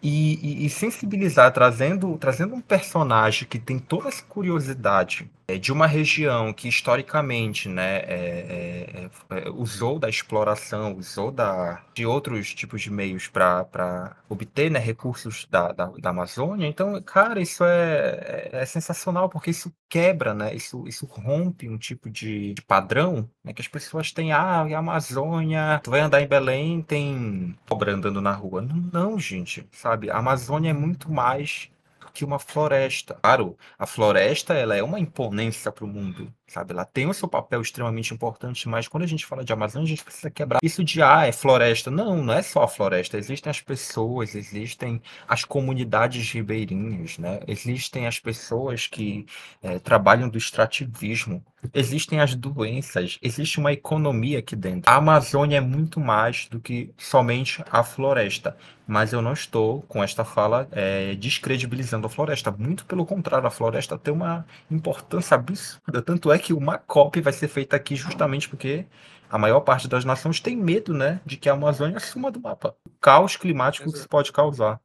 E, 0.02 0.62
e- 0.64 0.66
e 0.66 0.70
sensibilizar, 0.70 1.52
trazendo, 1.52 2.16
trazendo 2.18 2.54
um 2.54 2.60
personagem 2.60 3.48
que 3.48 3.58
tem 3.58 3.78
toda 3.78 4.08
essa 4.08 4.22
curiosidade 4.24 5.30
de 5.56 5.72
uma 5.72 5.86
região 5.86 6.52
que 6.52 6.68
historicamente, 6.68 7.70
né, 7.70 8.00
é, 8.00 9.08
é, 9.30 9.38
é, 9.38 9.50
usou 9.50 9.98
da 9.98 10.08
exploração, 10.08 10.94
usou 10.94 11.30
da, 11.30 11.82
de 11.94 12.04
outros 12.04 12.52
tipos 12.52 12.82
de 12.82 12.90
meios 12.90 13.28
para 13.28 14.14
obter, 14.28 14.70
né, 14.70 14.78
recursos 14.78 15.46
da, 15.50 15.72
da, 15.72 15.86
da 15.86 16.10
Amazônia. 16.10 16.66
Então, 16.66 17.00
cara, 17.00 17.40
isso 17.40 17.64
é, 17.64 18.50
é, 18.52 18.62
é 18.62 18.66
sensacional 18.66 19.30
porque 19.30 19.50
isso 19.50 19.72
quebra, 19.88 20.34
né? 20.34 20.54
Isso, 20.54 20.86
isso 20.86 21.06
rompe 21.06 21.68
um 21.68 21.78
tipo 21.78 22.10
de, 22.10 22.52
de 22.52 22.62
padrão, 22.62 23.28
né, 23.42 23.54
que 23.54 23.62
as 23.62 23.68
pessoas 23.68 24.12
têm, 24.12 24.32
ah, 24.32 24.66
e 24.68 24.74
a 24.74 24.78
Amazônia, 24.80 25.80
tu 25.82 25.90
vai 25.90 26.00
andar 26.00 26.20
em 26.20 26.28
Belém, 26.28 26.82
tem 26.82 27.56
cobra 27.66 27.94
andando 27.94 28.20
na 28.20 28.32
rua. 28.32 28.60
Não, 28.60 28.76
não, 28.92 29.18
gente, 29.18 29.66
sabe? 29.72 30.10
A 30.10 30.18
Amazônia 30.18 30.70
é 30.70 30.74
muito 30.74 31.10
mais 31.10 31.70
que 32.12 32.24
uma 32.24 32.38
floresta. 32.38 33.14
Claro, 33.22 33.56
a 33.78 33.86
floresta 33.86 34.54
ela 34.54 34.76
é 34.76 34.82
uma 34.82 35.00
imponência 35.00 35.70
para 35.72 35.84
o 35.84 35.88
mundo, 35.88 36.34
sabe? 36.48 36.72
Ela 36.72 36.84
tem 36.84 37.06
o 37.06 37.14
seu 37.14 37.28
papel 37.28 37.60
extremamente 37.60 38.12
importante, 38.12 38.68
mas 38.68 38.88
quando 38.88 39.04
a 39.04 39.06
gente 39.06 39.24
fala 39.24 39.44
de 39.44 39.52
Amazônia, 39.52 39.84
a 39.84 39.88
gente 39.88 40.02
precisa 40.02 40.30
quebrar 40.30 40.58
isso 40.62 40.82
de, 40.82 41.02
ah, 41.02 41.26
é 41.26 41.32
floresta. 41.32 41.90
Não, 41.90 42.22
não 42.22 42.34
é 42.34 42.42
só 42.42 42.62
a 42.62 42.68
floresta. 42.68 43.16
Existem 43.16 43.50
as 43.50 43.60
pessoas, 43.60 44.34
existem 44.34 45.00
as 45.28 45.44
comunidades 45.44 46.30
ribeirinhas, 46.32 47.18
né? 47.18 47.40
Existem 47.46 48.06
as 48.06 48.18
pessoas 48.18 48.86
que 48.86 49.26
é, 49.62 49.78
trabalham 49.78 50.28
do 50.28 50.38
extrativismo. 50.38 51.44
Existem 51.74 52.20
as 52.20 52.34
doenças, 52.36 53.18
existe 53.20 53.58
uma 53.58 53.72
economia 53.72 54.38
aqui 54.38 54.54
dentro. 54.54 54.88
A 54.88 54.96
Amazônia 54.96 55.56
é 55.56 55.60
muito 55.60 55.98
mais 55.98 56.46
do 56.48 56.60
que 56.60 56.92
somente 56.96 57.62
a 57.70 57.82
floresta. 57.82 58.56
Mas 58.86 59.12
eu 59.12 59.20
não 59.20 59.34
estou, 59.34 59.82
com 59.82 60.02
esta 60.02 60.24
fala, 60.24 60.66
é, 60.72 61.14
descredibilizando 61.14 62.06
a 62.06 62.10
floresta. 62.10 62.50
Muito 62.50 62.86
pelo 62.86 63.04
contrário, 63.04 63.46
a 63.46 63.50
floresta 63.50 63.98
tem 63.98 64.14
uma 64.14 64.46
importância 64.70 65.34
absurda. 65.34 66.00
Tanto 66.00 66.32
é 66.32 66.37
que 66.38 66.52
uma 66.52 66.78
COP 66.78 67.20
vai 67.20 67.32
ser 67.32 67.48
feita 67.48 67.76
aqui 67.76 67.96
justamente 67.96 68.48
porque 68.48 68.86
a 69.28 69.38
maior 69.38 69.60
parte 69.60 69.86
das 69.88 70.04
nações 70.04 70.40
tem 70.40 70.56
medo 70.56 70.94
né, 70.94 71.20
de 71.24 71.36
que 71.36 71.48
a 71.48 71.52
Amazônia 71.52 72.00
suma 72.00 72.30
do 72.30 72.40
mapa. 72.40 72.76
O 72.86 72.90
caos 73.00 73.36
climático 73.36 73.90
que 73.90 73.96
isso 73.96 74.08
pode 74.08 74.32
causar. 74.32 74.80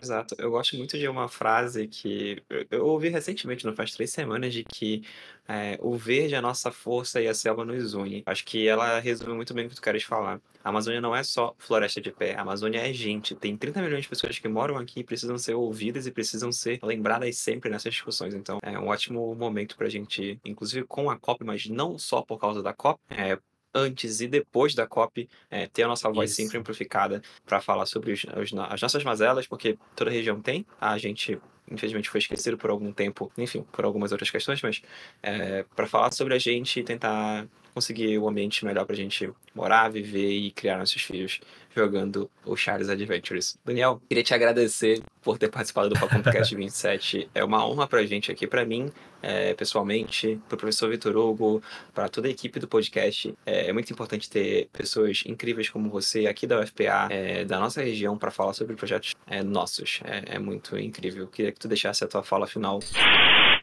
Exato. 0.00 0.34
Eu 0.38 0.50
gosto 0.50 0.76
muito 0.76 0.96
de 0.96 1.08
uma 1.08 1.28
frase 1.28 1.88
que 1.88 2.42
eu 2.70 2.86
ouvi 2.86 3.08
recentemente, 3.08 3.66
não 3.66 3.74
faz 3.74 3.92
três 3.92 4.10
semanas, 4.10 4.52
de 4.52 4.64
que 4.64 5.02
é, 5.46 5.78
o 5.80 5.96
verde 5.96 6.34
é 6.34 6.38
a 6.38 6.42
nossa 6.42 6.70
força 6.70 7.20
e 7.20 7.26
a 7.26 7.34
selva 7.34 7.64
nos 7.64 7.94
une. 7.94 8.22
Acho 8.26 8.44
que 8.44 8.68
ela 8.68 8.98
resume 9.00 9.34
muito 9.34 9.54
bem 9.54 9.66
o 9.66 9.68
que 9.68 9.74
tu 9.74 9.82
queres 9.82 10.02
falar. 10.02 10.40
A 10.62 10.68
Amazônia 10.68 11.00
não 11.00 11.16
é 11.16 11.22
só 11.22 11.54
floresta 11.58 12.00
de 12.00 12.12
pé, 12.12 12.34
a 12.34 12.42
Amazônia 12.42 12.78
é 12.78 12.92
gente. 12.92 13.34
Tem 13.34 13.56
30 13.56 13.82
milhões 13.82 14.02
de 14.02 14.08
pessoas 14.08 14.38
que 14.38 14.48
moram 14.48 14.76
aqui 14.76 15.00
e 15.00 15.04
precisam 15.04 15.38
ser 15.38 15.54
ouvidas 15.54 16.06
e 16.06 16.10
precisam 16.12 16.52
ser 16.52 16.78
lembradas 16.82 17.38
sempre 17.38 17.70
nessas 17.70 17.94
discussões. 17.94 18.34
Então, 18.34 18.58
é 18.62 18.78
um 18.78 18.88
ótimo 18.88 19.34
momento 19.34 19.76
para 19.76 19.86
a 19.86 19.90
gente, 19.90 20.38
inclusive 20.44 20.86
com 20.86 21.10
a 21.10 21.18
COP, 21.18 21.44
mas 21.44 21.66
não 21.66 21.98
só 21.98 22.22
por 22.22 22.38
causa 22.38 22.62
da 22.62 22.72
COP, 22.72 23.00
é, 23.08 23.38
antes 23.74 24.20
e 24.20 24.28
depois 24.28 24.74
da 24.74 24.86
COP, 24.86 25.28
é, 25.50 25.66
ter 25.66 25.84
a 25.84 25.88
nossa 25.88 26.10
voz 26.10 26.30
Isso. 26.30 26.42
sempre 26.42 26.58
amplificada 26.58 27.22
para 27.44 27.60
falar 27.60 27.86
sobre 27.86 28.12
os, 28.12 28.24
os, 28.24 28.58
as 28.70 28.80
nossas 28.80 29.04
mazelas, 29.04 29.46
porque 29.46 29.78
toda 29.94 30.10
região 30.10 30.40
tem. 30.40 30.66
A 30.80 30.96
gente, 30.98 31.38
infelizmente, 31.70 32.08
foi 32.08 32.18
esquecido 32.18 32.56
por 32.56 32.70
algum 32.70 32.92
tempo, 32.92 33.30
enfim, 33.36 33.64
por 33.72 33.84
algumas 33.84 34.12
outras 34.12 34.30
questões, 34.30 34.62
mas 34.62 34.82
é, 35.22 35.64
para 35.74 35.86
falar 35.86 36.10
sobre 36.12 36.34
a 36.34 36.38
gente 36.38 36.80
e 36.80 36.84
tentar 36.84 37.46
conseguir 37.78 38.18
um 38.18 38.28
ambiente 38.28 38.64
melhor 38.64 38.84
para 38.84 38.94
a 38.94 38.96
gente 38.96 39.30
morar, 39.54 39.88
viver 39.88 40.30
e 40.30 40.50
criar 40.50 40.78
nossos 40.78 41.00
filhos 41.00 41.40
jogando 41.74 42.28
o 42.44 42.56
Charles 42.56 42.88
Adventures. 42.88 43.56
Daniel, 43.64 44.02
queria 44.08 44.24
te 44.24 44.34
agradecer 44.34 45.00
por 45.22 45.38
ter 45.38 45.48
participado 45.48 45.88
do 45.88 45.98
Podcast 45.98 46.54
27. 46.56 47.30
É 47.32 47.44
uma 47.44 47.64
honra 47.64 47.86
para 47.86 48.00
a 48.00 48.06
gente 48.06 48.32
aqui, 48.32 48.48
para 48.48 48.64
mim, 48.64 48.90
é, 49.22 49.54
pessoalmente, 49.54 50.40
para 50.48 50.56
o 50.56 50.58
professor 50.58 50.90
Vitor 50.90 51.16
Hugo, 51.16 51.62
para 51.94 52.08
toda 52.08 52.26
a 52.26 52.30
equipe 52.32 52.58
do 52.58 52.66
podcast. 52.66 53.32
É, 53.46 53.68
é, 53.68 53.72
muito 53.72 53.92
importante 53.92 54.28
ter 54.28 54.68
pessoas 54.72 55.22
incríveis 55.24 55.70
como 55.70 55.88
você 55.88 56.26
aqui 56.26 56.44
da 56.44 56.60
UFPA, 56.60 57.06
é, 57.10 57.44
da 57.44 57.60
nossa 57.60 57.80
região, 57.80 58.18
para 58.18 58.32
falar 58.32 58.54
sobre 58.54 58.74
projetos 58.74 59.14
é, 59.28 59.40
nossos. 59.44 60.00
É, 60.04 60.34
é 60.34 60.38
muito 60.40 60.76
incrível. 60.76 61.28
Queria 61.28 61.52
que 61.52 61.60
tu 61.60 61.68
deixasse 61.68 62.02
a 62.02 62.08
tua 62.08 62.24
fala 62.24 62.48
final. 62.48 62.80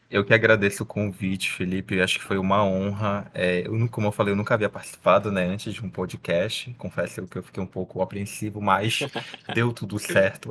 Eu 0.08 0.24
que 0.24 0.32
agradeço 0.32 0.84
o 0.84 0.86
convite, 0.86 1.50
Felipe. 1.50 2.00
Acho 2.00 2.18
que 2.18 2.24
foi 2.24 2.38
uma 2.38 2.64
honra. 2.64 3.30
É, 3.34 3.66
eu, 3.66 3.88
como 3.88 4.06
eu 4.06 4.12
falei, 4.12 4.32
eu 4.32 4.36
nunca 4.36 4.54
havia 4.54 4.68
participado, 4.68 5.32
né, 5.32 5.44
antes 5.44 5.74
de 5.74 5.84
um 5.84 5.90
podcast. 5.90 6.72
Confesso 6.78 7.26
que 7.26 7.38
eu 7.38 7.42
fiquei 7.42 7.62
um 7.62 7.66
pouco 7.66 8.00
apreensivo, 8.00 8.60
mas 8.60 9.00
deu 9.54 9.72
tudo 9.72 9.98
certo. 9.98 10.50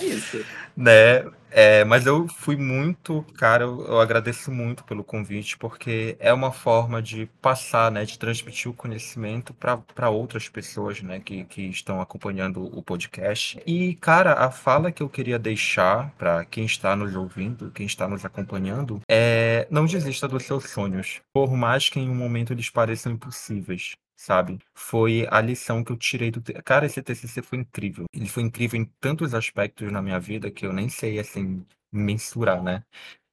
É 0.00 0.04
isso. 0.04 0.44
né? 0.76 1.24
É, 1.50 1.84
mas 1.84 2.06
eu 2.06 2.28
fui 2.28 2.56
muito, 2.56 3.22
cara, 3.36 3.64
eu, 3.64 3.84
eu 3.86 4.00
agradeço 4.00 4.50
muito 4.50 4.84
pelo 4.84 5.04
convite, 5.04 5.58
porque 5.58 6.16
é 6.20 6.32
uma 6.32 6.52
forma 6.52 7.02
de 7.02 7.26
passar, 7.40 7.90
né, 7.90 8.04
de 8.04 8.18
transmitir 8.18 8.70
o 8.70 8.74
conhecimento 8.74 9.52
para 9.54 10.10
outras 10.10 10.48
pessoas, 10.48 11.02
né, 11.02 11.20
que, 11.20 11.44
que 11.44 11.62
estão 11.62 12.00
acompanhando 12.00 12.64
o 12.76 12.82
podcast. 12.82 13.60
E, 13.66 13.94
cara, 13.96 14.34
a 14.34 14.50
fala 14.50 14.92
que 14.92 15.02
eu 15.02 15.08
queria 15.08 15.38
deixar 15.38 16.10
para 16.16 16.44
quem 16.44 16.64
está 16.64 16.94
nos 16.94 17.14
ouvindo, 17.14 17.70
quem 17.72 17.86
está 17.86 18.08
nos 18.08 18.24
acompanhando, 18.24 19.00
é 19.10 19.66
não 19.70 19.86
desista 19.86 20.28
dos 20.28 20.44
seus 20.44 20.70
sonhos, 20.70 21.20
por 21.32 21.56
mais 21.56 21.88
que 21.88 21.98
em 21.98 22.08
um 22.08 22.14
momento 22.14 22.52
eles 22.52 22.70
pareçam 22.70 23.12
impossíveis 23.12 23.94
sabe? 24.20 24.58
Foi 24.74 25.26
a 25.30 25.40
lição 25.40 25.82
que 25.82 25.90
eu 25.92 25.96
tirei 25.96 26.30
do. 26.30 26.42
Cara, 26.62 26.84
esse 26.86 27.02
TCC 27.02 27.40
foi 27.42 27.58
incrível. 27.58 28.04
Ele 28.12 28.28
foi 28.28 28.42
incrível 28.42 28.78
em 28.78 28.84
tantos 29.00 29.34
aspectos 29.34 29.90
na 29.90 30.02
minha 30.02 30.20
vida 30.20 30.50
que 30.50 30.66
eu 30.66 30.72
nem 30.72 30.88
sei, 30.90 31.18
assim, 31.18 31.64
mensurar, 31.90 32.62
né? 32.62 32.84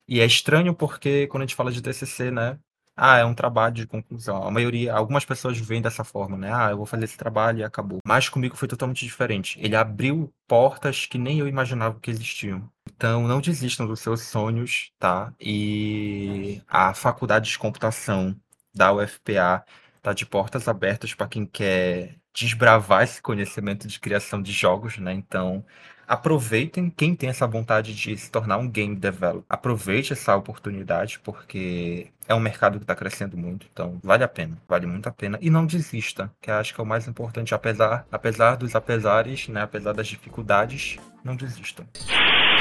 E 0.08 0.22
é 0.22 0.26
estranho 0.26 0.74
porque 0.74 1.28
quando 1.28 1.44
a 1.44 1.46
gente 1.46 1.56
fala 1.56 1.72
de 1.72 1.82
TCC, 1.82 2.32
né? 2.32 2.58
Ah, 2.96 3.18
é 3.18 3.26
um 3.26 3.36
trabalho 3.36 3.76
de 3.76 3.86
conclusão. 3.86 4.44
A 4.44 4.50
maioria, 4.50 4.94
algumas 4.94 5.26
pessoas 5.26 5.58
veem 5.60 5.82
dessa 5.82 6.04
forma, 6.04 6.38
né? 6.38 6.52
Ah, 6.54 6.72
eu 6.72 6.78
vou 6.78 6.86
fazer 6.86 7.06
esse 7.06 7.18
trabalho 7.18 7.60
e 7.60 7.64
acabou. 7.64 8.00
Mas 8.06 8.30
comigo 8.30 8.56
foi 8.56 8.68
totalmente 8.68 9.06
diferente. 9.06 9.60
Ele 9.62 9.76
abriu 9.76 10.34
portas 10.48 11.06
que 11.06 11.18
nem 11.18 11.40
eu 11.40 11.48
imaginava 11.48 12.00
que 12.00 12.10
existiam. 12.10 12.68
Então, 12.90 13.28
não 13.28 13.42
desistam 13.42 13.86
dos 13.86 14.00
seus 14.00 14.22
sonhos, 14.22 14.92
tá? 14.98 15.34
E 15.40 16.62
a 16.68 16.94
faculdade 16.94 17.50
de 17.52 17.60
computação 17.60 18.36
da 18.74 18.94
UFPA 18.94 19.66
tá 20.08 20.14
de 20.14 20.26
portas 20.26 20.68
abertas 20.70 21.14
para 21.14 21.28
quem 21.28 21.46
quer 21.46 22.16
desbravar 22.34 23.04
esse 23.04 23.22
conhecimento 23.22 23.88
de 23.88 24.00
criação 24.00 24.42
de 24.42 24.54
jogos, 24.54 24.98
né? 24.98 25.14
Então, 25.14 25.66
aproveitem 26.08 26.90
quem 26.90 27.14
tem 27.14 27.30
essa 27.30 27.46
vontade 27.46 27.94
de 27.94 28.16
se 28.16 28.32
tornar 28.32 28.58
um 28.58 28.70
game 28.70 28.96
developer. 28.96 29.44
Aproveite 29.50 30.14
essa 30.14 30.34
oportunidade 30.36 31.20
porque 31.20 32.08
é 32.26 32.34
um 32.34 32.40
mercado 32.40 32.78
que 32.78 32.86
está 32.86 32.96
crescendo 32.96 33.36
muito, 33.36 33.68
então 33.72 34.00
vale 34.02 34.24
a 34.24 34.28
pena, 34.30 34.58
vale 34.68 34.86
muito 34.86 35.08
a 35.10 35.12
pena 35.12 35.38
e 35.42 35.50
não 35.50 35.66
desista, 35.66 36.32
que 36.42 36.50
acho 36.50 36.74
que 36.74 36.80
é 36.80 36.84
o 36.84 36.88
mais 36.88 37.08
importante, 37.08 37.54
apesar, 37.54 38.08
apesar 38.10 38.56
dos 38.56 38.76
apesares, 38.76 39.50
né, 39.50 39.62
apesar 39.64 39.92
das 39.92 40.08
dificuldades, 40.08 40.98
não 41.24 41.36
desistam. 41.36 41.86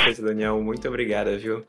Perfeito, 0.06 0.22
Daniel. 0.24 0.62
Muito 0.62 0.86
obrigada, 0.86 1.36
viu? 1.36 1.64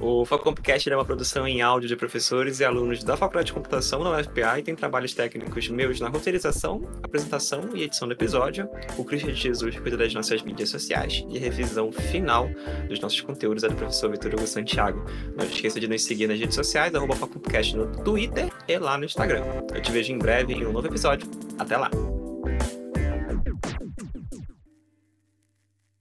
O 0.00 0.24
Facompcast 0.24 0.88
é 0.88 0.96
uma 0.96 1.04
produção 1.04 1.46
em 1.46 1.60
áudio 1.60 1.88
de 1.88 1.96
professores 1.96 2.60
e 2.60 2.64
alunos 2.64 3.02
da 3.02 3.16
Faculdade 3.16 3.48
de 3.48 3.52
Computação 3.52 4.02
da 4.04 4.18
UFPA 4.18 4.60
e 4.60 4.62
tem 4.62 4.76
trabalhos 4.76 5.12
técnicos 5.12 5.68
meus 5.68 6.00
na 6.00 6.08
roteirização, 6.08 6.88
apresentação 7.02 7.70
e 7.74 7.82
edição 7.82 8.06
do 8.06 8.14
episódio. 8.14 8.68
O 8.96 9.04
Christian 9.04 9.34
Jesus 9.34 9.78
cuida 9.78 9.96
das 9.96 10.14
nossas 10.14 10.40
mídias 10.42 10.68
sociais 10.68 11.24
e 11.28 11.36
a 11.36 11.40
revisão 11.40 11.90
final 11.90 12.48
dos 12.88 13.00
nossos 13.00 13.20
conteúdos 13.20 13.64
é 13.64 13.68
do 13.68 13.74
professor 13.74 14.10
Vitor 14.10 14.34
Hugo 14.34 14.46
Santiago. 14.46 15.04
Não 15.36 15.44
esqueça 15.44 15.80
de 15.80 15.88
nos 15.88 16.04
seguir 16.04 16.28
nas 16.28 16.38
redes 16.38 16.54
sociais, 16.54 16.94
arroba 16.94 17.16
Facompcast 17.16 17.76
no 17.76 17.86
Twitter 18.04 18.48
e 18.68 18.78
lá 18.78 18.96
no 18.96 19.04
Instagram. 19.04 19.42
Eu 19.74 19.82
te 19.82 19.90
vejo 19.90 20.12
em 20.12 20.18
breve 20.18 20.54
em 20.54 20.64
um 20.64 20.72
novo 20.72 20.86
episódio. 20.86 21.28
Até 21.58 21.76
lá! 21.76 21.90